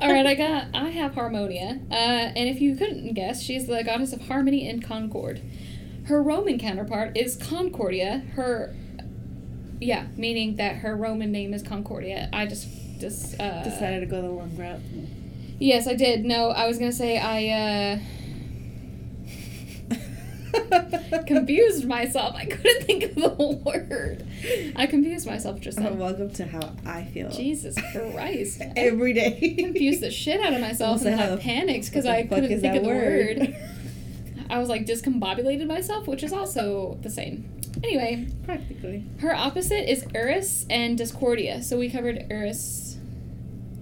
All 0.00 0.12
right, 0.12 0.26
I 0.26 0.34
got. 0.34 0.66
I 0.74 0.90
have 0.90 1.14
Harmonia, 1.14 1.80
uh, 1.90 1.94
and 1.94 2.48
if 2.48 2.60
you 2.60 2.76
couldn't 2.76 3.14
guess, 3.14 3.42
she's 3.42 3.66
the 3.66 3.82
goddess 3.82 4.12
of 4.12 4.28
harmony 4.28 4.68
and 4.68 4.82
concord. 4.84 5.40
Her 6.04 6.22
Roman 6.22 6.58
counterpart 6.58 7.16
is 7.16 7.36
Concordia. 7.36 8.22
Her, 8.34 8.74
yeah, 9.80 10.06
meaning 10.16 10.56
that 10.56 10.76
her 10.76 10.94
Roman 10.94 11.32
name 11.32 11.54
is 11.54 11.62
Concordia. 11.62 12.28
I 12.32 12.46
just 12.46 12.68
just 13.00 13.40
uh, 13.40 13.62
Decided 13.64 14.00
to 14.00 14.06
go 14.06 14.22
the 14.22 14.28
long 14.28 14.54
route. 14.56 14.80
Yes, 15.58 15.86
I 15.86 15.94
did. 15.94 16.24
No, 16.24 16.50
I 16.50 16.66
was 16.66 16.78
gonna 16.78 16.92
say 16.92 17.18
I 17.18 17.94
uh, 17.94 17.98
confused 21.26 21.86
myself. 21.86 22.34
I 22.34 22.46
couldn't 22.46 22.84
think 22.84 23.04
of 23.04 23.14
the 23.14 23.60
word. 23.64 24.26
I 24.76 24.86
confused 24.86 25.26
myself 25.26 25.60
just 25.60 25.78
Oh, 25.80 25.92
welcome 25.94 26.30
to 26.34 26.46
how 26.46 26.72
I 26.84 27.04
feel. 27.04 27.30
Jesus 27.30 27.76
Christ! 27.92 28.60
I 28.62 28.72
Every 28.76 29.12
day. 29.12 29.54
confused 29.58 30.00
the 30.02 30.10
shit 30.10 30.40
out 30.40 30.52
of 30.54 30.60
myself, 30.60 31.02
and 31.04 31.18
then 31.18 31.32
I 31.32 31.36
panicked 31.36 31.86
because 31.86 32.06
I 32.06 32.22
couldn't 32.24 32.60
think 32.60 32.76
of 32.76 32.82
the 32.82 32.88
word? 32.88 33.38
word. 33.38 33.56
I 34.50 34.58
was 34.58 34.68
like 34.68 34.86
discombobulated 34.86 35.66
myself, 35.66 36.06
which 36.06 36.22
is 36.22 36.32
also 36.32 36.98
the 37.02 37.10
same. 37.10 37.50
Anyway, 37.82 38.28
Practically. 38.44 39.04
her 39.20 39.34
opposite 39.34 39.90
is 39.90 40.06
Eris 40.14 40.64
and 40.70 40.96
Discordia. 40.96 41.62
So 41.62 41.76
we 41.78 41.90
covered 41.90 42.26
Eris. 42.30 42.96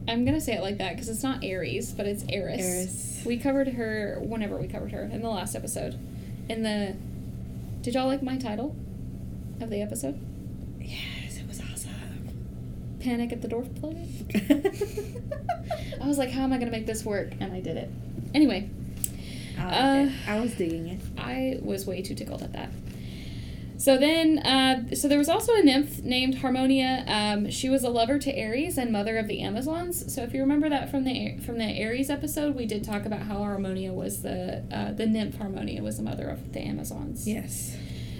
I'm 0.08 0.24
gonna 0.24 0.40
say 0.40 0.54
it 0.54 0.62
like 0.62 0.78
that 0.78 0.92
because 0.94 1.08
it's 1.08 1.22
not 1.22 1.44
Aries, 1.44 1.92
but 1.92 2.06
it's 2.06 2.24
Eris. 2.28 2.60
Eris. 2.60 3.22
We 3.24 3.38
covered 3.38 3.68
her 3.68 4.18
whenever 4.20 4.56
we 4.58 4.66
covered 4.68 4.92
her 4.92 5.02
in 5.04 5.22
the 5.22 5.28
last 5.30 5.54
episode. 5.54 5.98
In 6.48 6.62
the, 6.62 6.94
did 7.82 7.94
y'all 7.94 8.06
like 8.06 8.22
my 8.22 8.36
title 8.36 8.76
of 9.60 9.70
the 9.70 9.80
episode? 9.80 10.18
Yes, 10.80 11.38
it 11.38 11.46
was 11.48 11.60
awesome. 11.60 11.90
Panic 13.00 13.32
at 13.32 13.42
the 13.42 13.48
Dwarf 13.48 13.80
Planet. 13.80 15.22
I 16.02 16.06
was 16.06 16.18
like, 16.18 16.30
how 16.30 16.42
am 16.42 16.52
I 16.52 16.58
gonna 16.58 16.70
make 16.70 16.86
this 16.86 17.04
work? 17.04 17.32
And 17.40 17.52
I 17.52 17.60
did 17.60 17.76
it. 17.76 17.90
Anyway, 18.34 18.68
I, 19.58 19.62
Uh. 20.02 20.10
I 20.26 20.40
was 20.40 20.52
digging 20.54 20.88
it. 20.88 21.00
I 21.18 21.58
was 21.62 21.86
way 21.86 22.02
too 22.02 22.14
tickled 22.14 22.42
at 22.42 22.52
that. 22.52 22.70
So 23.76 23.98
then, 23.98 24.38
uh, 24.38 24.94
so 24.94 25.08
there 25.08 25.18
was 25.18 25.28
also 25.28 25.52
a 25.54 25.62
nymph 25.62 26.02
named 26.02 26.36
Harmonia. 26.38 27.04
Um, 27.08 27.50
she 27.50 27.68
was 27.68 27.82
a 27.82 27.88
lover 27.90 28.18
to 28.20 28.30
Ares 28.40 28.78
and 28.78 28.92
mother 28.92 29.18
of 29.18 29.26
the 29.26 29.40
Amazons. 29.40 30.14
So 30.14 30.22
if 30.22 30.32
you 30.32 30.40
remember 30.40 30.68
that 30.68 30.90
from 30.90 31.04
the 31.04 31.38
from 31.38 31.58
the 31.58 31.84
Ares 31.84 32.08
episode, 32.08 32.54
we 32.54 32.66
did 32.66 32.84
talk 32.84 33.04
about 33.04 33.22
how 33.22 33.38
Harmonia 33.38 33.92
was 33.92 34.22
the 34.22 34.62
uh, 34.72 34.92
the 34.92 35.06
nymph 35.06 35.36
Harmonia 35.38 35.82
was 35.82 35.96
the 35.96 36.04
mother 36.04 36.28
of 36.28 36.52
the 36.52 36.60
Amazons. 36.60 37.26
Yes. 37.28 37.76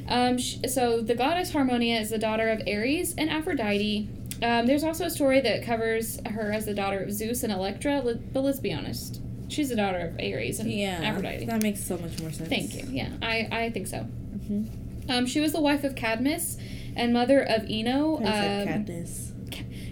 Um, 0.09 0.37
sh- 0.39 0.57
so 0.69 1.01
the 1.01 1.15
goddess 1.15 1.53
Harmonia 1.53 1.99
is 2.01 2.11
the 2.11 2.19
daughter 2.19 2.49
of 2.51 2.61
Ares 2.67 3.15
and 3.17 3.31
Aphrodite. 3.31 4.09
Um, 4.43 4.67
there's 4.67 4.85
also 4.85 5.05
a 5.07 5.11
story 5.11 5.41
that 5.41 5.65
covers 5.65 6.21
her 6.27 6.53
as 6.53 6.67
the 6.67 6.75
daughter 6.75 6.99
of 6.99 7.13
Zeus 7.13 7.43
and 7.45 7.53
Electra, 7.53 8.03
li- 8.03 8.21
but 8.33 8.41
let's 8.43 8.59
be 8.61 8.73
honest, 8.73 9.21
she's 9.49 9.69
the 9.71 9.77
daughter 9.77 10.01
of 10.01 10.15
Ares 10.19 10.59
and 10.59 10.71
Yeah. 10.71 11.01
Aphrodite. 11.03 11.47
That 11.47 11.63
makes 11.63 11.83
so 11.83 11.97
much 11.97 12.21
more 12.21 12.33
sense. 12.33 12.49
Thank 12.49 12.75
you. 12.75 12.85
Yeah, 12.91 13.11
I, 13.23 13.49
I 13.51 13.71
think 13.71 13.87
so. 13.87 13.99
Mm-hmm. 14.01 14.65
Um, 15.09 15.27
she 15.27 15.41
was 15.41 15.53
the 15.53 15.61
wife 15.61 15.85
of 15.85 15.95
Cadmus 15.95 16.57
and 16.97 17.13
mother 17.13 17.41
of 17.41 17.69
Ino. 17.69 18.19
Um, 18.19 18.25
Katniss. 18.25 19.33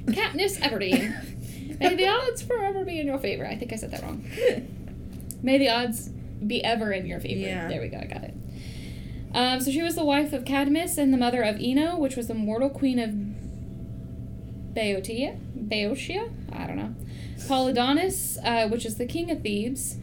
Katniss 0.07 0.59
Everdeen. 0.59 1.79
May 1.81 1.95
the 1.97 2.09
odds 2.09 2.43
forever 2.43 2.85
be 2.85 3.01
in 3.01 3.07
your 3.07 3.19
favor. 3.19 3.47
I 3.47 3.57
think 3.57 3.73
I 3.73 3.77
said 3.77 3.91
that 3.91 4.03
wrong. 4.03 4.25
May 5.43 5.59
the 5.59 5.69
odds 5.69 6.09
be 6.09 6.65
ever 6.65 6.93
in 6.93 7.07
your 7.07 7.21
favor. 7.21 7.41
Yeah. 7.41 7.69
There 7.69 7.81
we 7.81 7.89
go. 7.89 7.99
I 7.99 8.05
got 8.05 8.25
it. 8.25 8.35
Um, 9.35 9.61
so 9.61 9.71
she 9.71 9.83
was 9.83 9.95
the 9.95 10.05
wife 10.05 10.33
of 10.33 10.45
Cadmus 10.45 10.99
and 10.99 11.13
the 11.13 11.19
mother 11.19 11.43
of 11.43 11.59
Ino, 11.61 11.97
which 11.97 12.17
was 12.17 12.29
the 12.29 12.35
mortal 12.35 12.69
queen 12.69 12.99
of 12.99 14.75
Boeotia. 14.75 15.39
Boeotia? 15.55 16.29
I 16.53 16.67
don't 16.67 16.77
know. 16.77 16.95
Polydorus, 17.39 18.39
uh, 18.45 18.69
which 18.69 18.85
is 18.85 18.99
the 18.99 19.07
king 19.07 19.31
of 19.31 19.43
Thebes. 19.43 19.97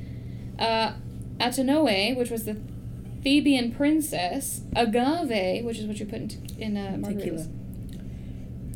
Uh, 0.57 0.93
Autonoe, 1.39 2.17
which 2.17 2.29
was 2.29 2.45
the 2.45 2.57
Theban 3.23 3.71
princess. 3.73 4.61
Agave, 4.75 5.63
which 5.65 5.77
is 5.79 5.85
what 5.85 5.99
you 5.99 6.05
put 6.05 6.19
in, 6.19 6.55
in 6.57 6.77
uh, 6.77 6.91
margaritas. 6.97 7.17
Tequila. 7.17 7.47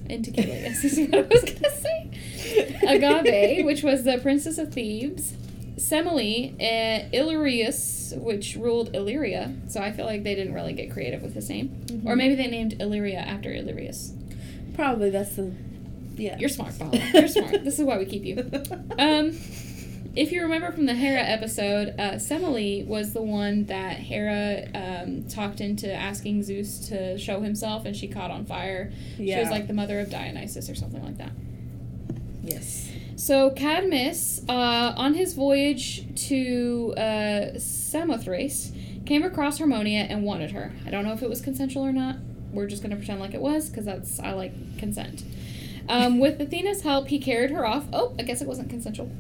In 0.10 0.22
tequila, 0.24 0.48
yes, 0.48 0.84
is 0.84 1.00
what 1.00 1.16
I 1.16 1.22
was 1.22 1.44
gonna 1.44 1.76
say. 1.76 2.78
Agave, 2.88 3.66
which 3.66 3.84
was 3.84 4.04
the 4.04 4.18
princess 4.20 4.58
of 4.58 4.74
Thebes. 4.74 5.34
Semele, 5.78 6.54
uh, 6.62 7.10
Illyrius, 7.12 8.14
which 8.18 8.56
ruled 8.56 8.94
Illyria. 8.96 9.56
So 9.68 9.82
I 9.82 9.92
feel 9.92 10.06
like 10.06 10.24
they 10.24 10.36
didn't 10.36 10.54
really 10.54 10.74
get 10.74 10.92
creative 10.92 11.22
with 11.24 11.34
his 11.34 11.50
name. 11.50 11.70
Mhm. 11.88 12.06
Or 12.06 12.16
maybe 12.16 12.36
they 12.36 12.48
named 12.48 12.80
Illyria 12.80 13.20
after 13.20 13.52
Illyrius. 13.52 14.14
Probably 14.76 15.10
that's 15.10 15.36
the. 15.36 15.52
Yeah. 16.16 16.38
You're 16.38 16.50
smart, 16.50 16.78
Paula. 16.78 16.98
You're 17.14 17.28
smart. 17.28 17.64
This 17.64 17.80
is 17.80 17.86
why 17.86 17.98
we 17.98 18.06
keep 18.06 18.24
you. 18.24 18.38
Um, 19.00 19.32
if 20.16 20.32
you 20.32 20.44
remember 20.44 20.72
from 20.72 20.86
the 20.86 20.94
Hera 20.94 21.22
episode, 21.22 21.96
uh, 21.98 22.14
Semele 22.14 22.86
was 22.86 23.14
the 23.14 23.22
one 23.22 23.66
that 23.66 23.98
Hera 23.98 24.68
um, 24.76 25.24
talked 25.28 25.60
into 25.60 25.92
asking 25.92 26.44
Zeus 26.44 26.88
to 26.90 27.18
show 27.18 27.42
himself, 27.42 27.86
and 27.86 27.96
she 27.96 28.08
caught 28.08 28.30
on 28.30 28.46
fire. 28.46 28.92
yeah. 29.18 29.36
She 29.36 29.42
was 29.42 29.50
like 29.50 29.68
the 29.68 29.74
mother 29.74 30.00
of 30.00 30.10
Dionysus 30.12 30.70
or 30.70 30.76
something 30.76 31.04
like 31.04 31.18
that. 31.18 31.32
Yes. 32.44 32.90
So 33.16 33.52
Cadmus, 33.52 34.42
uh, 34.48 34.94
on 34.98 35.14
his 35.14 35.34
voyage 35.34 36.06
to 36.28 36.94
uh, 36.98 37.58
Samothrace, 37.58 38.72
came 39.06 39.24
across 39.24 39.58
Harmonia 39.58 40.06
and 40.10 40.24
wanted 40.24 40.52
her. 40.52 40.74
I 40.86 40.92
don't 40.92 41.06
know 41.06 41.14
if 41.14 41.24
it 41.24 41.30
was 41.30 41.42
consensual 41.42 41.84
or 41.84 41.92
not. 41.92 42.18
We're 42.52 42.68
just 42.68 42.84
gonna 42.84 42.96
pretend 42.96 43.20
like 43.20 43.34
it 43.34 43.42
was 43.42 43.70
because 43.70 43.86
that's 43.86 44.20
I 44.20 44.34
like 44.34 44.78
consent. 44.78 45.24
Um, 45.90 46.20
with 46.20 46.40
Athena's 46.40 46.82
help, 46.82 47.08
he 47.08 47.20
carried 47.20 47.50
her 47.52 47.66
off. 47.66 47.86
Oh, 47.92 48.14
I 48.20 48.24
guess 48.24 48.42
it 48.42 48.48
wasn't 48.48 48.70
consensual. 48.70 49.12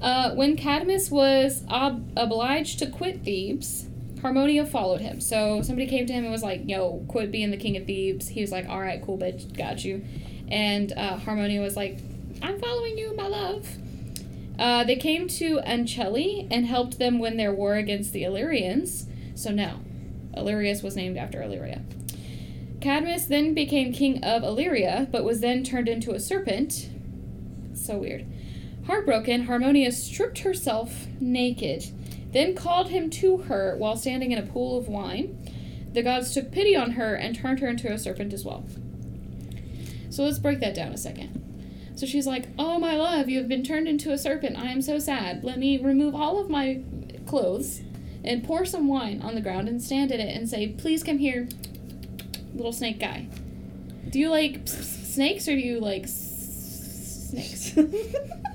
Uh, 0.00 0.32
when 0.34 0.56
Cadmus 0.56 1.10
was 1.10 1.64
ob- 1.68 2.10
obliged 2.16 2.78
to 2.80 2.86
quit 2.86 3.22
Thebes, 3.24 3.86
Harmonia 4.20 4.66
followed 4.66 5.00
him. 5.00 5.20
So 5.20 5.62
somebody 5.62 5.86
came 5.86 6.06
to 6.06 6.12
him 6.12 6.24
and 6.24 6.32
was 6.32 6.42
like, 6.42 6.62
"Yo, 6.66 7.04
quit 7.08 7.30
being 7.30 7.50
the 7.50 7.56
king 7.56 7.76
of 7.76 7.86
Thebes." 7.86 8.28
He 8.28 8.40
was 8.40 8.52
like, 8.52 8.68
"All 8.68 8.80
right, 8.80 9.02
cool, 9.02 9.18
bitch, 9.18 9.56
got 9.56 9.84
you." 9.84 10.04
And 10.48 10.92
uh, 10.92 11.16
Harmonia 11.18 11.60
was 11.60 11.76
like, 11.76 11.98
"I'm 12.42 12.60
following 12.60 12.98
you, 12.98 13.14
my 13.16 13.26
love." 13.26 13.66
Uh, 14.58 14.84
they 14.84 14.96
came 14.96 15.28
to 15.28 15.60
Ancelli 15.66 16.46
and 16.50 16.66
helped 16.66 16.98
them 16.98 17.18
win 17.18 17.36
their 17.36 17.52
war 17.52 17.74
against 17.74 18.12
the 18.12 18.24
Illyrians. 18.24 19.06
So 19.34 19.50
now, 19.50 19.80
Illyrius 20.34 20.82
was 20.82 20.96
named 20.96 21.18
after 21.18 21.42
Illyria. 21.42 21.82
Cadmus 22.80 23.26
then 23.26 23.52
became 23.54 23.92
king 23.92 24.22
of 24.24 24.42
Illyria, 24.42 25.08
but 25.10 25.24
was 25.24 25.40
then 25.40 25.62
turned 25.62 25.88
into 25.88 26.12
a 26.12 26.20
serpent. 26.20 26.88
So 27.74 27.98
weird. 27.98 28.26
Heartbroken, 28.86 29.46
Harmonia 29.46 29.90
stripped 29.90 30.40
herself 30.40 31.06
naked, 31.20 31.86
then 32.32 32.54
called 32.54 32.88
him 32.88 33.10
to 33.10 33.38
her 33.38 33.76
while 33.78 33.96
standing 33.96 34.30
in 34.30 34.38
a 34.38 34.46
pool 34.46 34.78
of 34.78 34.88
wine. 34.88 35.36
The 35.92 36.02
gods 36.02 36.32
took 36.32 36.52
pity 36.52 36.76
on 36.76 36.92
her 36.92 37.14
and 37.14 37.34
turned 37.34 37.60
her 37.60 37.68
into 37.68 37.92
a 37.92 37.98
serpent 37.98 38.32
as 38.32 38.44
well. 38.44 38.64
So 40.10 40.24
let's 40.24 40.38
break 40.38 40.60
that 40.60 40.74
down 40.74 40.92
a 40.92 40.98
second. 40.98 41.42
So 41.96 42.06
she's 42.06 42.26
like, 42.26 42.48
Oh, 42.58 42.78
my 42.78 42.96
love, 42.96 43.28
you 43.28 43.38
have 43.38 43.48
been 43.48 43.64
turned 43.64 43.88
into 43.88 44.12
a 44.12 44.18
serpent. 44.18 44.56
I 44.56 44.66
am 44.66 44.82
so 44.82 44.98
sad. 44.98 45.42
Let 45.42 45.58
me 45.58 45.78
remove 45.78 46.14
all 46.14 46.38
of 46.38 46.48
my 46.48 46.82
clothes 47.26 47.80
and 48.22 48.44
pour 48.44 48.64
some 48.64 48.86
wine 48.86 49.20
on 49.22 49.34
the 49.34 49.40
ground 49.40 49.68
and 49.68 49.82
stand 49.82 50.12
in 50.12 50.20
it 50.20 50.36
and 50.36 50.48
say, 50.48 50.68
Please 50.68 51.02
come 51.02 51.18
here, 51.18 51.48
little 52.54 52.72
snake 52.72 53.00
guy. 53.00 53.26
Do 54.10 54.20
you 54.20 54.30
like 54.30 54.68
snakes 54.68 55.48
or 55.48 55.52
do 55.52 55.60
you 55.60 55.80
like 55.80 56.04
snakes? 56.06 57.76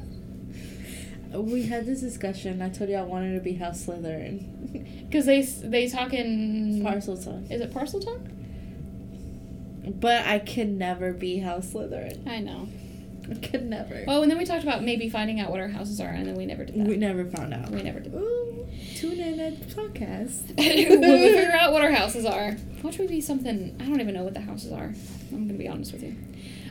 we 1.33 1.63
had 1.63 1.85
this 1.85 2.01
discussion. 2.01 2.61
I 2.61 2.69
told 2.69 2.89
you 2.89 2.97
I 2.97 3.03
wanted 3.03 3.35
to 3.35 3.41
be 3.41 3.53
House 3.53 3.85
Slytherin. 3.85 4.57
Because 5.11 5.25
they 5.25 5.41
they 5.41 5.89
talk 5.89 6.13
in 6.13 6.81
Parseltongue. 6.81 7.51
Is 7.51 7.59
it 7.59 7.73
parseltongue? 7.73 8.29
But 9.99 10.25
I 10.25 10.39
can 10.39 10.77
never 10.77 11.11
be 11.11 11.39
House 11.39 11.73
Slytherin. 11.73 12.25
I 12.25 12.39
know. 12.39 12.69
Could 13.41 13.65
never. 13.65 14.03
Oh, 14.07 14.21
and 14.21 14.31
then 14.31 14.37
we 14.37 14.45
talked 14.45 14.63
about 14.63 14.83
maybe 14.83 15.09
finding 15.09 15.39
out 15.39 15.51
what 15.51 15.59
our 15.59 15.67
houses 15.67 15.99
are, 15.99 16.09
and 16.09 16.25
then 16.25 16.35
we 16.35 16.45
never 16.45 16.65
did 16.65 16.75
that. 16.75 16.87
we 16.87 16.97
never 16.97 17.25
found 17.25 17.53
out. 17.53 17.69
We 17.69 17.81
never 17.81 17.99
did. 17.99 18.13
Ooh, 18.13 18.67
tune 18.95 19.19
in 19.19 19.39
at 19.39 19.59
the 19.67 19.75
podcast. 19.75 20.55
when 20.57 21.01
we 21.01 21.29
figure 21.33 21.51
out 21.53 21.71
what 21.73 21.81
our 21.81 21.91
houses 21.91 22.25
are, 22.25 22.55
watch 22.83 22.97
we 22.97 23.07
be 23.07 23.21
something. 23.21 23.75
I 23.79 23.85
don't 23.85 24.01
even 24.01 24.13
know 24.13 24.23
what 24.23 24.33
the 24.33 24.41
houses 24.41 24.71
are. 24.71 24.93
I'm 25.31 25.47
gonna 25.47 25.57
be 25.57 25.67
honest 25.67 25.93
with 25.93 26.03
you. 26.03 26.15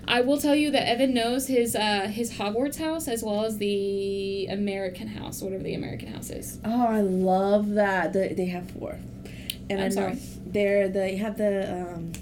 I 0.09 0.23
will 0.23 0.39
tell 0.39 0.55
you 0.57 0.71
that 0.73 0.89
Evan 0.89 1.15
knows 1.15 1.47
his 1.47 1.77
uh, 1.77 2.09
his 2.09 2.33
Hogwarts 2.33 2.79
house 2.79 3.07
as 3.07 3.23
well 3.23 3.45
as 3.45 3.59
the 3.59 4.47
American 4.51 5.09
house, 5.09 5.41
whatever 5.43 5.63
the 5.63 5.75
American 5.75 6.13
house 6.13 6.31
is. 6.31 6.59
Oh, 6.65 6.87
I 6.87 7.01
love 7.01 7.71
that. 7.71 8.13
The, 8.13 8.35
they 8.35 8.47
have 8.47 8.71
four. 8.73 8.99
And 9.69 9.81
I'm 9.81 9.85
I 9.85 9.89
know 9.89 9.95
sorry. 9.95 10.19
they're 10.47 10.89
the, 10.89 10.99
they 10.99 11.17
have 11.17 11.37
the 11.39 11.93
um 11.97 12.13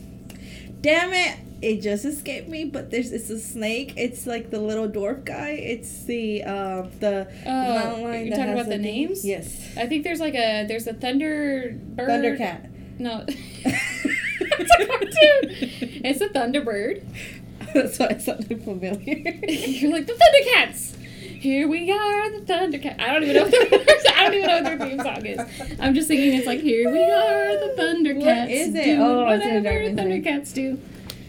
Damn 0.80 1.12
it! 1.12 1.38
It 1.60 1.80
just 1.82 2.04
escaped 2.04 2.48
me, 2.48 2.64
but 2.64 2.90
there's 2.90 3.10
it's 3.10 3.30
a 3.30 3.38
snake. 3.38 3.94
It's 3.96 4.26
like 4.26 4.50
the 4.50 4.60
little 4.60 4.88
dwarf 4.88 5.24
guy. 5.24 5.50
It's 5.50 6.04
the 6.04 6.44
um 6.44 6.90
the 7.00 7.26
Oh, 7.44 7.50
mountain 7.50 8.04
lion 8.04 8.26
you're 8.26 8.36
that 8.36 8.36
talking 8.36 8.52
about 8.54 8.68
the 8.68 8.78
names? 8.78 9.24
Yes. 9.24 9.60
I 9.76 9.86
think 9.86 10.04
there's 10.04 10.20
like 10.20 10.34
a 10.34 10.64
there's 10.68 10.86
a 10.86 10.94
Thunder 10.94 11.74
Bird. 11.76 12.08
Thundercat. 12.08 12.70
No. 13.00 13.24
it's 13.28 14.70
a 14.80 14.86
cartoon. 14.86 16.00
It's 16.04 16.20
a 16.20 16.28
Thunderbird. 16.28 17.04
That's 17.74 17.98
why 17.98 18.06
it 18.06 18.22
sounded 18.22 18.62
familiar. 18.62 18.98
You're 19.48 19.92
like 19.92 20.06
the 20.06 20.14
Thundercats. 20.14 20.96
here 21.20 21.68
we 21.68 21.90
are, 21.90 22.30
the 22.30 22.40
Thundercats. 22.46 23.00
I 23.00 23.12
don't 23.12 23.24
even 23.24 23.34
know 23.36 23.42
what 23.42 23.50
their 23.50 24.16
I 24.16 24.24
don't 24.24 24.34
even 24.34 24.46
know 24.46 24.54
what 24.54 24.64
their 24.64 24.78
theme 24.88 25.00
song 25.00 25.26
is. 25.26 25.76
I'm 25.80 25.94
just 25.94 26.08
thinking 26.08 26.34
it's 26.34 26.46
like 26.46 26.60
here 26.60 26.90
we 26.90 27.02
are, 27.02 27.48
the 27.66 27.74
Thundercats. 27.76 28.24
What 28.24 28.50
is 28.50 28.74
it? 28.74 28.84
Doing 28.84 29.00
Oh, 29.00 29.24
I 29.26 29.38
see 29.38 29.50
the 29.50 29.56
whatever 29.56 29.84
Thundercats 30.02 30.54
do. 30.54 30.78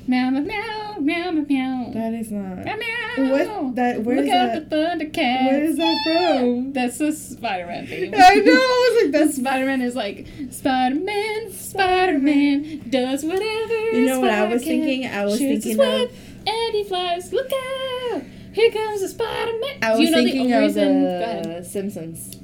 Meow 0.10 0.30
meow 0.32 0.42
meow 0.42 1.32
meow 1.32 1.32
meow. 1.32 1.92
That 1.94 2.14
is 2.14 2.32
not. 2.32 2.66
Meow 2.66 2.76
meow. 2.76 3.32
What 3.32 3.76
that? 3.76 4.02
Where 4.04 4.16
Look 4.16 4.26
is 4.26 4.32
out 4.32 4.54
that? 4.54 4.70
the 4.70 4.76
Thundercats. 4.76 5.46
Where 5.48 5.64
is 5.64 5.78
that 5.78 5.98
from? 6.04 6.74
That's 6.74 6.98
the 6.98 7.12
Spider-Man 7.12 7.86
theme. 7.88 8.14
I 8.18 8.36
know. 8.36 8.52
I 8.54 8.90
was 8.94 9.04
like, 9.04 9.12
The 9.12 9.18
that's. 9.20 9.36
Spider-Man 9.40 9.82
is 9.82 9.96
like 9.96 10.28
Spider-Man, 10.52 11.52
Spider-Man 11.52 12.90
does 12.90 13.24
whatever. 13.24 13.74
You 13.92 14.06
know 14.08 14.20
what 14.20 14.32
I 14.32 14.46
was 14.52 14.64
thinking? 14.64 15.06
I 15.06 15.26
was 15.26 15.38
Shoots 15.38 15.64
thinking 15.66 15.82
of. 15.86 16.12
and 16.48 16.74
he 16.74 16.84
flies. 16.86 17.32
Look 17.32 17.52
out! 17.52 18.24
Here 18.54 18.72
comes 18.72 19.02
the 19.02 19.10
Spider-Man. 19.10 19.78
I 19.84 19.92
was 19.92 20.00
you 20.00 20.10
know 20.12 20.18
thinking 20.24 20.50
the 20.50 20.56
of 20.58 20.62
reason? 20.64 21.06
Uh, 21.06 21.42
the 21.60 21.64
Simpsons. 21.64 22.36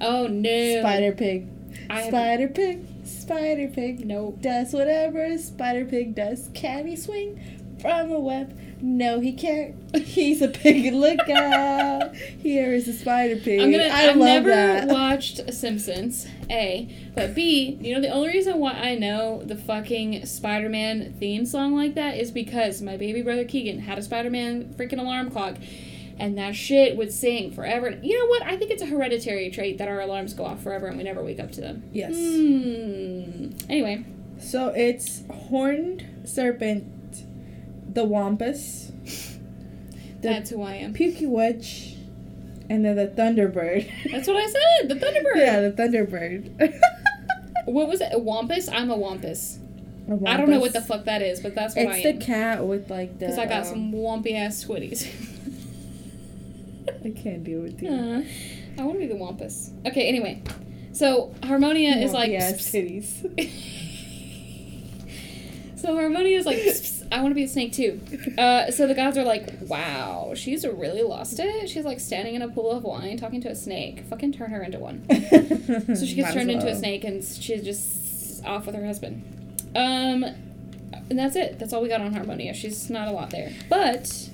Oh 0.00 0.28
no. 0.28 0.80
Spider-Pig. 0.80 1.48
Spider 2.06 2.48
Pig. 2.48 2.80
Spider 3.28 3.68
Pig. 3.68 4.06
Nope. 4.06 4.40
Does 4.40 4.72
whatever 4.72 5.22
a 5.22 5.36
Spider 5.36 5.84
Pig 5.84 6.14
does. 6.14 6.48
Can 6.54 6.86
he 6.86 6.96
swing 6.96 7.38
from 7.78 8.10
a 8.10 8.18
web? 8.18 8.58
No, 8.80 9.20
he 9.20 9.34
can't. 9.34 9.74
He's 9.94 10.40
a 10.40 10.48
pig. 10.48 10.94
Look 10.94 11.28
out! 11.28 12.16
Here 12.16 12.72
is 12.72 12.88
a 12.88 12.94
Spider 12.94 13.36
Pig. 13.36 13.60
I'm 13.60 13.70
gonna. 13.70 13.84
I 13.84 14.02
have 14.04 14.16
never 14.16 14.48
that. 14.48 14.88
watched 14.88 15.52
Simpsons. 15.52 16.26
A, 16.48 16.88
but 17.14 17.34
B. 17.34 17.76
You 17.82 17.96
know 17.96 18.00
the 18.00 18.08
only 18.08 18.28
reason 18.30 18.58
why 18.60 18.72
I 18.72 18.94
know 18.94 19.42
the 19.44 19.56
fucking 19.56 20.24
Spider-Man 20.24 21.12
theme 21.20 21.44
song 21.44 21.74
like 21.74 21.96
that 21.96 22.16
is 22.16 22.30
because 22.30 22.80
my 22.80 22.96
baby 22.96 23.20
brother 23.20 23.44
Keegan 23.44 23.80
had 23.80 23.98
a 23.98 24.02
Spider-Man 24.02 24.74
freaking 24.78 25.00
alarm 25.00 25.30
clock, 25.30 25.56
and 26.18 26.36
that 26.38 26.54
shit 26.54 26.96
would 26.96 27.12
sing 27.12 27.52
forever. 27.52 27.98
You 28.02 28.18
know 28.18 28.26
what? 28.26 28.42
I 28.42 28.56
think 28.56 28.70
it's 28.70 28.82
a 28.82 28.86
hereditary 28.86 29.50
trait 29.50 29.78
that 29.78 29.88
our 29.88 30.00
alarms 30.00 30.34
go 30.34 30.44
off 30.44 30.62
forever 30.62 30.86
and 30.86 30.96
we 30.98 31.04
never 31.04 31.22
wake 31.22 31.40
up 31.40 31.52
to 31.52 31.60
them. 31.60 31.84
Yes. 31.92 32.14
Hmm. 32.16 33.50
Anyway, 33.70 34.04
So 34.40 34.68
it's 34.68 35.22
horned 35.30 36.04
serpent, 36.24 36.84
the 37.94 38.04
wampus, 38.04 38.90
the 39.04 40.28
that's 40.28 40.50
who 40.50 40.62
I 40.62 40.74
am. 40.74 40.94
Pukwudgie, 40.94 41.96
and 42.70 42.84
then 42.84 42.96
the 42.96 43.06
thunderbird. 43.06 43.90
That's 44.10 44.28
what 44.28 44.36
I 44.36 44.46
said. 44.46 44.88
The 44.90 44.94
Thunderbird. 44.96 45.36
yeah, 45.36 45.60
the 45.62 45.70
thunderbird. 45.72 46.80
What 47.64 47.86
was 47.88 48.00
it? 48.00 48.08
A 48.12 48.18
wampus? 48.18 48.66
I'm 48.68 48.90
a 48.90 48.96
wampus. 48.96 49.58
I 50.26 50.38
don't 50.38 50.48
know 50.48 50.58
what 50.58 50.72
the 50.72 50.80
fuck 50.80 51.04
that 51.04 51.20
is, 51.20 51.40
but 51.40 51.54
that's 51.54 51.76
what 51.76 51.86
I 51.86 51.98
It's 51.98 52.18
the 52.18 52.24
cat 52.24 52.66
with 52.66 52.88
like 52.90 53.18
the. 53.18 53.26
Because 53.26 53.38
I 53.38 53.44
got 53.44 53.64
um, 53.64 53.64
some 53.66 53.92
wumpy 53.92 54.34
ass 54.34 54.64
squiddies. 54.64 55.06
I 57.04 57.10
can't 57.10 57.44
deal 57.44 57.60
with 57.60 57.82
you. 57.82 57.90
Uh, 57.90 58.22
I 58.78 58.84
want 58.84 58.94
to 58.94 58.98
be 59.00 59.06
the 59.06 59.16
wampus. 59.16 59.72
Okay, 59.86 60.08
anyway. 60.08 60.42
So 60.92 61.34
Harmonia 61.44 61.96
is 61.96 62.12
like. 62.12 62.30
titties. 62.32 63.24
So 65.78 65.94
Harmonia 65.94 66.36
is 66.36 66.44
like, 66.44 66.58
"Psst, 66.58 66.82
psst, 66.82 67.08
I 67.12 67.20
want 67.22 67.30
to 67.30 67.34
be 67.36 67.44
a 67.44 67.48
snake 67.48 67.72
too. 67.72 68.00
Uh, 68.36 68.70
so 68.72 68.88
the 68.88 68.94
gods 68.94 69.16
are 69.16 69.22
like, 69.22 69.48
wow, 69.62 70.32
she's 70.34 70.66
really 70.66 71.02
lost 71.02 71.38
it. 71.38 71.68
She's 71.70 71.84
like 71.84 72.00
standing 72.00 72.34
in 72.34 72.42
a 72.42 72.48
pool 72.48 72.72
of 72.72 72.82
wine 72.82 73.16
talking 73.16 73.40
to 73.42 73.48
a 73.48 73.54
snake. 73.54 74.04
Fucking 74.10 74.32
turn 74.32 74.50
her 74.50 74.62
into 74.62 74.80
one. 74.80 75.06
So 75.94 76.04
she 76.04 76.16
gets 76.16 76.34
turned 76.34 76.50
into 76.50 76.66
a 76.66 76.74
snake 76.74 77.04
and 77.04 77.22
she's 77.22 77.62
just 77.62 78.44
off 78.44 78.66
with 78.66 78.74
her 78.74 78.84
husband. 78.84 79.22
Um, 79.76 80.24
and 81.10 81.18
that's 81.18 81.36
it. 81.36 81.60
That's 81.60 81.72
all 81.72 81.80
we 81.80 81.88
got 81.88 82.00
on 82.00 82.12
Harmonia. 82.12 82.54
She's 82.54 82.90
not 82.90 83.06
a 83.08 83.12
lot 83.12 83.30
there. 83.30 83.52
But 83.70 84.28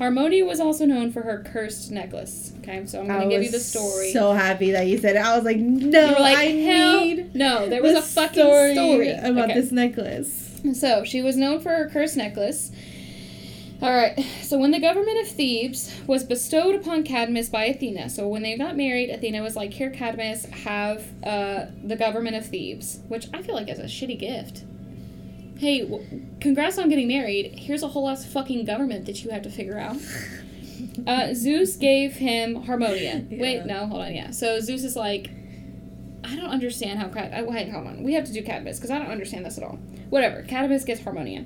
Harmonia 0.00 0.46
was 0.46 0.60
also 0.60 0.86
known 0.86 1.12
for 1.12 1.20
her 1.20 1.44
cursed 1.52 1.90
necklace. 1.90 2.54
Okay, 2.60 2.86
so 2.86 3.00
I'm 3.00 3.06
going 3.08 3.20
I 3.20 3.28
give 3.28 3.42
you 3.42 3.50
the 3.50 3.60
story. 3.60 4.12
So 4.12 4.32
happy 4.32 4.70
that 4.70 4.86
you 4.86 4.96
said 4.96 5.16
it. 5.16 5.18
I 5.18 5.36
was 5.36 5.44
like, 5.44 5.58
no, 5.58 6.16
like, 6.18 6.38
I 6.38 6.46
need 6.52 7.34
no. 7.34 7.68
There 7.68 7.82
was 7.82 7.92
a 7.94 8.00
fucking 8.02 8.42
story, 8.74 9.10
about 9.10 9.50
Okay. 9.50 9.60
this 9.60 9.70
necklace. 9.70 10.60
So 10.72 11.04
she 11.04 11.20
was 11.20 11.36
known 11.36 11.60
for 11.60 11.68
her 11.68 11.90
cursed 11.90 12.16
necklace. 12.16 12.72
All 13.82 13.94
right. 13.94 14.18
So 14.42 14.58
when 14.58 14.70
the 14.70 14.80
government 14.80 15.20
of 15.20 15.28
Thebes 15.28 15.94
was 16.06 16.24
bestowed 16.24 16.74
upon 16.74 17.02
Cadmus 17.04 17.48
by 17.50 17.64
Athena, 17.64 18.08
so 18.10 18.26
when 18.26 18.42
they 18.42 18.56
got 18.56 18.76
married, 18.76 19.10
Athena 19.10 19.42
was 19.42 19.54
like, 19.56 19.72
"Here, 19.72 19.90
Cadmus, 19.90 20.44
have 20.46 21.04
uh, 21.24 21.66
the 21.84 21.96
government 21.96 22.36
of 22.36 22.46
Thebes," 22.46 23.00
which 23.08 23.28
I 23.34 23.42
feel 23.42 23.54
like 23.54 23.68
is 23.68 23.78
a 23.78 23.84
shitty 23.84 24.18
gift. 24.18 24.64
Hey, 25.60 25.82
w- 25.82 26.02
congrats 26.40 26.78
on 26.78 26.88
getting 26.88 27.06
married. 27.08 27.52
Here's 27.58 27.82
a 27.82 27.88
whole 27.88 28.08
ass 28.08 28.24
fucking 28.24 28.64
government 28.64 29.04
that 29.04 29.22
you 29.22 29.30
have 29.30 29.42
to 29.42 29.50
figure 29.50 29.78
out. 29.78 29.96
Uh, 31.06 31.34
Zeus 31.34 31.76
gave 31.76 32.14
him 32.14 32.62
Harmonia. 32.62 33.22
Wait, 33.30 33.66
no, 33.66 33.86
hold 33.86 34.00
on. 34.00 34.14
Yeah. 34.14 34.30
So 34.30 34.58
Zeus 34.60 34.82
is 34.82 34.96
like, 34.96 35.30
I 36.24 36.34
don't 36.36 36.48
understand 36.48 36.98
how. 36.98 37.08
Cad- 37.08 37.38
uh, 37.38 37.44
wait, 37.44 37.70
hold 37.70 37.86
on. 37.86 38.02
We 38.02 38.14
have 38.14 38.24
to 38.24 38.32
do 38.32 38.42
Cadmus 38.42 38.78
because 38.78 38.90
I 38.90 38.98
don't 38.98 39.10
understand 39.10 39.44
this 39.44 39.58
at 39.58 39.64
all. 39.64 39.78
Whatever. 40.08 40.42
Cadmus 40.42 40.84
gets 40.84 41.02
Harmonia. 41.02 41.44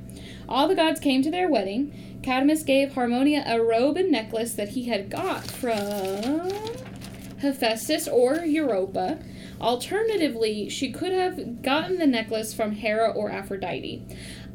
All 0.49 0.69
the 0.69 0.77
gods 0.77 1.01
came 1.01 1.21
to 1.23 1.33
their 1.33 1.49
wedding. 1.49 2.21
Cadmus 2.23 2.63
gave 2.63 2.95
Harmonia 2.95 3.43
a 3.47 3.61
robe 3.61 3.97
and 3.97 4.11
necklace 4.13 4.55
that 4.55 4.71
he 4.71 4.85
had 4.85 5.11
got 5.11 5.43
from 5.45 6.51
Hephaestus 7.41 8.07
or 8.07 8.37
Europa. 8.37 9.19
Alternatively, 9.61 10.69
she 10.69 10.91
could 10.93 11.13
have 11.13 11.63
gotten 11.63 11.99
the 11.99 12.07
necklace 12.07 12.53
from 12.53 12.73
Hera 12.73 13.11
or 13.11 13.31
Aphrodite. 13.31 14.05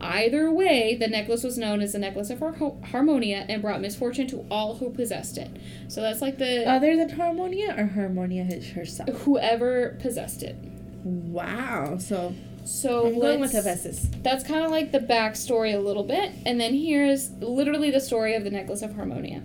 Either 0.02 0.52
way, 0.52 0.96
the 0.96 1.08
necklace 1.08 1.44
was 1.44 1.58
known 1.58 1.82
as 1.82 1.92
the 1.94 2.00
necklace 2.00 2.30
of 2.30 2.40
Har- 2.40 2.78
Harmonia 2.92 3.46
and 3.50 3.62
brought 3.62 3.82
misfortune 3.82 4.28
to 4.28 4.46
all 4.50 4.76
who 4.76 4.90
possessed 4.90 5.38
it. 5.38 5.50
So 5.88 6.02
that's 6.02 6.22
like 6.22 6.38
the 6.38 6.70
Other 6.70 6.96
than 6.96 7.10
Harmonia 7.10 7.76
or 7.78 7.86
Harmonia 7.88 8.46
herself? 8.76 9.10
whoever 9.10 9.98
possessed 10.02 10.44
it. 10.44 10.56
Wow. 11.04 11.98
So 11.98 12.34
So 12.64 13.08
I'm 13.08 13.20
going 13.20 13.40
with 13.42 13.52
Hephaestus. 13.52 14.08
That's 14.22 14.44
kind 14.46 14.64
of 14.64 14.72
like 14.72 14.92
the 14.92 15.00
backstory 15.00 15.74
a 15.74 15.80
little 15.80 16.04
bit, 16.04 16.32
and 16.46 16.60
then 16.62 16.74
here's 16.74 17.32
literally 17.40 17.90
the 17.92 18.02
story 18.02 18.36
of 18.36 18.44
the 18.44 18.52
necklace 18.52 18.82
of 18.82 18.96
Harmonia. 18.96 19.42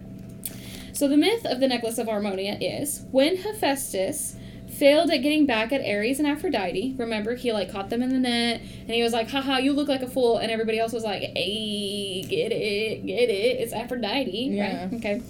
So 0.93 1.09
the 1.09 1.17
myth 1.17 1.45
of 1.47 1.59
the 1.59 1.67
necklace 1.67 1.99
of 1.99 2.07
Harmonia 2.07 2.57
is 2.61 3.05
when 3.11 3.37
Hephaestus 3.39 4.37
failed 4.75 5.11
at 5.11 5.19
getting 5.19 5.47
back 5.47 5.73
at 5.73 5.81
Ares 5.81 6.19
and 6.19 6.29
Aphrodite. 6.29 6.95
Remember, 6.99 7.35
he 7.35 7.53
like 7.53 7.71
caught 7.71 7.91
them 7.91 8.03
in 8.03 8.11
the 8.11 8.19
net, 8.19 8.61
and 8.61 8.91
he 8.91 9.03
was 9.03 9.13
like, 9.13 9.31
"Haha, 9.31 9.59
you 9.59 9.73
look 9.73 9.89
like 9.89 10.03
a 10.03 10.09
fool," 10.09 10.39
and 10.39 10.51
everybody 10.51 10.79
else 10.79 10.93
was 10.93 11.05
like, 11.05 11.23
"Hey, 11.23 12.23
get 12.23 12.53
it, 12.53 13.07
get 13.07 13.29
it, 13.29 13.61
it's 13.61 13.73
Aphrodite." 13.73 14.31
Yeah. 14.31 14.85
Right? 14.85 14.95
Okay. 14.95 15.23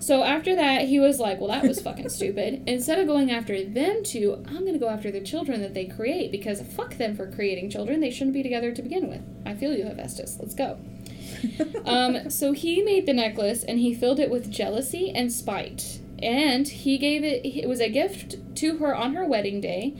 So 0.00 0.22
after 0.22 0.56
that, 0.56 0.88
he 0.88 0.98
was 0.98 1.20
like, 1.20 1.38
"Well, 1.40 1.48
that 1.48 1.62
was 1.62 1.80
fucking 1.80 2.08
stupid. 2.10 2.62
Instead 2.66 2.98
of 2.98 3.06
going 3.06 3.30
after 3.30 3.62
them 3.62 4.02
two, 4.02 4.42
I'm 4.48 4.64
gonna 4.64 4.78
go 4.78 4.88
after 4.88 5.10
the 5.10 5.20
children 5.20 5.60
that 5.60 5.74
they 5.74 5.86
create 5.86 6.32
because 6.32 6.62
fuck 6.62 6.94
them 6.96 7.14
for 7.14 7.30
creating 7.30 7.70
children. 7.70 8.00
They 8.00 8.10
shouldn't 8.10 8.34
be 8.34 8.42
together 8.42 8.72
to 8.72 8.82
begin 8.82 9.08
with. 9.08 9.22
I 9.44 9.54
feel 9.54 9.74
you, 9.74 9.84
Hephaestus. 9.84 10.38
Let's 10.40 10.54
go." 10.54 10.78
Um, 11.86 12.28
so 12.28 12.52
he 12.52 12.82
made 12.82 13.06
the 13.06 13.14
necklace 13.14 13.64
and 13.64 13.78
he 13.78 13.94
filled 13.94 14.20
it 14.20 14.30
with 14.30 14.50
jealousy 14.50 15.10
and 15.14 15.32
spite. 15.32 15.99
And 16.22 16.68
he 16.68 16.98
gave 16.98 17.24
it, 17.24 17.44
it 17.44 17.68
was 17.68 17.80
a 17.80 17.88
gift 17.88 18.36
to 18.56 18.78
her 18.78 18.94
on 18.94 19.14
her 19.14 19.24
wedding 19.24 19.60
day. 19.60 19.96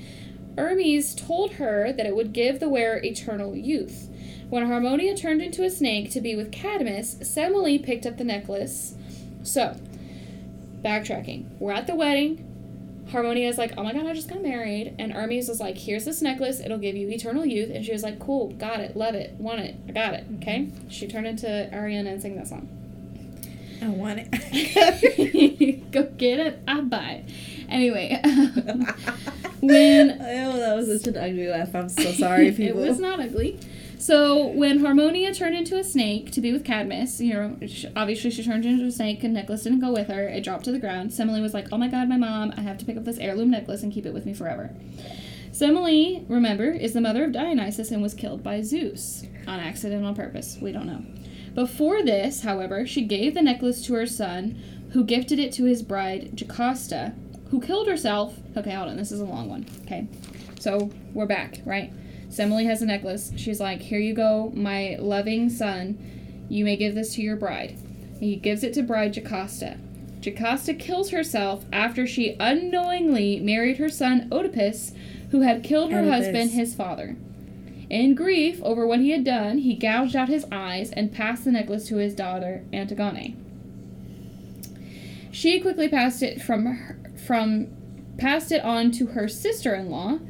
Hermes 0.56 1.14
told 1.14 1.54
her 1.54 1.92
that 1.92 2.06
it 2.06 2.14
would 2.14 2.32
give 2.32 2.60
the 2.60 2.68
wearer 2.68 3.00
eternal 3.02 3.56
youth. 3.56 4.08
When 4.50 4.66
Harmonia 4.66 5.16
turned 5.16 5.42
into 5.42 5.64
a 5.64 5.70
snake 5.70 6.10
to 6.10 6.20
be 6.20 6.34
with 6.34 6.52
Cadmus, 6.52 7.14
Semele 7.16 7.82
picked 7.82 8.04
up 8.04 8.18
the 8.18 8.24
necklace. 8.24 8.94
So, 9.42 9.76
backtracking. 10.82 11.58
We're 11.58 11.72
at 11.72 11.86
the 11.86 11.94
wedding. 11.94 12.46
Harmonia 13.10 13.48
is 13.48 13.58
like, 13.58 13.74
oh 13.76 13.82
my 13.82 13.92
god, 13.92 14.06
I 14.06 14.12
just 14.12 14.28
got 14.28 14.42
married. 14.42 14.94
And 14.98 15.12
Hermes 15.12 15.48
was 15.48 15.60
like, 15.60 15.78
here's 15.78 16.04
this 16.04 16.20
necklace. 16.20 16.60
It'll 16.60 16.78
give 16.78 16.96
you 16.96 17.08
eternal 17.08 17.44
youth. 17.46 17.70
And 17.72 17.84
she 17.84 17.92
was 17.92 18.02
like, 18.02 18.18
cool, 18.18 18.50
got 18.52 18.80
it, 18.80 18.96
love 18.96 19.14
it, 19.14 19.32
want 19.34 19.60
it, 19.60 19.76
I 19.88 19.92
got 19.92 20.14
it. 20.14 20.26
Okay? 20.36 20.70
She 20.88 21.08
turned 21.08 21.26
into 21.26 21.46
Ariana 21.46 22.12
and 22.12 22.22
sang 22.22 22.36
that 22.36 22.48
song. 22.48 22.68
I 23.82 23.88
want 23.88 24.20
it. 24.22 25.90
Go 25.92 26.04
get 26.16 26.38
it, 26.38 26.62
I'll 26.68 26.82
buy 26.82 27.22
it. 27.24 27.34
Anyway, 27.68 28.20
um, 28.24 28.86
when 29.60 30.10
oh, 30.20 30.58
that 30.58 30.76
was 30.76 30.88
such 30.88 31.06
an 31.06 31.16
ugly 31.16 31.48
laugh. 31.48 31.74
I'm 31.74 31.88
so 31.88 32.12
sorry, 32.12 32.52
people. 32.52 32.82
it 32.82 32.88
was 32.88 32.98
not 32.98 33.20
ugly. 33.20 33.58
So 33.98 34.46
when 34.46 34.80
Harmonia 34.80 35.34
turned 35.34 35.54
into 35.54 35.78
a 35.78 35.84
snake 35.84 36.32
to 36.32 36.40
be 36.40 36.52
with 36.52 36.64
Cadmus, 36.64 37.20
you 37.20 37.34
know, 37.34 37.58
obviously 37.94 38.30
she 38.30 38.42
turned 38.42 38.64
into 38.64 38.86
a 38.86 38.90
snake 38.90 39.22
and 39.22 39.34
necklace 39.34 39.62
didn't 39.64 39.80
go 39.80 39.92
with 39.92 40.08
her. 40.08 40.26
It 40.26 40.42
dropped 40.42 40.64
to 40.64 40.72
the 40.72 40.78
ground. 40.78 41.10
Semele 41.10 41.40
was 41.42 41.52
like, 41.54 41.68
"Oh 41.70 41.78
my 41.78 41.88
god, 41.88 42.08
my 42.08 42.16
mom! 42.16 42.52
I 42.56 42.62
have 42.62 42.78
to 42.78 42.84
pick 42.84 42.96
up 42.96 43.04
this 43.04 43.18
heirloom 43.18 43.50
necklace 43.50 43.82
and 43.82 43.92
keep 43.92 44.06
it 44.06 44.14
with 44.14 44.26
me 44.26 44.34
forever." 44.34 44.70
Semele, 45.52 46.24
remember, 46.28 46.70
is 46.70 46.94
the 46.94 47.00
mother 47.00 47.24
of 47.24 47.32
Dionysus 47.32 47.90
and 47.90 48.02
was 48.02 48.14
killed 48.14 48.42
by 48.42 48.62
Zeus 48.62 49.24
on 49.46 49.60
accident 49.60 50.04
on 50.04 50.14
purpose. 50.14 50.58
We 50.60 50.72
don't 50.72 50.86
know. 50.86 51.02
Before 51.54 52.02
this, 52.02 52.42
however, 52.42 52.86
she 52.86 53.02
gave 53.02 53.34
the 53.34 53.42
necklace 53.42 53.84
to 53.86 53.94
her 53.94 54.06
son, 54.06 54.60
who 54.92 55.04
gifted 55.04 55.38
it 55.38 55.52
to 55.52 55.64
his 55.64 55.82
bride 55.82 56.30
Jocasta, 56.34 57.14
who 57.50 57.60
killed 57.60 57.88
herself. 57.88 58.38
Okay, 58.56 58.72
hold 58.72 58.88
on. 58.88 58.96
This 58.96 59.12
is 59.12 59.20
a 59.20 59.24
long 59.24 59.48
one. 59.48 59.66
Okay, 59.82 60.06
so 60.58 60.90
we're 61.12 61.26
back, 61.26 61.60
right? 61.64 61.92
Semele 62.28 62.64
has 62.64 62.82
a 62.82 62.86
necklace. 62.86 63.32
She's 63.36 63.60
like, 63.60 63.80
Here 63.80 63.98
you 63.98 64.14
go, 64.14 64.52
my 64.54 64.96
loving 65.00 65.48
son. 65.50 66.46
You 66.48 66.64
may 66.64 66.76
give 66.76 66.94
this 66.94 67.14
to 67.14 67.22
your 67.22 67.36
bride. 67.36 67.78
He 68.18 68.36
gives 68.36 68.62
it 68.62 68.74
to 68.74 68.82
bride 68.82 69.14
Jocasta. 69.14 69.78
Jocasta 70.20 70.74
kills 70.74 71.10
herself 71.10 71.64
after 71.72 72.06
she 72.06 72.36
unknowingly 72.38 73.40
married 73.40 73.78
her 73.78 73.88
son 73.88 74.28
Oedipus, 74.30 74.92
who 75.30 75.40
had 75.40 75.64
killed 75.64 75.92
her 75.92 76.00
Oedipus. 76.00 76.26
husband, 76.26 76.50
his 76.50 76.74
father. 76.74 77.16
In 77.90 78.14
grief 78.14 78.62
over 78.62 78.86
what 78.86 79.00
he 79.00 79.10
had 79.10 79.24
done, 79.24 79.58
he 79.58 79.74
gouged 79.74 80.14
out 80.14 80.28
his 80.28 80.46
eyes 80.52 80.92
and 80.92 81.12
passed 81.12 81.44
the 81.44 81.50
necklace 81.50 81.88
to 81.88 81.96
his 81.96 82.14
daughter 82.14 82.64
Antigone. 82.72 83.36
She 85.32 85.60
quickly 85.60 85.88
passed 85.88 86.22
it 86.22 86.40
from 86.40 86.66
her, 86.66 86.98
from 87.26 87.68
passed 88.16 88.52
it 88.52 88.62
on 88.62 88.92
to 88.92 89.06
her 89.08 89.26
sister-in-law. 89.26 90.20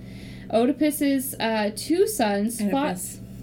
Oedipus's 0.50 1.34
uh, 1.38 1.70
two 1.76 2.06
sons 2.06 2.60
fought. 2.70 2.98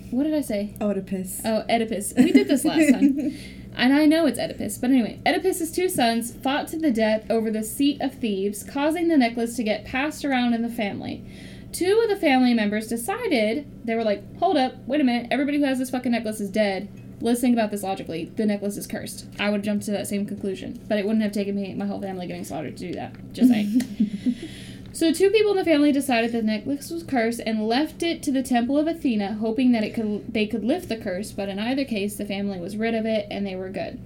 What 0.09 0.23
did 0.23 0.33
I 0.33 0.41
say? 0.41 0.75
Oedipus. 0.81 1.41
Oh, 1.45 1.63
Oedipus. 1.69 2.13
We 2.17 2.31
did 2.31 2.47
this 2.47 2.65
last 2.65 2.91
time. 2.91 3.37
And 3.79 3.93
I 3.93 4.07
know 4.07 4.25
it's 4.25 4.39
Oedipus, 4.39 4.79
but 4.79 4.89
anyway, 4.89 5.19
Oedipus's 5.23 5.71
two 5.71 5.87
sons 5.87 6.33
fought 6.33 6.67
to 6.69 6.79
the 6.79 6.89
death 6.89 7.29
over 7.29 7.51
the 7.51 7.63
seat 7.63 8.01
of 8.01 8.15
Thebes, 8.15 8.63
causing 8.63 9.07
the 9.07 9.17
necklace 9.17 9.55
to 9.55 9.63
get 9.63 9.85
passed 9.85 10.25
around 10.25 10.55
in 10.55 10.63
the 10.63 10.69
family. 10.69 11.23
Two 11.71 11.99
of 12.03 12.09
the 12.09 12.15
family 12.15 12.53
members 12.53 12.87
decided, 12.87 13.69
they 13.85 13.95
were 13.95 14.03
like, 14.03 14.37
hold 14.39 14.57
up, 14.57 14.75
wait 14.87 15.01
a 15.01 15.03
minute, 15.03 15.27
everybody 15.31 15.57
who 15.57 15.65
has 15.65 15.79
this 15.79 15.89
fucking 15.89 16.11
necklace 16.11 16.39
is 16.39 16.49
dead. 16.49 16.89
Let's 17.19 17.41
think 17.41 17.55
about 17.55 17.71
this 17.71 17.83
logically. 17.83 18.25
The 18.35 18.45
necklace 18.45 18.77
is 18.77 18.87
cursed. 18.87 19.27
I 19.39 19.49
would 19.49 19.63
jump 19.63 19.81
to 19.83 19.91
that 19.91 20.07
same 20.07 20.25
conclusion, 20.25 20.79
but 20.87 20.99
it 20.99 21.05
wouldn't 21.05 21.23
have 21.23 21.31
taken 21.31 21.55
me 21.55 21.73
my 21.73 21.85
whole 21.85 22.01
family 22.01 22.27
getting 22.27 22.45
slaughtered 22.45 22.77
to 22.77 22.87
do 22.87 22.93
that. 22.93 23.33
Just 23.33 23.49
saying. 23.49 23.81
So 24.97 25.13
two 25.13 25.29
people 25.29 25.51
in 25.51 25.57
the 25.57 25.63
family 25.63 25.91
decided 25.91 26.31
the 26.31 26.41
necklace 26.41 26.89
was 26.89 27.03
cursed 27.03 27.39
and 27.45 27.67
left 27.67 28.01
it 28.01 28.23
to 28.23 28.31
the 28.31 28.41
temple 28.41 28.79
of 28.79 28.87
Athena, 28.87 29.33
hoping 29.35 29.71
that 29.73 29.83
it 29.83 29.93
could 29.93 30.33
they 30.33 30.47
could 30.47 30.63
lift 30.63 30.89
the 30.89 30.97
curse, 30.97 31.31
but 31.31 31.49
in 31.49 31.59
either 31.59 31.85
case 31.85 32.15
the 32.15 32.25
family 32.25 32.59
was 32.59 32.77
rid 32.77 32.95
of 32.95 33.05
it 33.05 33.27
and 33.29 33.45
they 33.45 33.55
were 33.55 33.69
good. 33.69 33.99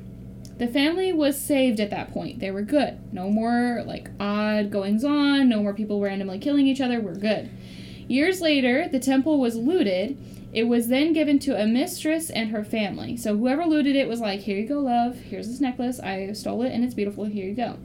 The 0.62 0.68
family 0.68 1.12
was 1.12 1.42
saved 1.42 1.80
at 1.80 1.90
that 1.90 2.14
point. 2.14 2.40
They 2.40 2.52
were 2.52 2.62
good. 2.62 3.00
No 3.12 3.32
more 3.32 3.84
like 3.84 4.12
odd 4.20 4.70
goings 4.70 5.04
on, 5.04 5.50
no 5.50 5.64
more 5.64 5.74
people 5.74 6.00
randomly 6.00 6.38
killing 6.38 6.68
each 6.68 6.80
other. 6.80 7.02
We're 7.02 7.16
good. 7.16 7.50
Years 8.08 8.42
later, 8.42 8.88
the 8.88 9.00
temple 9.00 9.40
was 9.40 9.56
looted. 9.56 10.20
It 10.54 10.66
was 10.66 10.88
then 10.88 11.14
given 11.14 11.40
to 11.40 11.60
a 11.60 11.66
mistress 11.66 12.30
and 12.30 12.52
her 12.52 12.64
family. 12.64 13.18
So 13.18 13.36
whoever 13.36 13.66
looted 13.66 13.96
it 13.96 14.08
was 14.08 14.20
like, 14.20 14.42
"Here 14.42 14.60
you 14.60 14.68
go, 14.68 14.78
love. 14.82 15.16
Here's 15.16 15.48
this 15.48 15.62
necklace. 15.62 16.00
I 16.00 16.32
stole 16.34 16.62
it 16.62 16.72
and 16.72 16.84
it's 16.84 16.94
beautiful. 16.94 17.26
Here 17.26 17.48
you 17.48 17.56
go." 17.56 17.80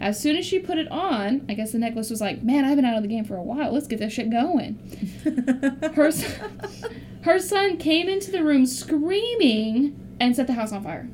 As 0.00 0.18
soon 0.18 0.34
as 0.34 0.44
she 0.44 0.58
put 0.58 0.78
it 0.78 0.90
on, 0.90 1.46
I 1.48 1.54
guess 1.54 1.70
the 1.70 1.78
necklace 1.78 2.10
was 2.10 2.20
like, 2.20 2.42
"Man, 2.42 2.64
I've 2.64 2.74
been 2.74 2.84
out 2.84 2.96
of 2.96 3.02
the 3.02 3.08
game 3.08 3.24
for 3.24 3.36
a 3.36 3.42
while. 3.44 3.70
Let's 3.72 3.86
get 3.86 4.00
this 4.00 4.12
shit 4.12 4.30
going." 4.30 4.80
Her 5.94 6.10
her 7.20 7.38
son 7.38 7.76
came 7.76 8.08
into 8.08 8.32
the 8.32 8.42
room 8.42 8.66
screaming 8.66 9.94
and 10.18 10.34
set 10.34 10.48
the 10.48 10.54
house 10.54 10.72
on 10.72 10.82
fire. 10.82 11.08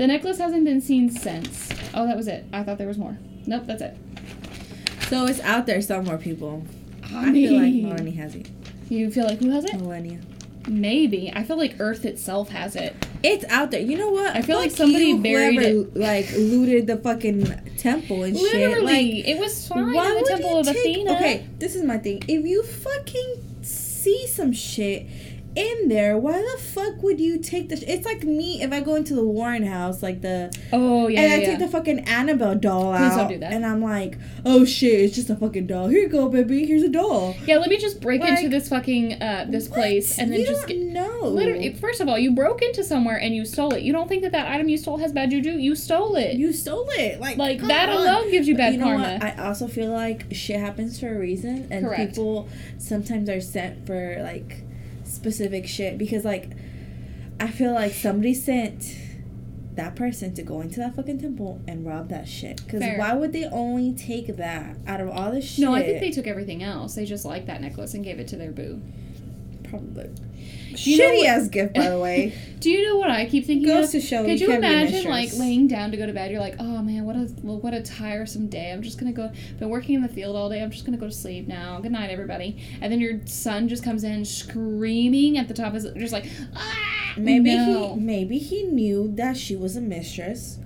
The 0.00 0.06
necklace 0.06 0.38
hasn't 0.38 0.64
been 0.64 0.80
seen 0.80 1.10
since. 1.10 1.68
Oh, 1.92 2.06
that 2.06 2.16
was 2.16 2.26
it. 2.26 2.46
I 2.54 2.62
thought 2.62 2.78
there 2.78 2.88
was 2.88 2.96
more. 2.96 3.18
Nope, 3.46 3.64
that's 3.66 3.82
it. 3.82 3.98
so 5.10 5.26
it's 5.26 5.40
out 5.40 5.66
there 5.66 5.82
somewhere, 5.82 6.16
people. 6.16 6.64
I, 7.04 7.30
feel 7.30 7.60
like 7.60 7.74
Melanie 7.74 8.12
has 8.12 8.34
it. 8.34 8.48
You 8.88 9.10
feel 9.10 9.26
like 9.26 9.40
who 9.40 9.50
has 9.50 9.66
it? 9.66 9.74
Melania. 9.78 10.18
Maybe. 10.66 11.30
I 11.30 11.44
feel 11.44 11.58
like 11.58 11.76
Earth 11.80 12.06
itself 12.06 12.48
has 12.48 12.76
it. 12.76 12.96
It's 13.22 13.44
out 13.50 13.72
there. 13.72 13.82
You 13.82 13.98
know 13.98 14.08
what? 14.08 14.34
I 14.34 14.40
feel 14.40 14.56
like 14.56 14.70
somebody 14.70 15.08
you, 15.08 15.18
buried 15.18 15.60
whoever, 15.60 15.90
Like 15.94 16.32
looted 16.32 16.86
the 16.86 16.96
fucking 16.96 17.76
temple 17.76 18.22
and 18.22 18.38
shit. 18.38 18.54
Like, 18.54 18.68
Literally, 18.68 19.28
it 19.28 19.38
was 19.38 19.68
fine 19.68 19.92
why 19.92 20.12
in 20.12 20.14
the 20.14 20.24
Temple 20.30 20.60
of 20.60 20.66
take- 20.66 20.76
Athena. 20.78 21.12
Okay, 21.16 21.46
this 21.58 21.74
is 21.74 21.84
my 21.84 21.98
thing. 21.98 22.22
If 22.26 22.46
you 22.46 22.62
fucking 22.62 23.60
see 23.60 24.26
some 24.28 24.54
shit 24.54 25.06
in 25.56 25.88
there, 25.88 26.16
why 26.16 26.32
the 26.40 26.62
fuck 26.62 27.02
would 27.02 27.18
you 27.20 27.38
take 27.38 27.68
the? 27.68 27.76
Sh- 27.76 27.84
it's 27.86 28.04
like 28.06 28.22
me 28.22 28.62
if 28.62 28.72
I 28.72 28.80
go 28.80 28.94
into 28.94 29.14
the 29.14 29.24
Warren 29.24 29.64
house, 29.66 30.02
like 30.02 30.20
the 30.22 30.56
Oh 30.72 31.08
yeah, 31.08 31.20
and 31.22 31.30
yeah, 31.30 31.36
I 31.36 31.40
yeah. 31.40 31.46
take 31.50 31.58
the 31.58 31.68
fucking 31.68 32.00
Annabelle 32.00 32.54
doll 32.54 32.92
Please 32.96 33.12
out, 33.12 33.16
don't 33.16 33.28
do 33.28 33.38
that. 33.38 33.52
and 33.52 33.66
I'm 33.66 33.82
like, 33.82 34.16
oh 34.46 34.64
shit, 34.64 35.00
it's 35.00 35.14
just 35.14 35.28
a 35.30 35.36
fucking 35.36 35.66
doll. 35.66 35.88
Here 35.88 36.00
you 36.02 36.08
go, 36.08 36.28
baby. 36.28 36.66
Here's 36.66 36.82
a 36.82 36.88
doll. 36.88 37.34
yeah, 37.46 37.56
let 37.58 37.68
me 37.68 37.78
just 37.78 38.00
break 38.00 38.20
Like, 38.20 38.38
into 38.38 38.48
this 38.48 38.68
fucking 38.68 39.20
uh 39.22 39.46
this 39.48 39.68
What? 39.68 39.76
place 39.80 40.18
and 40.18 40.32
then 40.32 40.40
you 40.40 40.46
just 40.46 40.66
don't 40.68 40.78
get. 40.78 40.86
know. 40.92 41.20
Literally, 41.22 41.74
first 41.74 42.00
of 42.00 42.08
all, 42.08 42.18
you 42.18 42.32
broke 42.34 42.62
into 42.62 42.84
somewhere 42.84 43.16
and 43.20 43.34
you 43.34 43.44
stole 43.44 43.74
it. 43.74 43.82
You 43.82 43.92
don't 43.92 44.08
think 44.08 44.22
that 44.22 44.32
that 44.32 44.46
item 44.50 44.68
you 44.68 44.78
stole 44.78 44.98
has 44.98 45.12
bad 45.12 45.30
juju? 45.30 45.50
You 45.52 45.74
stole 45.74 46.16
it. 46.16 46.36
you 46.36 46.52
stole 46.52 46.88
it. 46.92 47.20
Like 47.20 47.36
like 47.38 47.60
that 47.62 47.88
on. 47.88 47.96
alone 48.06 48.30
gives 48.30 48.46
you 48.46 48.56
bad 48.56 48.74
you 48.74 48.78
know 48.78 48.84
karma. 48.86 49.14
what? 49.14 49.22
I 49.24 49.46
also 49.46 49.66
feel 49.68 49.90
like 49.90 50.26
shit 50.32 50.60
happens 50.60 51.00
for 51.00 51.14
a 51.14 51.18
reason, 51.18 51.66
and 51.70 51.84
Correct. 51.86 52.10
people 52.14 52.48
sometimes 52.78 53.28
are 53.28 53.40
sent 53.40 53.86
for 53.86 54.18
like 54.22 54.62
specific 55.10 55.66
shit 55.66 55.98
because 55.98 56.24
like 56.24 56.50
I 57.38 57.48
feel 57.48 57.72
like 57.72 57.92
somebody 57.92 58.34
sent 58.34 58.96
that 59.74 59.96
person 59.96 60.34
to 60.34 60.42
go 60.42 60.60
into 60.60 60.80
that 60.80 60.94
fucking 60.94 61.20
temple 61.20 61.60
and 61.66 61.86
rob 61.86 62.08
that 62.10 62.28
shit. 62.28 62.62
Because 62.64 62.82
why 62.98 63.14
would 63.14 63.32
they 63.32 63.44
only 63.46 63.94
take 63.94 64.36
that 64.36 64.76
out 64.86 65.00
of 65.00 65.08
all 65.08 65.32
the 65.32 65.40
shit? 65.40 65.64
no, 65.64 65.74
I 65.74 65.82
think 65.82 66.00
they 66.00 66.10
took 66.10 66.26
everything 66.26 66.62
else. 66.62 66.94
They 66.94 67.06
just 67.06 67.24
liked 67.24 67.46
that 67.46 67.60
necklace 67.60 67.94
and 67.94 68.04
gave 68.04 68.18
it 68.18 68.28
to 68.28 68.36
their 68.36 68.50
boo. 68.50 68.82
probably 69.64 70.10
shitty 70.74 71.24
ass 71.24 71.48
gift, 71.48 71.74
by 71.74 71.88
the 71.88 71.98
way. 71.98 72.38
Do 72.60 72.70
you 72.70 72.86
know 72.86 72.98
what 72.98 73.10
I 73.10 73.24
keep 73.24 73.46
thinking 73.46 73.66
Goes 73.66 73.86
of? 73.86 73.92
to 73.92 74.00
show 74.02 74.22
Could 74.24 74.38
you 74.38 74.46
you 74.46 74.52
can't 74.52 74.60
be 74.60 74.68
a 74.68 74.70
imagine 74.70 75.10
like 75.10 75.32
laying 75.34 75.66
down 75.66 75.90
to 75.92 75.96
go 75.96 76.04
to 76.06 76.12
bed? 76.12 76.30
You're 76.30 76.40
like, 76.40 76.56
oh 76.58 76.82
man, 76.82 77.04
what 77.04 77.16
a 77.16 77.20
what 77.42 77.72
a 77.72 77.82
tiresome 77.82 78.48
day. 78.48 78.70
I'm 78.70 78.82
just 78.82 78.98
gonna 78.98 79.12
go. 79.12 79.32
Been 79.58 79.70
working 79.70 79.94
in 79.94 80.02
the 80.02 80.08
field 80.08 80.36
all 80.36 80.50
day. 80.50 80.62
I'm 80.62 80.70
just 80.70 80.84
gonna 80.84 80.98
go 80.98 81.06
to 81.06 81.12
sleep 81.12 81.48
now. 81.48 81.80
Good 81.80 81.92
night, 81.92 82.10
everybody. 82.10 82.62
And 82.82 82.92
then 82.92 83.00
your 83.00 83.20
son 83.24 83.68
just 83.68 83.82
comes 83.82 84.04
in 84.04 84.24
screaming 84.26 85.38
at 85.38 85.48
the 85.48 85.54
top 85.54 85.68
of 85.68 85.74
his, 85.74 85.90
just 85.94 86.12
like, 86.12 86.26
ah. 86.54 87.14
Maybe 87.16 87.56
no. 87.56 87.94
he 87.94 88.00
maybe 88.00 88.38
he 88.38 88.64
knew 88.64 89.10
that 89.16 89.36
she 89.36 89.56
was 89.56 89.76
a 89.76 89.80
mistress, 89.80 90.58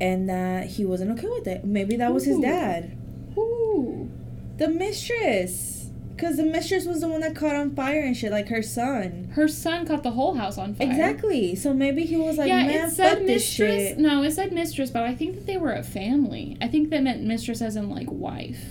and 0.00 0.28
that 0.28 0.66
he 0.66 0.84
wasn't 0.84 1.10
okay 1.18 1.28
with 1.28 1.46
it. 1.48 1.64
Maybe 1.64 1.96
that 1.96 2.12
was 2.12 2.24
his 2.24 2.38
dad. 2.38 2.96
Ooh. 3.36 4.10
The 4.58 4.68
mistress. 4.68 5.75
Because 6.16 6.38
the 6.38 6.44
mistress 6.44 6.86
was 6.86 7.02
the 7.02 7.08
one 7.08 7.20
that 7.20 7.36
caught 7.36 7.54
on 7.54 7.74
fire 7.74 8.00
and 8.00 8.16
shit, 8.16 8.32
like 8.32 8.48
her 8.48 8.62
son. 8.62 9.30
Her 9.34 9.46
son 9.46 9.86
caught 9.86 10.02
the 10.02 10.12
whole 10.12 10.32
house 10.32 10.56
on 10.56 10.74
fire. 10.74 10.88
Exactly. 10.88 11.54
So 11.54 11.74
maybe 11.74 12.04
he 12.04 12.16
was 12.16 12.38
like, 12.38 12.48
yeah, 12.48 12.66
man, 12.66 12.88
it 12.88 12.92
said 12.92 13.22
mistress. 13.26 13.98
No, 13.98 14.22
it 14.22 14.32
said 14.32 14.50
mistress, 14.50 14.88
but 14.90 15.02
I 15.02 15.14
think 15.14 15.34
that 15.34 15.46
they 15.46 15.58
were 15.58 15.72
a 15.72 15.82
family. 15.82 16.56
I 16.58 16.68
think 16.68 16.88
that 16.88 17.02
meant 17.02 17.22
mistress 17.22 17.60
as 17.60 17.76
in 17.76 17.90
like 17.90 18.06
wife, 18.10 18.64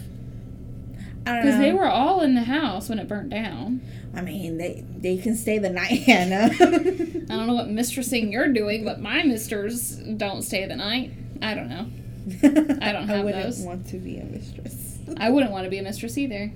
I 1.28 1.34
don't 1.34 1.36
know. 1.36 1.42
because 1.44 1.60
they 1.60 1.72
were 1.72 1.86
all 1.88 2.22
in 2.22 2.34
the 2.34 2.46
house 2.46 2.90
when 2.90 2.98
it 2.98 3.08
burnt 3.08 3.30
down. 3.30 3.82
I 4.16 4.22
mean, 4.22 4.58
they 4.58 4.84
they 4.98 5.18
can 5.18 5.36
stay 5.36 5.60
the 5.60 5.70
night, 5.70 6.02
Hannah. 6.08 6.50
I 6.52 6.58
don't 7.36 7.46
know 7.46 7.54
what 7.54 7.70
mistressing 7.70 8.32
you're 8.32 8.52
doing, 8.52 8.84
but 8.84 9.00
my 9.02 9.22
misters 9.22 9.98
don't 9.98 10.42
stay 10.42 10.66
the 10.66 10.76
night. 10.78 11.12
I 11.44 11.54
don't 11.54 11.70
know. 11.70 11.86
I 12.82 12.92
don't 12.92 13.08
have 13.08 13.20
I 13.20 13.24
wouldn't 13.24 13.44
those. 13.44 13.60
want 13.60 13.86
to 13.90 13.98
be 13.98 14.18
a 14.18 14.24
mistress. 14.24 14.98
I 15.18 15.30
wouldn't 15.30 15.52
want 15.52 15.66
to 15.66 15.70
be 15.70 15.78
a 15.78 15.84
mistress 15.84 16.18
either. 16.18 16.52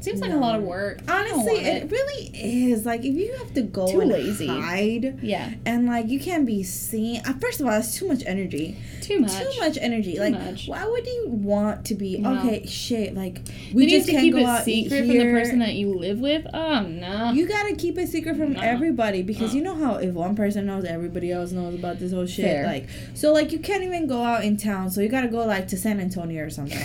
Seems 0.00 0.20
like 0.20 0.32
a 0.32 0.36
lot 0.36 0.56
of 0.56 0.62
work. 0.62 1.00
Honestly, 1.08 1.54
want 1.54 1.66
it 1.66 1.90
really 1.90 2.30
is. 2.34 2.86
Like, 2.86 3.04
if 3.04 3.14
you 3.14 3.34
have 3.38 3.52
to 3.54 3.62
go 3.62 3.90
Too 3.90 4.00
and 4.02 4.10
lazy. 4.10 4.46
hide, 4.46 5.18
Yeah, 5.22 5.52
and 5.64 5.86
like 5.86 6.08
you 6.08 6.20
can't 6.20 6.46
be 6.46 6.62
seen. 6.62 7.22
Uh, 7.26 7.32
first 7.40 7.60
of 7.60 7.66
all, 7.66 7.72
it's 7.72 7.94
too 7.98 8.06
much 8.06 8.22
energy. 8.26 8.76
too 9.00 9.20
much. 9.20 9.32
Too 9.32 9.50
much 9.60 9.78
energy. 9.80 10.14
Too 10.14 10.20
like, 10.20 10.32
much. 10.34 10.68
why 10.68 10.84
would 10.84 11.06
you 11.06 11.26
want 11.30 11.86
to 11.86 11.94
be? 11.94 12.18
No. 12.18 12.38
Okay, 12.38 12.66
shit. 12.66 13.14
Like, 13.14 13.40
We 13.74 13.86
just 13.86 14.08
can't 14.08 14.22
keep 14.22 14.34
go 14.34 14.40
it 14.40 14.44
out 14.44 14.64
secret 14.64 15.04
eat 15.04 15.08
from 15.08 15.18
the 15.18 15.24
person 15.32 15.58
that 15.60 15.74
you 15.74 15.94
live 15.94 16.20
with. 16.20 16.46
Oh 16.54 16.80
no. 16.82 17.32
You 17.32 17.46
gotta 17.48 17.74
keep 17.74 17.98
it 17.98 18.08
secret 18.08 18.36
from 18.36 18.52
No. 18.54 18.60
everybody 18.60 19.22
because 19.22 19.52
No. 19.52 19.58
you 19.58 19.64
know 19.64 19.74
how 19.74 19.94
if 19.96 20.12
one 20.14 20.36
person 20.36 20.66
knows, 20.66 20.84
everybody 20.84 21.32
else 21.32 21.52
knows 21.52 21.74
about 21.74 21.98
this 21.98 22.12
whole 22.12 22.26
shit. 22.26 22.44
Fair. 22.44 22.66
Like, 22.66 22.86
so 23.14 23.32
like 23.32 23.52
you 23.52 23.58
can't 23.58 23.82
even 23.82 24.06
go 24.06 24.22
out 24.22 24.44
in 24.44 24.56
town, 24.56 24.90
so 24.90 25.00
you 25.00 25.08
gotta 25.08 25.28
go 25.28 25.44
like 25.46 25.68
to 25.68 25.76
San 25.76 26.00
Antonio 26.00 26.44
or 26.44 26.50
something, 26.50 26.78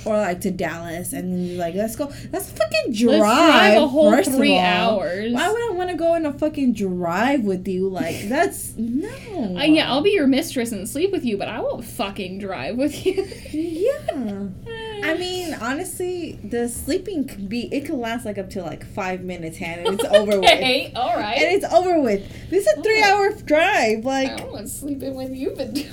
or 0.04 0.16
like 0.16 0.40
to 0.42 0.50
Dallas, 0.50 1.12
and 1.12 1.32
then 1.32 1.44
you're 1.46 1.58
like, 1.58 1.74
let's 1.74 1.96
go, 1.96 2.10
let's 2.32 2.47
fucking 2.48 2.92
drive. 2.92 3.20
Let's 3.20 3.20
drive 3.22 3.82
a 3.82 3.88
whole 3.88 4.22
three 4.24 4.58
hours. 4.58 5.32
Why 5.32 5.50
would 5.50 5.62
I 5.62 5.70
want 5.74 5.90
to 5.90 5.96
go 5.96 6.14
on 6.14 6.26
a 6.26 6.32
fucking 6.32 6.74
drive 6.74 7.44
with 7.44 7.66
you? 7.68 7.88
Like 7.88 8.28
that's 8.28 8.74
no. 8.76 9.56
Uh, 9.56 9.62
yeah, 9.62 9.90
I'll 9.90 10.02
be 10.02 10.10
your 10.10 10.26
mistress 10.26 10.72
and 10.72 10.88
sleep 10.88 11.12
with 11.12 11.24
you, 11.24 11.36
but 11.36 11.48
I 11.48 11.60
won't 11.60 11.84
fucking 11.84 12.38
drive 12.38 12.76
with 12.76 13.06
you. 13.06 13.24
Yeah. 13.50 14.48
I 15.04 15.14
mean, 15.14 15.54
honestly, 15.54 16.32
the 16.42 16.68
sleeping 16.68 17.26
could 17.26 17.48
be 17.48 17.72
it 17.72 17.86
could 17.86 17.94
last 17.94 18.24
like 18.24 18.36
up 18.36 18.50
to 18.50 18.62
like 18.62 18.84
five 18.84 19.22
minutes, 19.22 19.56
Hannah, 19.56 19.88
and 19.90 20.00
it's 20.00 20.04
over 20.12 20.40
with. 20.40 20.48
Okay, 20.58 20.92
all 20.96 21.16
right. 21.16 21.38
And 21.38 21.62
it's 21.62 21.72
over 21.72 22.00
with. 22.00 22.50
This 22.50 22.66
is 22.66 22.78
a 22.78 22.82
three 22.82 23.02
hour 23.02 23.32
drive. 23.32 24.04
Like 24.04 24.40
I 24.40 24.44
want 24.44 24.66
to 24.66 24.68
sleep 24.68 24.98
with 25.00 25.32
you, 25.32 25.54
but 25.56 25.72
doing. 25.74 25.88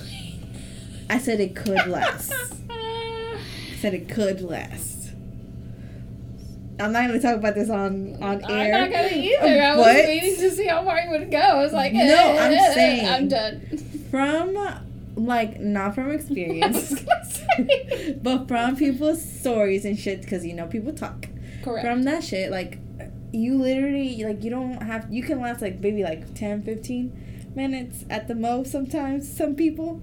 I 1.09 1.19
said 1.19 1.39
it 1.39 1.55
could 1.55 1.85
last. 1.87 2.33
I 2.69 3.37
said 3.79 3.93
it 3.93 4.09
could 4.09 4.41
last. 4.41 4.94
I'm 6.79 6.91
not 6.91 7.07
gonna 7.07 7.21
talk 7.21 7.35
about 7.35 7.55
this 7.55 7.69
on 7.69 8.21
on 8.21 8.43
air. 8.51 8.75
I'm 8.75 8.81
not 8.81 8.91
gonna 8.91 9.15
either. 9.15 9.61
I 9.63 9.75
was 9.77 9.85
waiting 9.85 10.35
to 10.35 10.51
see 10.51 10.67
how 10.67 10.83
far 10.83 10.99
you 10.99 11.09
would 11.11 11.31
go. 11.31 11.37
I 11.37 11.55
was 11.55 11.71
like, 11.73 11.93
No, 11.93 12.01
eh, 12.03 12.37
I'm 12.45 12.51
eh, 12.51 12.55
eh, 12.55 12.73
saying- 12.73 13.07
I'm 13.07 13.27
done. 13.29 13.61
From 14.11 14.57
like 15.15 15.59
not 15.61 15.95
from 15.95 16.11
experience, 16.17 17.03
but 18.21 18.47
from 18.47 18.75
people's 18.75 19.23
stories 19.23 19.85
and 19.85 19.97
shit, 19.97 20.21
because 20.21 20.45
you 20.45 20.53
know 20.53 20.67
people 20.67 20.91
talk. 20.93 21.27
Correct. 21.63 21.85
From 21.85 22.03
that 22.03 22.23
shit, 22.23 22.51
like 22.51 22.79
you 23.31 23.57
literally 23.57 24.23
like 24.23 24.43
you 24.43 24.49
don't 24.49 24.81
have 24.83 25.11
you 25.11 25.23
can 25.23 25.41
last 25.41 25.61
like 25.61 25.79
maybe 25.79 26.03
like 26.03 26.33
10, 26.35 26.63
15 26.63 27.51
minutes 27.55 28.03
at 28.09 28.27
the 28.27 28.35
most. 28.35 28.71
Sometimes 28.71 29.31
some 29.31 29.55
people. 29.55 30.01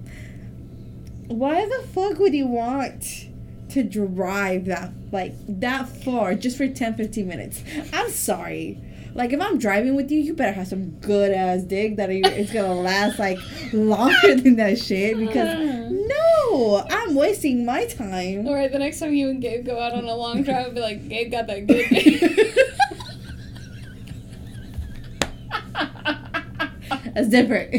Why 1.27 1.65
the 1.65 1.87
fuck 1.93 2.19
would 2.19 2.33
you 2.33 2.47
want 2.47 3.27
to 3.69 3.83
drive 3.83 4.65
that 4.65 4.91
like 5.11 5.33
that 5.47 5.87
far 6.03 6.35
just 6.35 6.57
for 6.57 6.67
10 6.67 6.95
15 6.95 7.27
minutes? 7.27 7.63
I'm 7.93 8.09
sorry. 8.09 8.79
Like 9.15 9.31
if 9.31 9.39
I'm 9.39 9.59
driving 9.59 9.95
with 9.95 10.09
you, 10.09 10.19
you 10.19 10.33
better 10.33 10.53
have 10.53 10.67
some 10.67 10.89
good 10.99 11.31
ass 11.31 11.61
dick 11.61 11.97
that 11.97 12.09
it's 12.09 12.51
gonna 12.51 12.73
last 12.81 13.19
like 13.19 13.37
longer 13.71 14.35
than 14.35 14.55
that 14.55 14.79
shit 14.79 15.17
because 15.17 15.91
no, 15.91 16.85
I'm 16.89 17.13
wasting 17.13 17.65
my 17.65 17.85
time. 17.85 18.47
All 18.47 18.55
right, 18.55 18.71
the 18.71 18.79
next 18.79 18.99
time 18.99 19.13
you 19.13 19.29
and 19.29 19.41
Gabe 19.41 19.65
go 19.65 19.79
out 19.79 19.93
on 19.93 20.05
a 20.05 20.15
long 20.15 20.41
drive, 20.43 20.73
be 20.73 20.81
like, 20.81 21.07
Gabe 21.07 21.31
got 21.31 21.47
that 21.47 21.67
good. 21.67 21.89
dick." 21.89 22.49
That's 27.13 27.29
different. 27.29 27.75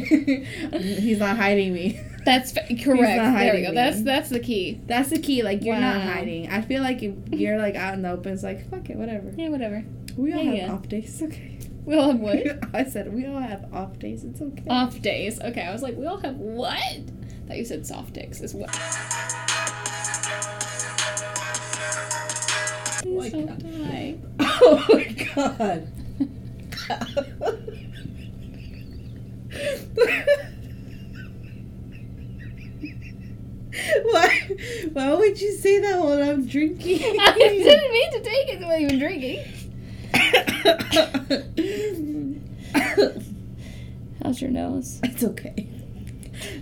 He's 0.77 1.19
not 1.19 1.37
hiding 1.37 1.73
me. 1.73 2.01
That's 2.25 2.53
fa- 2.53 2.67
correct. 2.83 3.39
There 3.39 3.55
we 3.55 3.63
go. 3.63 3.73
That's 3.75 4.03
that's 4.03 4.29
the 4.31 4.41
key. 4.41 4.81
That's 4.87 5.11
the 5.11 5.19
key. 5.19 5.43
Like 5.43 5.63
you're 5.65 5.79
not 5.79 6.01
hiding. 6.01 6.49
I 6.51 6.63
feel 6.63 6.83
like 6.83 7.01
you're 7.03 7.59
like 7.59 7.75
out 7.75 7.95
in 7.95 8.03
the 8.03 8.11
open, 8.11 8.33
it's 8.33 8.43
like 8.43 8.69
fuck 8.71 8.89
it, 8.91 8.97
whatever. 8.97 9.33
Yeah, 9.37 9.49
whatever. 9.51 9.85
We 10.17 10.33
all 10.33 10.39
Yeah, 10.43 10.45
have 10.51 10.55
yeah. 10.69 10.73
off 10.73 10.89
days. 10.89 11.23
Okay. 11.23 11.59
We 11.85 11.97
all 11.97 12.13
have 12.13 12.21
what? 12.21 12.39
I 12.75 12.85
said 12.85 13.13
we 13.13 13.27
all 13.27 13.41
have 13.41 13.73
off 13.75 13.99
days. 13.99 14.25
It's 14.25 14.41
okay. 14.41 14.65
Off 14.69 15.01
days. 15.03 15.41
Okay, 15.41 15.63
I 15.63 15.73
was 15.73 15.83
like, 15.83 15.97
we 15.97 16.07
all 16.07 16.19
have 16.19 16.37
what? 16.37 16.79
thought 17.47 17.59
you 17.59 17.65
said 17.65 17.87
soft 17.87 18.15
dicks 18.15 18.41
as 18.41 18.55
well. 18.55 18.71
Please 23.03 23.19
my 23.19 23.29
don't 23.29 23.59
die. 23.81 24.17
oh 24.41 24.87
my 24.89 25.05
god. 25.35 25.89
why? 34.03 34.41
Why 34.93 35.15
would 35.15 35.41
you 35.41 35.53
say 35.53 35.79
that 35.81 35.99
while 36.01 36.23
I'm 36.23 36.47
drinking? 36.47 37.01
I 37.21 37.33
didn't 37.35 37.93
mean 37.93 38.11
to 38.13 38.21
take 38.21 38.49
it 38.49 38.61
while 38.61 38.79
you 38.79 38.89
were 38.89 38.99
drinking. 38.99 39.45
How's 44.23 44.41
your 44.41 44.51
nose? 44.51 45.01
it's 45.03 45.23
okay. 45.25 45.69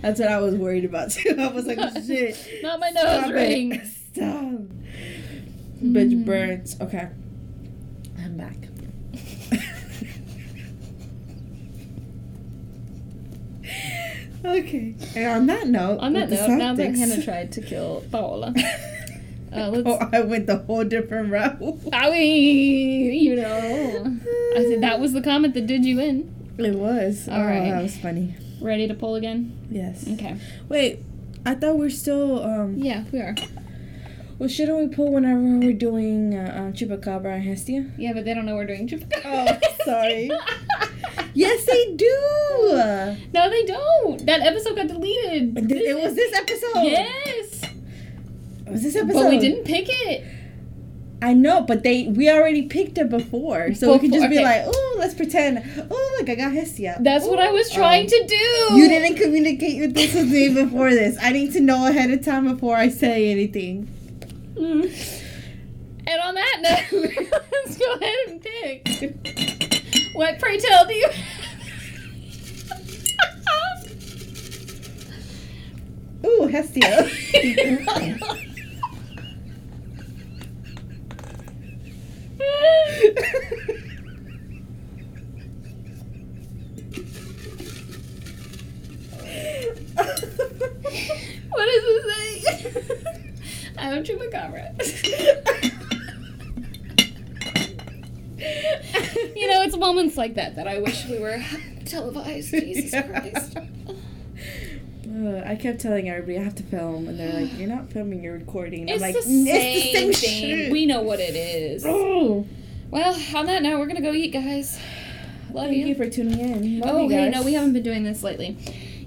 That's 0.01 0.19
what 0.19 0.29
I 0.29 0.39
was 0.39 0.55
worried 0.55 0.85
about 0.85 1.11
too. 1.11 1.35
I 1.39 1.47
was 1.47 1.65
like, 1.65 1.77
shit. 2.05 2.37
Not 2.61 2.79
my 2.79 2.89
nose 2.89 3.03
Stop 3.03 3.29
it. 3.29 3.33
ring. 3.33 3.81
Stop. 4.13 4.59
Bitch 5.83 6.13
Mm. 6.13 6.25
burns. 6.25 6.77
Okay. 6.81 7.09
I'm 8.19 8.37
back. 8.37 8.55
Okay. 14.45 14.95
And 15.15 15.27
on 15.27 15.45
that 15.47 15.67
note, 15.67 15.99
On 15.99 16.13
that 16.13 16.29
note, 16.29 16.49
now 16.49 16.73
that 16.73 16.95
Hannah 16.95 17.23
tried 17.23 17.51
to 17.53 17.61
kill 17.61 18.03
Paola, 18.11 18.53
uh, 19.53 19.71
oh, 19.85 20.09
I 20.11 20.21
went 20.21 20.47
the 20.47 20.57
whole 20.57 20.83
different 20.83 21.31
route. 21.31 21.59
I 21.91 22.09
mean, 22.11 23.13
you 23.13 23.35
know. 23.35 24.19
I 24.55 24.63
said 24.63 24.81
that 24.81 24.99
was 24.99 25.13
the 25.13 25.21
comment 25.21 25.53
that 25.53 25.67
did 25.67 25.85
you 25.85 25.99
in. 25.99 26.33
It 26.57 26.75
was. 26.75 27.27
All 27.27 27.41
oh, 27.41 27.45
right. 27.45 27.71
that 27.71 27.81
was 27.81 27.97
funny. 27.97 28.35
Ready 28.61 28.87
to 28.87 28.93
pull 28.93 29.15
again? 29.15 29.57
Yes. 29.69 30.07
Okay. 30.07 30.37
Wait, 30.69 30.99
I 31.45 31.55
thought 31.55 31.77
we're 31.77 31.89
still. 31.89 32.43
um 32.43 32.77
Yeah, 32.77 33.03
we 33.11 33.19
are. 33.19 33.35
Well, 34.39 34.49
shouldn't 34.49 34.77
we 34.77 34.93
pull 34.93 35.13
whenever 35.13 35.39
we're 35.39 35.73
doing 35.73 36.35
uh, 36.35 36.69
uh, 36.69 36.71
Chupacabra 36.71 37.35
and 37.35 37.43
Hestia? 37.43 37.91
Yeah, 37.97 38.13
but 38.13 38.25
they 38.25 38.33
don't 38.33 38.45
know 38.45 38.55
we're 38.55 38.65
doing 38.65 38.87
Chupacabra. 38.87 39.61
Oh, 39.63 39.85
sorry. 39.85 40.31
Yes, 41.33 41.65
they 41.65 41.95
do. 41.95 43.23
no, 43.33 43.49
they 43.49 43.65
don't. 43.65 44.25
That 44.25 44.41
episode 44.41 44.75
got 44.75 44.87
deleted. 44.87 45.71
It 45.71 46.03
was 46.03 46.15
this 46.15 46.33
episode. 46.35 46.83
Yes. 46.83 47.63
It 48.65 48.71
was 48.71 48.83
this 48.83 48.95
episode. 48.95 49.23
But 49.23 49.29
we 49.29 49.39
didn't 49.39 49.65
pick 49.65 49.87
it. 49.89 50.25
I 51.23 51.33
know, 51.33 51.61
but 51.61 51.83
they 51.83 52.07
we 52.07 52.29
already 52.29 52.63
picked 52.63 52.97
it 52.97 53.09
before, 53.09 53.73
so 53.75 53.93
we 53.93 53.99
could 53.99 54.11
just 54.11 54.29
be 54.29 54.43
like, 54.43 54.63
oh, 54.65 54.95
let's 54.99 55.13
pretend. 55.13 55.63
Oh, 55.89 56.17
look, 56.19 56.29
I 56.29 56.35
got 56.35 56.51
Hestia. 56.51 56.97
That's 56.99 57.25
what 57.25 57.39
I 57.39 57.49
was 57.49 57.71
trying 57.71 58.07
to 58.07 58.25
do. 58.27 58.75
You 58.75 58.89
didn't 58.89 59.15
communicate 59.15 59.79
with 59.79 59.93
this 59.93 60.13
with 60.13 60.29
me 60.29 60.53
before 60.53 60.89
this. 60.89 61.17
I 61.21 61.31
need 61.31 61.53
to 61.53 61.61
know 61.61 61.87
ahead 61.87 62.11
of 62.11 62.25
time 62.25 62.51
before 62.53 62.75
I 62.75 62.89
say 62.89 63.31
anything. 63.31 63.87
Mm. 64.55 65.21
And 66.05 66.21
on 66.21 66.35
that 66.35 66.87
note, 66.91 67.41
let's 67.53 67.77
go 67.77 67.93
ahead 67.93 68.15
and 68.27 68.41
pick. 68.41 69.49
What, 70.13 70.39
pray 70.39 70.57
tell, 70.57 70.85
do 70.85 70.93
you? 70.93 71.07
Ooh, 76.25 76.47
Hestia. 76.47 77.09
what 91.49 91.65
does 91.65 91.83
it 91.85 92.03
say? 92.05 92.43
I'm 93.77 94.03
Chupacabra. 94.03 95.71
You 99.35 99.47
know, 99.49 99.61
it's 99.61 99.77
moments 99.77 100.17
like 100.17 100.35
that 100.35 100.55
that 100.55 100.67
I 100.67 100.79
wish 100.79 101.05
we 101.07 101.19
were 101.19 101.41
televised. 101.85 102.51
Jesus 102.51 102.91
Christ. 103.05 103.57
Uh, 105.15 105.43
I 105.45 105.55
kept 105.55 105.79
telling 105.81 106.09
everybody 106.09 106.37
I 106.39 106.43
have 106.43 106.55
to 106.55 106.63
film, 106.63 107.07
and 107.07 107.19
they're 107.19 107.41
like, 107.41 107.57
"You're 107.57 107.67
not 107.69 107.91
filming, 107.91 108.23
you're 108.23 108.33
recording." 108.37 108.89
It's, 108.89 108.95
I'm 108.95 109.01
like, 109.01 109.15
the 109.15 109.21
same 109.21 109.45
"It's 109.47 109.83
the 109.93 109.99
same 109.99 110.13
thing. 110.13 110.57
shit." 110.57 110.71
We 110.71 110.85
know 110.85 111.01
what 111.01 111.19
it 111.19 111.35
is. 111.35 111.85
Oh, 111.85 112.45
Well, 112.89 113.15
on 113.35 113.45
that 113.45 113.61
note, 113.63 113.79
we're 113.79 113.85
gonna 113.87 114.01
go 114.01 114.13
eat, 114.13 114.31
guys. 114.31 114.79
Love 115.51 115.65
thank 115.67 115.77
you. 115.77 115.87
you 115.87 115.95
for 115.95 116.09
tuning 116.09 116.39
in. 116.39 116.79
Love 116.79 116.89
oh, 116.95 117.07
hey, 117.09 117.29
no, 117.29 117.43
we 117.43 117.53
haven't 117.53 117.73
been 117.73 117.83
doing 117.83 118.03
this 118.03 118.23
lately. 118.23 118.57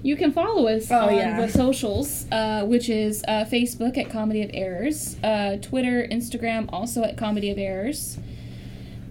You 0.01 0.15
can 0.15 0.31
follow 0.31 0.67
us 0.67 0.89
Oh, 0.91 1.07
on 1.09 1.15
yeah. 1.15 1.41
the 1.45 1.51
socials, 1.51 2.25
uh, 2.31 2.63
which 2.65 2.87
is 2.87 3.25
uh, 3.27 3.43
Facebook 3.51 3.97
at 3.97 4.09
Comedy 4.09 4.43
of 4.43 4.51
Errors, 4.53 5.17
uh, 5.23 5.57
Twitter, 5.57 6.07
Instagram, 6.09 6.69
also 6.71 7.03
at 7.03 7.17
Comedy 7.17 7.49
of 7.49 7.57
Errors. 7.57 8.17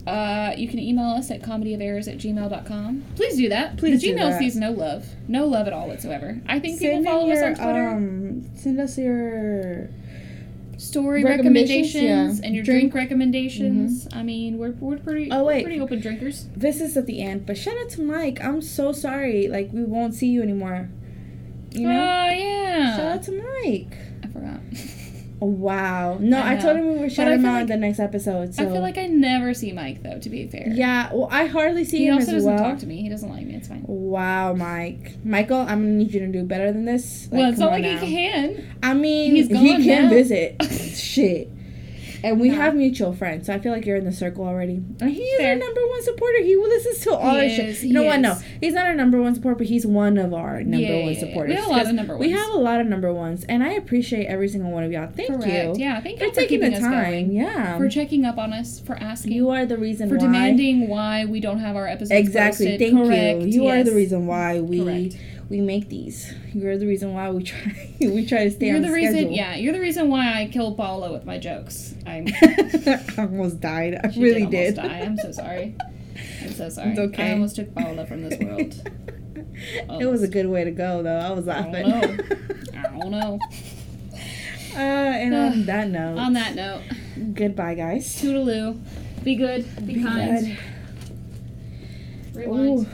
Uh, 0.06 0.52
you 0.56 0.68
can 0.68 0.78
email 0.78 1.06
us 1.10 1.30
at 1.32 1.42
comedyoferrors 1.42 2.06
at 2.06 2.18
gmail.com. 2.18 3.04
Please 3.16 3.36
do 3.36 3.48
that. 3.48 3.76
Please 3.76 4.00
the 4.00 4.08
do 4.08 4.14
Gmail 4.14 4.30
that. 4.30 4.38
sees 4.38 4.54
no 4.56 4.70
love. 4.70 5.04
No 5.26 5.46
love 5.46 5.66
at 5.66 5.72
all 5.72 5.88
whatsoever. 5.88 6.40
I 6.48 6.60
think 6.60 6.78
Send 6.78 7.04
people 7.04 7.12
follow 7.12 7.26
in 7.26 7.32
us 7.32 7.38
your, 7.38 7.48
on 7.48 7.54
Twitter. 7.56 7.88
Um, 7.88 8.56
send 8.56 8.78
us 8.80 8.96
your 8.98 9.88
Story 10.78 11.24
recommendations, 11.24 11.94
recommendations, 11.94 12.40
yeah. 12.40 12.46
and 12.46 12.54
your 12.54 12.62
Drink- 12.62 12.92
drink, 12.92 12.94
recommendations. 12.94 14.06
I 14.12 14.22
mean, 14.22 14.58
we're, 14.58 14.72
we're 14.72 14.98
pretty 14.98 15.30
Oh, 15.32 15.38
we're 15.40 15.44
wait. 15.46 15.64
pretty 15.64 15.80
open 15.80 16.00
drinkers. 16.00 16.48
This 16.54 16.80
is 16.82 16.96
at 16.98 17.06
the 17.06 17.22
end, 17.22 17.46
but 17.46 17.56
shout 17.56 17.74
out 17.82 17.88
to 17.90 18.02
Mike. 18.02 18.44
I'm 18.44 18.60
so 18.60 18.92
sorry. 18.92 19.48
Like 19.48 19.70
we 19.72 19.84
won't 19.84 20.14
see 20.14 20.26
you 20.28 20.42
anymore. 20.42 20.90
You 21.72 21.88
Oh 21.88 21.92
know. 21.92 22.30
yeah. 22.30 22.96
shout 22.96 23.06
out 23.16 23.22
to 23.24 23.42
Mike. 23.64 23.96
Wow. 25.38 26.16
No, 26.18 26.38
I 26.40 26.54
I, 26.54 26.56
told 26.56 26.76
him 26.78 26.86
we 26.94 26.98
would 27.00 27.12
shout 27.12 27.28
him 27.30 27.44
out 27.44 27.48
in 27.54 27.54
like- 27.60 27.66
the 27.68 27.76
next 27.76 28.00
episode. 28.00 28.54
So 28.54 28.62
I 28.62 28.72
feel 28.72 28.80
like 28.80 28.96
I 28.96 29.06
never 29.06 29.52
see 29.52 29.70
Mike 29.72 30.02
though. 30.02 30.18
To 30.18 30.30
be 30.30 30.46
fair. 30.46 30.68
yeah. 30.68 31.10
Well, 31.12 31.28
I 31.30 31.44
hardly 31.46 31.84
see 31.84 31.98
him. 32.06 32.14
He 32.14 32.18
also 32.20 32.22
as 32.28 32.44
doesn't 32.44 32.54
well. 32.54 32.70
talk 32.70 32.78
to 32.78 32.86
me. 32.86 33.02
He 33.02 33.08
doesn't 33.08 33.28
like 33.28 33.44
me. 33.46 33.54
It's 33.54 33.68
fine. 33.68 33.84
Wow, 33.86 34.54
Mike. 34.54 35.16
Michael, 35.24 35.58
I'm 35.60 35.66
gonna 35.82 35.88
need 35.88 36.12
you 36.14 36.20
to 36.20 36.26
do 36.28 36.42
better 36.44 36.72
than 36.72 36.84
this. 36.86 37.28
well, 37.30 37.50
it's 37.50 37.58
not 37.58 37.70
like 37.72 37.82
now. 37.82 37.98
he 37.98 38.14
can. 38.14 38.78
I 38.82 38.94
mean, 38.94 39.34
He's 39.36 39.48
he 39.48 39.54
can 39.84 40.04
now. 40.04 40.08
visit. 40.08 40.62
Shit. 40.96 41.50
And 42.24 42.40
we 42.40 42.48
No. 42.50 42.56
have 42.56 42.74
mutual 42.74 43.12
friends, 43.12 43.46
so 43.46 43.54
I 43.54 43.58
feel 43.58 43.72
like 43.72 43.86
you're 43.86 43.96
in 43.96 44.04
the 44.04 44.12
circle 44.12 44.44
already. 44.44 44.80
And 45.00 45.10
he's 45.10 45.36
Fair. 45.38 45.50
our 45.52 45.56
number 45.58 45.80
one 45.88 46.02
supporter. 46.02 46.42
He 46.42 46.56
listens 46.56 47.00
to 47.00 47.12
all 47.14 47.34
He 47.36 47.40
our 47.42 47.48
shit. 47.48 47.64
is, 47.66 47.84
You 47.84 47.92
know 47.94 48.04
what? 48.04 48.20
No, 48.20 48.36
he's 48.60 48.74
not 48.74 48.86
our 48.86 48.94
number 48.94 49.20
one 49.20 49.34
supporter, 49.34 49.56
but 49.56 49.66
he's 49.66 49.86
one 49.86 50.18
of 50.18 50.32
our 50.34 50.62
number 50.62 50.78
Yeah, 50.86 51.04
one 51.04 51.14
supporters. 51.16 51.50
We 51.50 51.54
have 51.56 51.66
a 51.66 51.70
lot 51.70 51.86
of 51.86 51.94
number 51.94 52.14
ones. 52.16 52.20
We 52.26 52.30
have 52.32 52.50
a 52.50 52.58
lot 52.58 52.80
of 52.80 52.86
number 52.86 53.12
ones, 53.12 53.44
and 53.48 53.62
I 53.62 53.72
appreciate 53.72 54.26
every 54.26 54.48
single 54.48 54.70
one 54.70 54.84
of 54.84 54.92
y'all. 54.92 55.08
Thank 55.14 55.28
Correct. 55.30 55.46
you 55.78 55.82
Yeah. 55.84 56.00
Thank 56.00 56.20
you 56.20 56.28
for 56.28 56.34
taking 56.34 56.60
the 56.60 56.70
time. 56.78 57.30
Yeah, 57.32 57.76
For 57.78 57.88
checking 57.88 58.24
up 58.24 58.38
on 58.38 58.52
us. 58.52 58.80
For 58.84 58.94
asking. 58.96 59.32
you 59.32 59.50
are 59.50 59.66
the 59.66 59.76
reason 59.78 60.08
for 60.08 60.16
why. 60.16 60.20
demanding 60.22 60.88
why 60.88 61.24
we 61.24 61.40
don't 61.40 61.58
have 61.60 61.76
our 61.76 61.86
episodes 61.86 62.18
Exactly. 62.18 62.66
posted. 62.66 62.80
Thank 62.80 63.04
Correct. 63.06 63.40
you. 63.42 63.62
You 63.62 63.66
are 63.68 63.82
the 63.82 63.92
reason 63.94 64.26
why 64.26 64.60
we 64.60 64.80
Correct. 64.82 65.16
We 65.48 65.60
make 65.60 65.88
these. 65.88 66.32
You're 66.52 66.76
the 66.76 66.86
reason 66.86 67.14
why 67.14 67.30
we 67.30 67.42
try 67.44 67.94
we 68.00 68.26
try 68.26 68.44
to 68.44 68.50
stay 68.50 68.66
You're 68.66 68.76
on 68.76 68.82
the 68.82 68.88
the 68.88 68.94
reason. 68.94 69.32
Yeah. 69.32 69.54
You're 69.54 69.72
the 69.72 69.80
reason 69.80 70.08
why 70.08 70.40
I 70.40 70.46
killed 70.48 70.76
Paolo 70.76 71.12
with 71.12 71.24
my 71.24 71.38
jokes. 71.38 71.94
I'm. 72.06 72.26
I 72.42 73.02
almost 73.18 73.60
died. 73.60 74.00
I 74.02 74.08
really 74.18 74.46
did. 74.46 74.74
did. 74.74 74.76
Die. 74.76 75.00
I'm 75.00 75.16
so 75.18 75.32
sorry. 75.32 75.76
I'm 76.42 76.52
so 76.52 76.68
sorry. 76.68 76.90
It's 76.90 76.98
okay. 76.98 77.30
I 77.30 77.32
almost 77.32 77.56
took 77.56 77.74
Paola 77.74 78.06
from 78.06 78.28
this 78.28 78.38
world. 78.40 78.90
it 80.00 80.06
was 80.10 80.22
a 80.22 80.28
good 80.28 80.46
way 80.46 80.64
to 80.64 80.70
go, 80.70 81.02
though. 81.02 81.18
I 81.18 81.30
was 81.30 81.48
I 81.48 81.62
don't 81.62 81.72
laughing. 81.72 82.20
I 82.76 82.98
don't 82.98 83.10
know. 83.10 83.38
uh, 84.74 84.78
and 84.78 85.34
on 85.34 85.66
that 85.66 85.88
note, 85.88 86.18
On 86.18 86.32
that 86.32 86.54
note, 86.54 86.82
goodbye, 87.34 87.74
guys. 87.74 88.20
toodaloo. 88.20 88.80
Be 89.22 89.36
good. 89.36 89.64
Be, 89.86 89.94
Be 89.94 90.02
kind. 90.02 90.56
good. 92.34 92.40
Rewind. 92.46 92.80
Ooh. 92.80 92.86